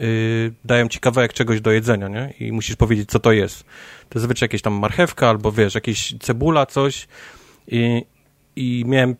[0.00, 2.34] y, dają ci kawałek czegoś do jedzenia, nie?
[2.40, 3.64] I musisz powiedzieć, co to jest.
[4.08, 7.08] To jest zwyczaj jakieś tam marchewka albo, wiesz, jakieś cebula, coś.
[7.68, 8.04] I,
[8.56, 9.16] i miałem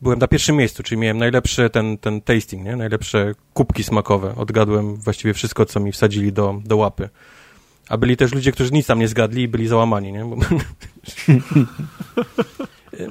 [0.00, 2.76] byłem na pierwszym miejscu, czyli miałem najlepszy ten, ten tasting, nie?
[2.76, 4.34] najlepsze kubki smakowe.
[4.36, 7.08] Odgadłem właściwie wszystko, co mi wsadzili do, do łapy.
[7.88, 10.24] A byli też ludzie, którzy nic tam nie zgadli i byli załamani, nie?
[10.24, 10.36] Bo...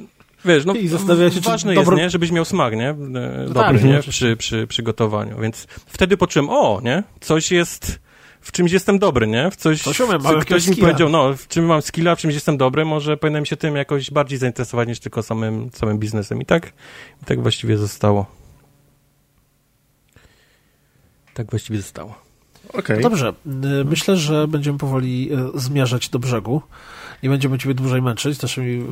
[0.46, 0.98] Wiesz, no I się,
[1.42, 1.98] ważne jest, dobro...
[1.98, 2.90] nie, żebyś miał smak, nie?
[2.90, 4.00] E, no dobry, tak, nie?
[4.00, 5.40] Przy, przy przygotowaniu.
[5.42, 7.04] Więc wtedy poczułem, o, nie?
[7.22, 8.00] Coś jest
[8.42, 9.52] w czymś jestem dobry, nie?
[9.52, 12.34] W coś, coś umiem, co, ktoś mi powiedział, no, w czym mam skilla, w czymś
[12.34, 16.42] jestem dobry, może powinienem się tym jakoś bardziej zainteresować niż tylko samym, samym biznesem.
[16.42, 16.74] I tak,
[17.22, 18.26] i tak właściwie zostało.
[21.34, 22.16] Tak właściwie zostało.
[22.74, 23.00] Okay.
[23.00, 23.34] No dobrze,
[23.80, 26.62] y, myślę, że będziemy powoli y, zmierzać do brzegu
[27.26, 28.86] nie będziemy ciebie dłużej męczyć naszymi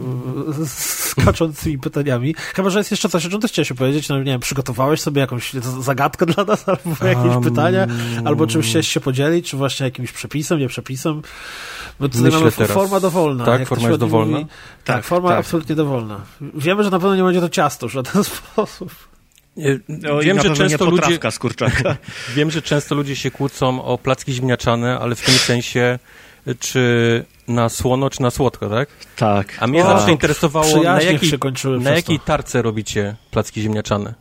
[1.12, 2.36] skaczącymi pytaniami.
[2.38, 4.10] Chyba, że jest jeszcze coś, o czym ty chciałeś powiedzieć.
[4.10, 7.88] No nie wiem, przygotowałeś sobie jakąś zagadkę dla nas, albo jakieś um, pytania,
[8.26, 11.22] albo czymś chciałeś się podzielić, czy właśnie jakimś przepisem, nie przepisem.
[12.00, 12.72] Bo tutaj Myślę mamy teraz.
[12.72, 13.46] forma dowolna.
[13.46, 14.38] Tak, forma jest dowolna?
[14.38, 14.52] Mówi,
[14.84, 15.40] tak, tak, forma tak.
[15.40, 16.22] absolutnie dowolna.
[16.42, 18.24] Wiemy, że na pewno nie będzie to ciasto w żaden
[18.54, 18.94] sposób.
[19.90, 21.20] No wiem, że często ludzie
[22.36, 26.00] wiem, że często ludzie się kłócą o placki ziemniaczane, ale w tym sensie
[26.60, 28.90] czy na słono, czy na słodko, tak?
[29.15, 29.57] Tak.
[29.60, 31.32] A mnie o, zawsze interesowało, na jakiej,
[31.80, 34.14] na jakiej tarce robicie placki ziemniaczane?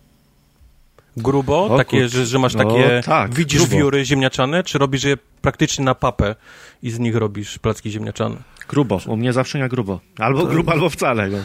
[1.17, 3.77] Grubo, o, takie, że, że, masz takie, no, tak, widzisz grubo.
[3.77, 6.35] wióry ziemniaczane, czy robisz je praktycznie na papę
[6.83, 8.37] i z nich robisz placki ziemniaczane?
[8.69, 10.01] Grubo, u mnie zawsze nie grubo.
[10.19, 11.29] Albo grubo, albo wcale.
[11.29, 11.39] No.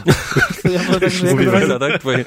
[0.72, 2.00] Ja, tak, Mówię, tak?
[2.00, 2.24] Twoje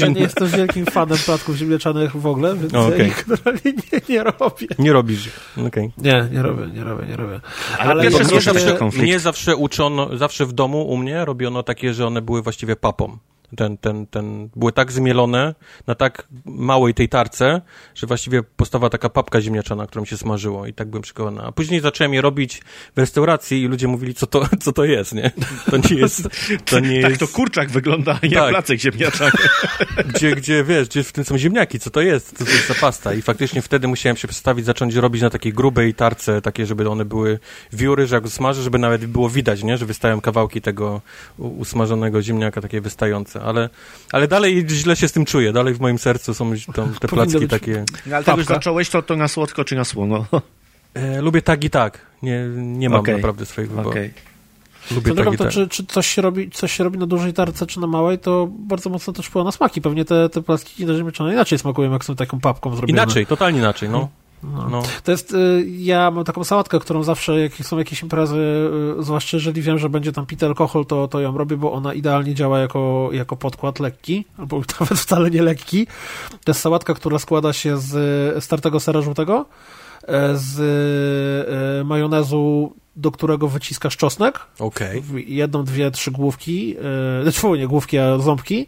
[0.00, 2.98] ja nie jestem wielkim fanem placków ziemniaczanych w ogóle, więc okay.
[2.98, 4.66] ja ich generalnie nie, nie robię.
[4.78, 5.66] Nie robisz, okej.
[5.66, 5.90] Okay.
[5.98, 7.40] Nie, nie robię, nie robię, nie robię.
[7.78, 8.52] Ale, Ale mnie, zawsze,
[8.96, 13.18] mnie zawsze uczono, zawsze w domu u mnie robiono takie, że one były właściwie papą
[13.56, 15.54] ten, ten, ten, były tak zmielone
[15.86, 17.60] na tak małej tej tarce,
[17.94, 21.42] że właściwie powstała taka papka ziemniaczana, którą się smażyło i tak byłem przekonany.
[21.48, 22.62] A później zacząłem je robić
[22.96, 25.30] w restauracji i ludzie mówili, co to, co to jest, nie?
[25.70, 26.28] To nie jest,
[26.64, 27.20] to nie tak jest...
[27.20, 28.50] To kurczak wygląda, nie tak.
[28.50, 29.30] placek ziemniaczany.
[30.14, 32.74] Gdzie, gdzie, wiesz, gdzie w tym są ziemniaki, co to jest, co to jest za
[32.74, 36.88] pasta i faktycznie wtedy musiałem się przestawić, zacząć robić na takiej grubej tarce, takie, żeby
[36.88, 37.38] one były
[37.72, 39.78] wióry, że jak smażę, żeby nawet było widać, nie?
[39.78, 41.00] Że wystają kawałki tego
[41.38, 43.68] usmażonego ziemniaka, takie wystające ale,
[44.12, 45.52] ale dalej źle się z tym czuję.
[45.52, 47.50] Dalej w moim sercu są tam te placki być...
[47.50, 47.84] takie.
[48.06, 50.26] No, ale tak już zacząłeś, to, to na słodko czy na słono?
[50.94, 51.98] E, lubię tak i tak.
[52.22, 53.14] Nie, nie mam okay.
[53.14, 53.90] naprawdę swojego wyboru.
[53.90, 54.10] Okay.
[54.90, 57.80] Lubię drogą, to czy, czy coś, się robi, coś się robi na dużej tarce, czy
[57.80, 59.80] na małej, to bardzo mocno też wpływa na smaki.
[59.80, 63.02] Pewnie te, te plastiki ziemniaczane inaczej smakują, jak są taką papką zrobione.
[63.02, 64.08] Inaczej, totalnie inaczej, no.
[64.52, 64.68] No.
[64.68, 64.82] no.
[65.04, 68.68] To jest, y, ja mam taką sałatkę, którą zawsze, jak są jakieś imprezy,
[68.98, 71.94] y, zwłaszcza jeżeli wiem, że będzie tam pity alkohol, to, to ją robię, bo ona
[71.94, 75.86] idealnie działa jako, jako podkład lekki, albo nawet wcale nie lekki.
[76.30, 79.46] To jest sałatka, która składa się z startego sera żółtego,
[80.08, 80.60] e, z
[81.80, 84.40] e, majonezu do którego wyciskasz czosnek.
[84.58, 85.02] Okay.
[85.26, 86.76] Jedną, dwie, trzy główki,
[87.20, 88.66] e, znaczy nie główki, a ząbki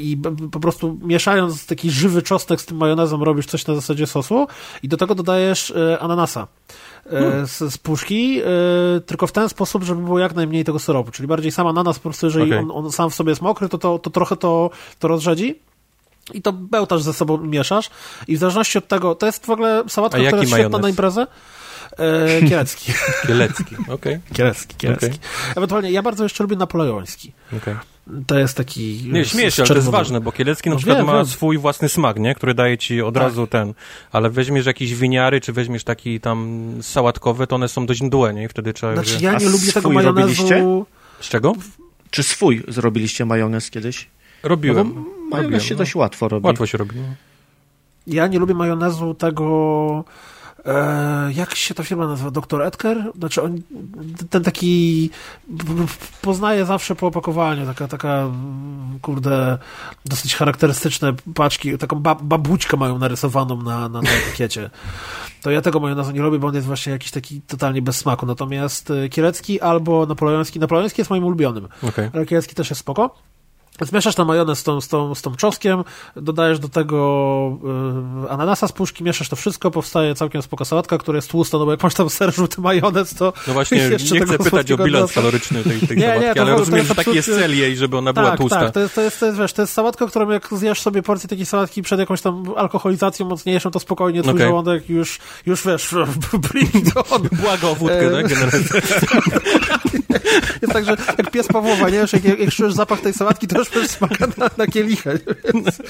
[0.00, 0.18] i
[0.52, 4.46] po prostu mieszając taki żywy czosnek z tym majonezem robisz coś na zasadzie sosu
[4.82, 6.46] i do tego dodajesz e, ananasa.
[7.06, 7.46] E, hmm.
[7.46, 8.40] Z, z puszki,
[9.06, 12.02] tylko w ten sposób, żeby było jak najmniej tego syropu, czyli bardziej sam ananas po
[12.02, 12.58] prostu, jeżeli okay.
[12.58, 15.58] on, on, sam w sobie jest mokry, to, to, to trochę to, to rozrzedzi
[16.32, 17.90] i to bełtasz ze sobą mieszasz
[18.28, 21.26] i w zależności od tego, to jest w ogóle sałatka, która jest świetna na imprezę.
[21.98, 22.92] E, kielecki.
[23.26, 23.94] Kielecki, okej.
[23.94, 24.20] Okay.
[24.36, 25.06] Kielecki, kielecki.
[25.06, 25.54] Okay.
[25.56, 27.32] Ewentualnie ja bardzo jeszcze lubię napoleoński.
[27.56, 27.76] Okay.
[28.26, 29.02] To jest taki...
[29.12, 31.26] Nie, śmieję się, ale to jest ważne, bo Kielecki na no przykład wiem, ma wiem.
[31.26, 32.34] swój własny smak, nie?
[32.34, 33.22] Który daje ci od tak.
[33.22, 33.74] razu ten,
[34.12, 38.44] ale weźmiesz jakieś winiary, czy weźmiesz taki tam sałatkowy, to one są dość mdłe, nie?
[38.44, 38.94] I wtedy trzeba...
[38.94, 40.42] Znaczy ja nie lubię tego majonezu...
[40.42, 40.84] Robiliście?
[41.20, 41.54] Z czego?
[42.10, 44.08] Czy swój zrobiliście majonez kiedyś?
[44.42, 44.92] Robiłem.
[44.94, 45.78] No majonez się no.
[45.78, 46.46] dość łatwo robi.
[46.46, 47.14] Łatwo się robi, no.
[48.06, 50.04] Ja nie lubię majonezu tego
[50.66, 52.30] E, jak się ta firma nazywa?
[52.30, 53.12] Doktor Edgar?
[53.18, 53.62] Znaczy on,
[54.30, 55.10] ten taki
[56.22, 58.28] poznaje zawsze po opakowaniu, taka, taka
[59.02, 59.58] kurde,
[60.04, 64.70] dosyć charakterystyczne paczki, taką ba, babućkę mają narysowaną na, na, na etykiecie.
[65.42, 68.26] To ja tego majonezu nie robię, bo on jest właśnie jakiś taki totalnie bez smaku.
[68.26, 72.10] Natomiast e, kielecki albo napoleoński, napoleoński jest moim ulubionym, okay.
[72.14, 73.14] ale kielecki też jest spoko.
[73.84, 75.84] Zmieszasz ten majonez z tą, z, tą, z tą czosnkiem,
[76.16, 77.58] dodajesz do tego
[78.24, 81.64] y, ananasa z puszki, mieszasz to wszystko, powstaje całkiem spoko sałatka, która jest tłusta, no
[81.64, 83.32] bo jak masz tam ser, żółty majonez, to...
[83.46, 86.52] No właśnie, nie chcę pytać o bilans kaloryczny tej, tej nie, sałatki, nie, to, ale
[86.52, 88.60] to, rozumiem, to że taki jest cel jej, żeby ona tak, była tłusta.
[88.60, 91.02] Tak, to jest, to, jest, to, jest, wiesz, to jest sałatka, którą jak zjesz sobie
[91.02, 94.46] porcję takiej sałatki przed jakąś tam alkoholizacją mocniejszą, to spokojnie twój okay.
[94.46, 95.94] żołądek już, już wiesz,
[96.52, 97.28] bring on.
[97.32, 98.66] Błaga o wódkę, tak, generalnie.
[100.62, 102.00] jest tak, że jak pies Pawłowa, nie?
[102.00, 105.18] Wiesz, jak, jak czujesz zapach tej sałatki, to już smaka na, na kielichę.
[105.54, 105.80] Więc,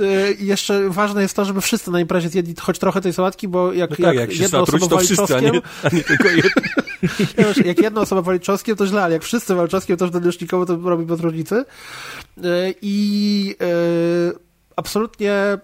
[0.00, 3.72] y, jeszcze ważne jest to, żeby wszyscy na imprezie zjedli choć trochę tej sałatki, bo
[3.72, 5.36] jak, no tak, jak, jak jedna osoba wali wszyscy.
[5.36, 5.50] A nie,
[5.82, 7.62] a nie tylko jedna.
[7.64, 10.40] jak jedna osoba wali czosnkiem, to źle, ale jak wszyscy wali czosnkiem, to wtedy już
[10.40, 11.54] nikomu to robi bez różnicy.
[11.54, 15.58] Y, I y, absolutnie,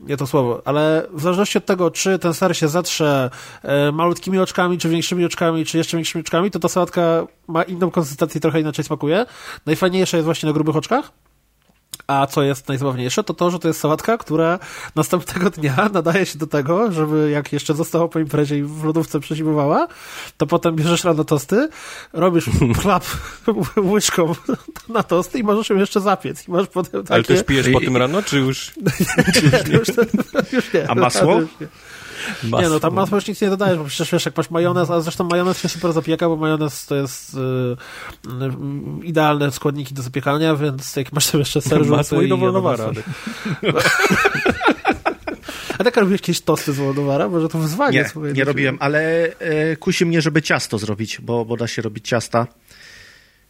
[0.00, 3.30] nie to słowo, ale w zależności od tego, czy ten ser się zatrze
[3.62, 7.90] e, malutkimi oczkami, czy większymi oczkami, czy jeszcze większymi oczkami, to ta sałatka ma inną
[7.90, 9.26] konsystencję i trochę inaczej smakuje.
[9.66, 11.12] Najfajniejsze jest właśnie na grubych oczkach.
[12.06, 14.58] A co jest najzabawniejsze, to to, że to jest sałatka, która
[14.94, 19.20] następnego dnia nadaje się do tego, żeby jak jeszcze została po imprezie i w lodówce
[19.20, 19.88] przezimowała,
[20.36, 21.68] to potem bierzesz rano tosty,
[22.12, 22.44] robisz
[22.82, 23.04] chlap
[23.92, 24.34] łyżką
[24.88, 26.48] na tosty i możesz ją jeszcze zapiec.
[26.48, 27.14] I masz potem takie...
[27.14, 28.72] Ale też pijesz po tym rano, czy już...
[29.68, 29.88] nie, już,
[30.52, 30.90] już nie.
[30.90, 31.40] A masło?
[32.44, 35.00] Nie, no tam masło już nic nie dodajesz, bo przecież wiesz, jak masz majonez, a
[35.00, 37.76] zresztą majonez się super zapieka, bo majonez to jest yy,
[38.40, 42.90] yy, idealne składniki do zapiekania, więc jak masz tam jeszcze ser Masło i dowolnowara.
[45.78, 47.28] A tak robiłeś jakieś tosty z Wołodowara?
[47.28, 48.04] Może to wyzwanie?
[48.16, 52.08] Nie, nie robiłem, ale e, kusi mnie, żeby ciasto zrobić, bo, bo da się robić
[52.08, 52.46] ciasta.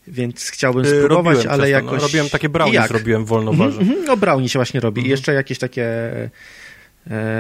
[0.07, 1.67] Więc chciałbym y, spróbować, ale ciasto, no.
[1.67, 2.01] jakoś...
[2.01, 3.81] No, robiłem takie brownie, zrobiłem wolnowarze.
[3.81, 5.01] Mm -hmm, no brownie się właśnie robi.
[5.01, 5.11] I mhm.
[5.11, 6.31] jeszcze jakieś takie E,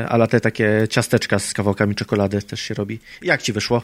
[0.09, 3.01] ale te takie ciasteczka z kawałkami czekolady też się robi.
[3.23, 3.82] Jak ci wyszło?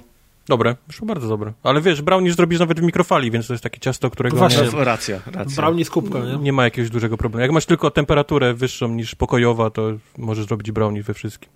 [0.48, 1.52] Dobre, wyszło bardzo dobre.
[1.62, 4.36] Ale wiesz, brownie zrobisz nawet w mikrofali, więc to jest takie ciasto, którego...
[4.36, 5.56] Właśnie, nie, racja, racja.
[5.56, 6.36] Brownie z kubką, nie?
[6.36, 7.42] Nie ma jakiegoś dużego problemu.
[7.42, 11.50] Jak masz tylko temperaturę wyższą niż pokojowa, to możesz zrobić brownie we wszystkim.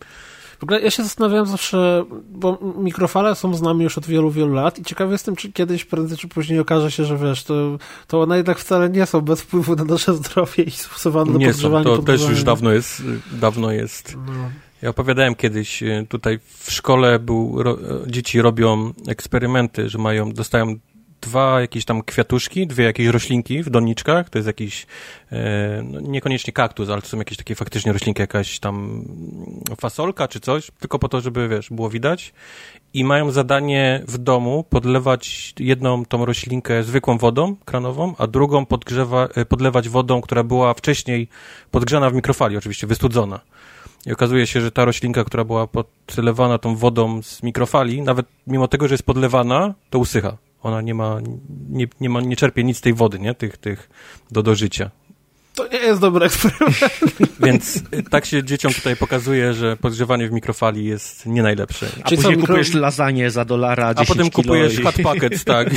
[0.61, 4.55] W ogóle ja się zastanawiałem zawsze, bo mikrofale są z nami już od wielu, wielu
[4.55, 8.23] lat i ciekawy jestem, czy kiedyś, prędzej czy później okaże się, że wiesz, to, to
[8.23, 11.85] one jednak wcale nie są bez wpływu na nasze zdrowie i stosowane do nie podgrzewania.
[11.85, 14.17] Są, to też już dawno jest, dawno jest.
[14.27, 14.51] No.
[14.83, 20.79] Ja opowiadałem kiedyś, y, tutaj w szkole był, ro, dzieci robią eksperymenty, że mają, dostają
[21.21, 24.87] dwa jakieś tam kwiatuszki, dwie jakieś roślinki w doniczkach, to jest jakiś,
[25.33, 29.05] e, no niekoniecznie kaktus, ale to są jakieś takie faktycznie roślinki, jakaś tam
[29.81, 32.33] fasolka czy coś, tylko po to, żeby, wiesz, było widać.
[32.95, 39.29] I mają zadanie w domu podlewać jedną tą roślinkę zwykłą wodą kranową, a drugą podgrzewa,
[39.35, 41.29] e, podlewać wodą, która była wcześniej
[41.71, 43.41] podgrzana w mikrofali, oczywiście wystudzona.
[44.07, 48.69] I okazuje się, że ta roślinka, która była podlewana tą wodą z mikrofali, nawet mimo
[48.69, 50.37] tego, że jest podlewana, to usycha.
[50.63, 51.19] Ona nie ma,
[51.69, 53.35] nie, nie ma, nie czerpie nic z tej wody, nie?
[53.35, 53.91] Tych, tych
[54.31, 54.91] do dożycia.
[55.55, 56.79] To nie jest dobry eksperyment.
[57.47, 61.87] Więc y, tak się dzieciom tutaj pokazuje, że podgrzewanie w mikrofali jest nie najlepsze.
[61.87, 62.47] A Czyli później mikro...
[62.47, 64.83] kupujesz lasagne za dolara, A potem kupujesz i...
[64.83, 65.71] hot pockets, tak.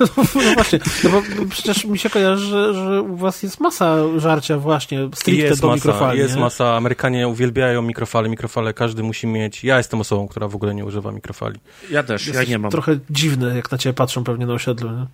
[0.00, 3.96] No, no, właśnie, no bo przecież mi się kojarzy, że, że u was jest masa
[4.16, 6.18] żarcia właśnie stricte jest do masa, mikrofali.
[6.18, 6.40] Jest nie?
[6.40, 9.64] masa, Amerykanie uwielbiają mikrofale, mikrofale każdy musi mieć.
[9.64, 11.60] Ja jestem osobą, która w ogóle nie używa mikrofali.
[11.90, 12.70] Ja też, Jesteś ja nie mam.
[12.70, 15.06] trochę dziwne, jak na ciebie patrzą pewnie na osiedlu, nie?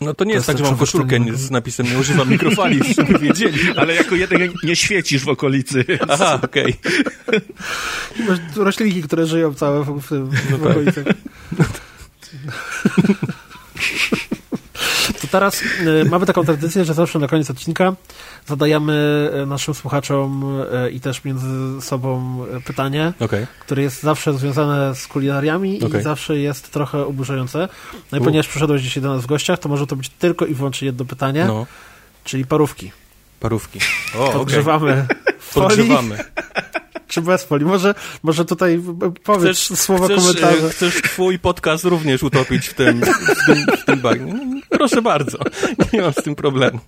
[0.00, 3.18] No to nie to jest tak, że mam koszulkę z napisem nie używam mikrofali, żeby
[3.18, 3.58] wiedzieli.
[3.76, 5.84] Ale jako jeden nie świecisz w okolicy.
[5.84, 6.02] Więc...
[6.08, 6.76] Aha, okej.
[7.28, 7.40] Okay.
[8.28, 11.04] Masz roślinki, które żyją całe w, w, w, no w okolicach.
[11.58, 11.66] Tak.
[15.20, 17.92] To teraz y, mamy taką tradycję, że zawsze na koniec odcinka
[18.46, 20.44] zadajemy y, naszym słuchaczom
[20.86, 23.46] y, i też między sobą pytanie, okay.
[23.60, 26.00] które jest zawsze związane z kulinariami okay.
[26.00, 27.68] i zawsze jest trochę oburzające.
[28.12, 28.24] No i U.
[28.24, 31.04] ponieważ przyszedłeś dzisiaj do nas w gościach, to może to być tylko i wyłącznie jedno
[31.04, 31.66] pytanie, no.
[32.24, 32.92] czyli parówki.
[33.40, 33.78] Parówki.
[34.18, 35.06] O, Podgrzewamy.
[35.54, 35.68] Okay.
[35.68, 36.18] Podgrzewamy
[37.12, 37.66] czy bez folii?
[37.66, 38.80] Może, może tutaj
[39.24, 40.68] powiedz chcesz, słowa chcesz, komentarza.
[40.68, 44.34] Chcesz twój podcast również utopić w tym, w tym, w tym bagnie?
[44.70, 45.38] Proszę bardzo,
[45.92, 46.78] nie mam z tym problemu.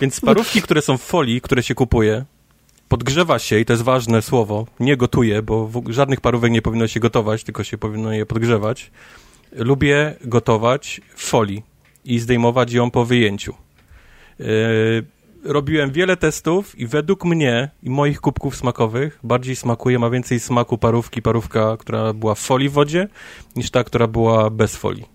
[0.00, 2.24] Więc parówki, które są w folii, które się kupuje,
[2.88, 7.00] podgrzewa się, i to jest ważne słowo, nie gotuje, bo żadnych parówek nie powinno się
[7.00, 8.90] gotować, tylko się powinno je podgrzewać.
[9.52, 11.62] Lubię gotować w folii
[12.04, 13.54] i zdejmować ją po wyjęciu.
[14.38, 14.46] Yy,
[15.44, 20.78] robiłem wiele testów i według mnie i moich kubków smakowych bardziej smakuje, ma więcej smaku
[20.78, 23.08] parówki, parówka, która była w folii w wodzie,
[23.56, 25.14] niż ta, która była bez folii.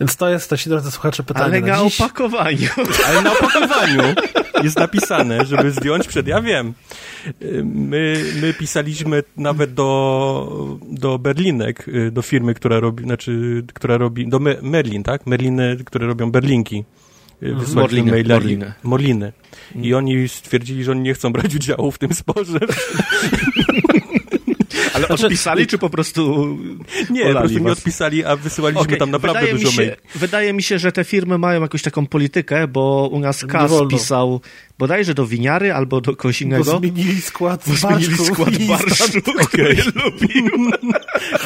[0.00, 2.68] Więc to jest, też, drodzy słuchacze, pytanie Ale na, na opakowaniu.
[3.08, 4.02] Ale na opakowaniu
[4.62, 6.26] jest napisane, żeby zdjąć przed...
[6.26, 6.74] Ja wiem.
[7.64, 14.38] My, my pisaliśmy nawet do, do Berlinek, do firmy, która robi, znaczy, która robi, do
[14.62, 15.26] Merlin, tak?
[15.26, 16.84] Merliny, które robią berlinki.
[17.42, 17.66] Mhm.
[17.66, 18.34] wysłali maila.
[18.34, 18.72] Morliny.
[18.82, 19.32] Morliny.
[19.82, 22.58] I oni stwierdzili, że oni nie chcą brać udziału w tym sporze.
[24.94, 26.56] Ale znaczy, odpisali, czy po prostu
[27.10, 27.62] Nie, po prostu was?
[27.62, 28.96] nie odpisali, a wysyłaliśmy okay.
[28.96, 29.92] tam naprawdę wydaje dużo maili.
[30.14, 34.40] Wydaje mi się, że te firmy mają jakąś taką politykę, bo u nas Kas pisał
[34.78, 36.64] bodajże do winiary albo do kogoś innego.
[36.64, 40.50] Bo zmienili skład bo zmienili skład barszczu, który lubił.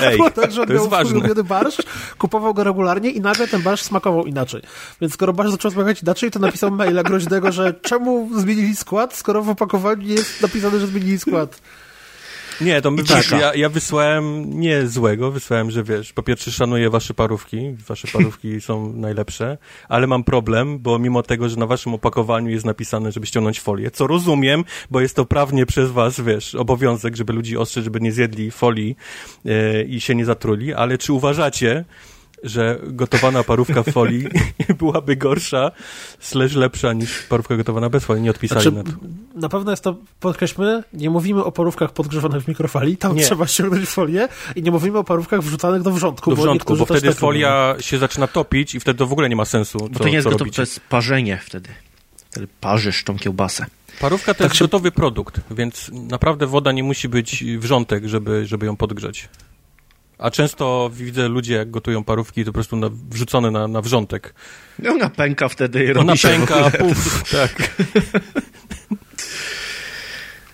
[0.02, 1.82] Ej, Było tak, że on miał ulubiony barszcz,
[2.18, 4.62] kupował go regularnie i nagle ten barszcz smakował inaczej.
[5.00, 9.42] Więc skoro barszcz zaczął smakować inaczej, to napisał maila groźnego, że czemu zmienili skład, skoro
[9.42, 11.60] w opakowaniu jest napisane, że zmienili skład.
[12.60, 16.90] Nie, to my, wiesz, ja, ja wysłałem nie złego, wysłałem, że wiesz, po pierwsze szanuję
[16.90, 19.58] wasze parówki, wasze parówki są najlepsze,
[19.88, 23.90] ale mam problem, bo mimo tego, że na waszym opakowaniu jest napisane, żeby ściągnąć folię,
[23.90, 28.12] co rozumiem, bo jest to prawnie przez was, wiesz, obowiązek, żeby ludzi ostrzec, żeby nie
[28.12, 28.96] zjedli folii
[29.44, 31.84] yy, i się nie zatruli, ale czy uważacie,
[32.44, 34.26] że gotowana parówka w folii
[34.78, 35.70] byłaby gorsza,
[36.20, 38.22] slash lepsza niż parówka gotowana bez folii.
[38.22, 38.90] Nie odpisali znaczy, na to.
[39.34, 43.24] Na pewno jest to, podkreślmy, nie mówimy o parówkach podgrzewanych w mikrofali, tam nie.
[43.24, 46.30] trzeba ściągnąć folię i nie mówimy o parówkach wrzucanych do wrzątku.
[46.30, 47.82] Do wrzątku, bo, bo wtedy tak folia robią.
[47.82, 49.78] się zaczyna topić i wtedy to w ogóle nie ma sensu.
[49.78, 51.70] Bo to nie jest gotowe, to jest parzenie wtedy.
[52.30, 53.66] Wtedy parzysz tą kiełbasę.
[54.00, 54.64] Parówka to tak jest się...
[54.64, 59.28] gotowy produkt, więc naprawdę woda nie musi być wrzątek, żeby, żeby ją podgrzać.
[60.18, 64.34] A często widzę ludzie, jak gotują parówki, to po prostu na, wrzucone na, na wrzątek.
[64.78, 67.76] No, ona pęka wtedy i robi Ona pęka, puf, tak.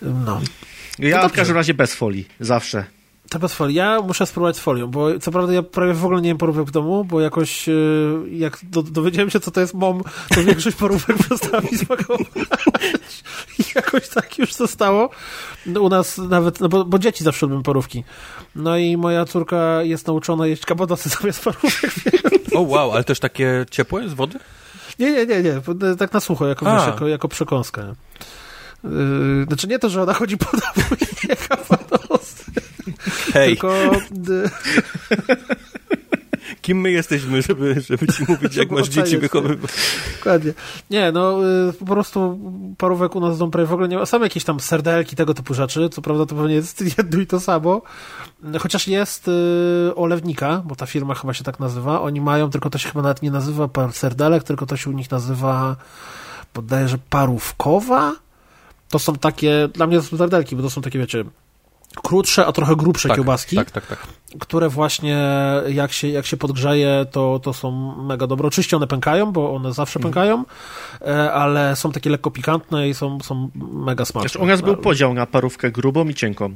[0.03, 0.41] No.
[0.99, 2.85] Ja w każdym razie bez folii, zawsze.
[3.31, 3.77] Ta bez folii.
[3.77, 6.66] Ja muszę spróbować z folią, bo co prawda ja prawie w ogóle nie wiem porówek
[6.66, 7.73] w domu, bo jakoś e,
[8.31, 10.02] jak do, dowiedziałem się, co to jest mom,
[10.35, 12.27] to większość porówek przestała mi smakować.
[13.59, 15.11] I jakoś tak już zostało.
[15.66, 18.05] No, u nas nawet, no bo, bo dzieci zawsze lubią porówki.
[18.55, 21.93] No i moja córka jest nauczona jeść kabodosy zamiast parówek.
[22.55, 24.39] O oh, wow, ale też takie ciepłe z wody?
[24.98, 25.61] Nie, nie, nie, nie.
[25.97, 27.94] Tak na sucho, jako, wiesz, jako, jako przekąskę.
[28.85, 32.20] Yy, znaczy nie to, że ona chodzi po domu i kabodosy.
[33.32, 33.48] Hej.
[33.48, 33.74] Tylko...
[36.62, 39.70] Kim my jesteśmy, żeby, żeby ci mówić, jak masz dzieci wychowywać?
[40.16, 40.52] Dokładnie.
[40.90, 42.39] Nie, no y, po prostu
[42.78, 44.07] parówek u nas w prawie w ogóle nie ma.
[44.07, 45.89] Są jakieś tam serdelki, tego typu rzeczy.
[45.89, 47.82] Co prawda to pewnie jest jedno i to samo.
[48.59, 52.01] Chociaż jest y, olewnika, bo ta firma chyba się tak nazywa.
[52.01, 55.11] Oni mają, tylko to się chyba nawet nie nazywa serdelek, tylko to się u nich
[55.11, 55.77] nazywa
[56.52, 58.12] poddaję, że parówkowa?
[58.89, 61.24] To są takie, dla mnie to są serdelki, bo to są takie, wiecie,
[61.97, 63.99] krótsze, a trochę grubsze tak, kiełbaski, tak, tak, tak.
[64.41, 65.19] które właśnie
[65.69, 68.47] jak się, jak się podgrzeje, to, to są mega dobre.
[68.47, 70.12] Oczywiście one pękają, bo one zawsze mhm.
[70.12, 70.45] pękają,
[71.01, 74.41] e, ale są takie lekko pikantne i są, są mega smaczne.
[74.41, 76.55] u nas był podział na parówkę grubą i cienką.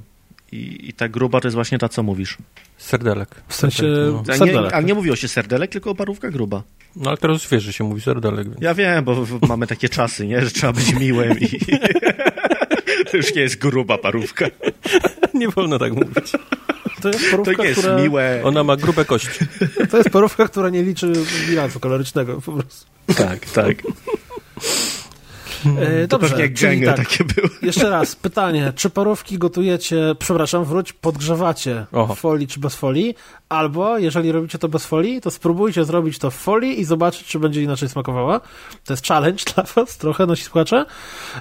[0.52, 2.38] i, i ta gruba to jest właśnie ta, co mówisz.
[2.78, 3.28] Serdelek.
[3.48, 3.82] W sensie
[4.12, 4.24] no.
[4.24, 4.70] serdelek.
[4.70, 6.62] Nie, ale nie mówiło się serdelek, tylko parówka gruba.
[6.96, 8.48] No ale teraz wiesz, że się mówi serdelek.
[8.48, 8.60] Więc...
[8.60, 9.16] Ja wiem, bo
[9.48, 10.40] mamy takie czasy, nie?
[10.40, 11.48] Że trzeba być miłym i...
[13.10, 14.46] to już nie jest gruba parówka.
[15.34, 16.32] nie wolno tak mówić.
[17.02, 17.96] To jest parówka, to nie jest która...
[17.96, 18.40] miłe.
[18.44, 19.28] Ona ma grube kości.
[19.90, 21.12] To jest parówka, która nie liczy
[21.48, 22.86] bilansu kalorycznego po prostu.
[23.16, 23.76] Tak, tak.
[25.66, 27.48] E, dobrze, to pewnie tak, takie były.
[27.62, 32.14] Jeszcze raz, pytanie, czy parówki gotujecie, przepraszam, wróć, podgrzewacie Oho.
[32.14, 33.14] w folii czy bez folii,
[33.48, 37.38] albo jeżeli robicie to bez folii, to spróbujcie zrobić to w folii i zobaczyć, czy
[37.38, 38.40] będzie inaczej smakowała.
[38.84, 40.86] To jest challenge dla was, trochę nosi słuchacze.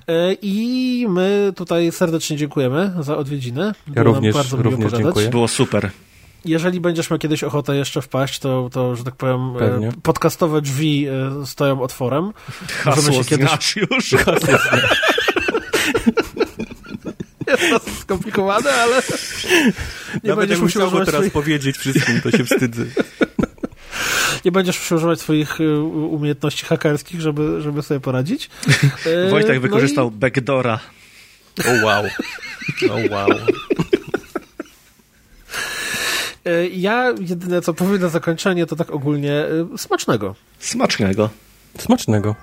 [0.08, 3.74] E, I my tutaj serdecznie dziękujemy za odwiedziny.
[3.88, 5.30] Było ja również, bardzo również dziękuję.
[5.30, 5.92] Było super
[6.46, 9.92] jeżeli będziesz miał kiedyś ochotę jeszcze wpaść, to, to że tak powiem, e, Pewnie.
[10.04, 12.34] podcastowe drzwi e, stoją otworem.
[12.84, 13.76] Hasło Możemy się kiedyś...
[13.76, 14.10] już.
[14.26, 14.58] Hasło
[17.48, 18.96] Jest to skomplikowane, ale
[20.24, 21.34] nie Nawet będziesz musiał teraz swoich...
[21.34, 22.84] powiedzieć wszystkim, to się wstydzę.
[24.46, 28.50] Nie będziesz musiał używać swoich e, umiejętności hakerskich, żeby, żeby sobie poradzić.
[29.30, 30.12] Wojtek no wykorzystał i...
[30.12, 30.80] backdora.
[31.66, 32.06] O oh, wow.
[32.90, 33.40] O oh, wow.
[36.46, 40.36] E, ja jedyne co powiem na zakończenie to tak ogólnie e, smacznego.
[40.60, 41.30] Smacznego.
[41.78, 42.36] Smacznego.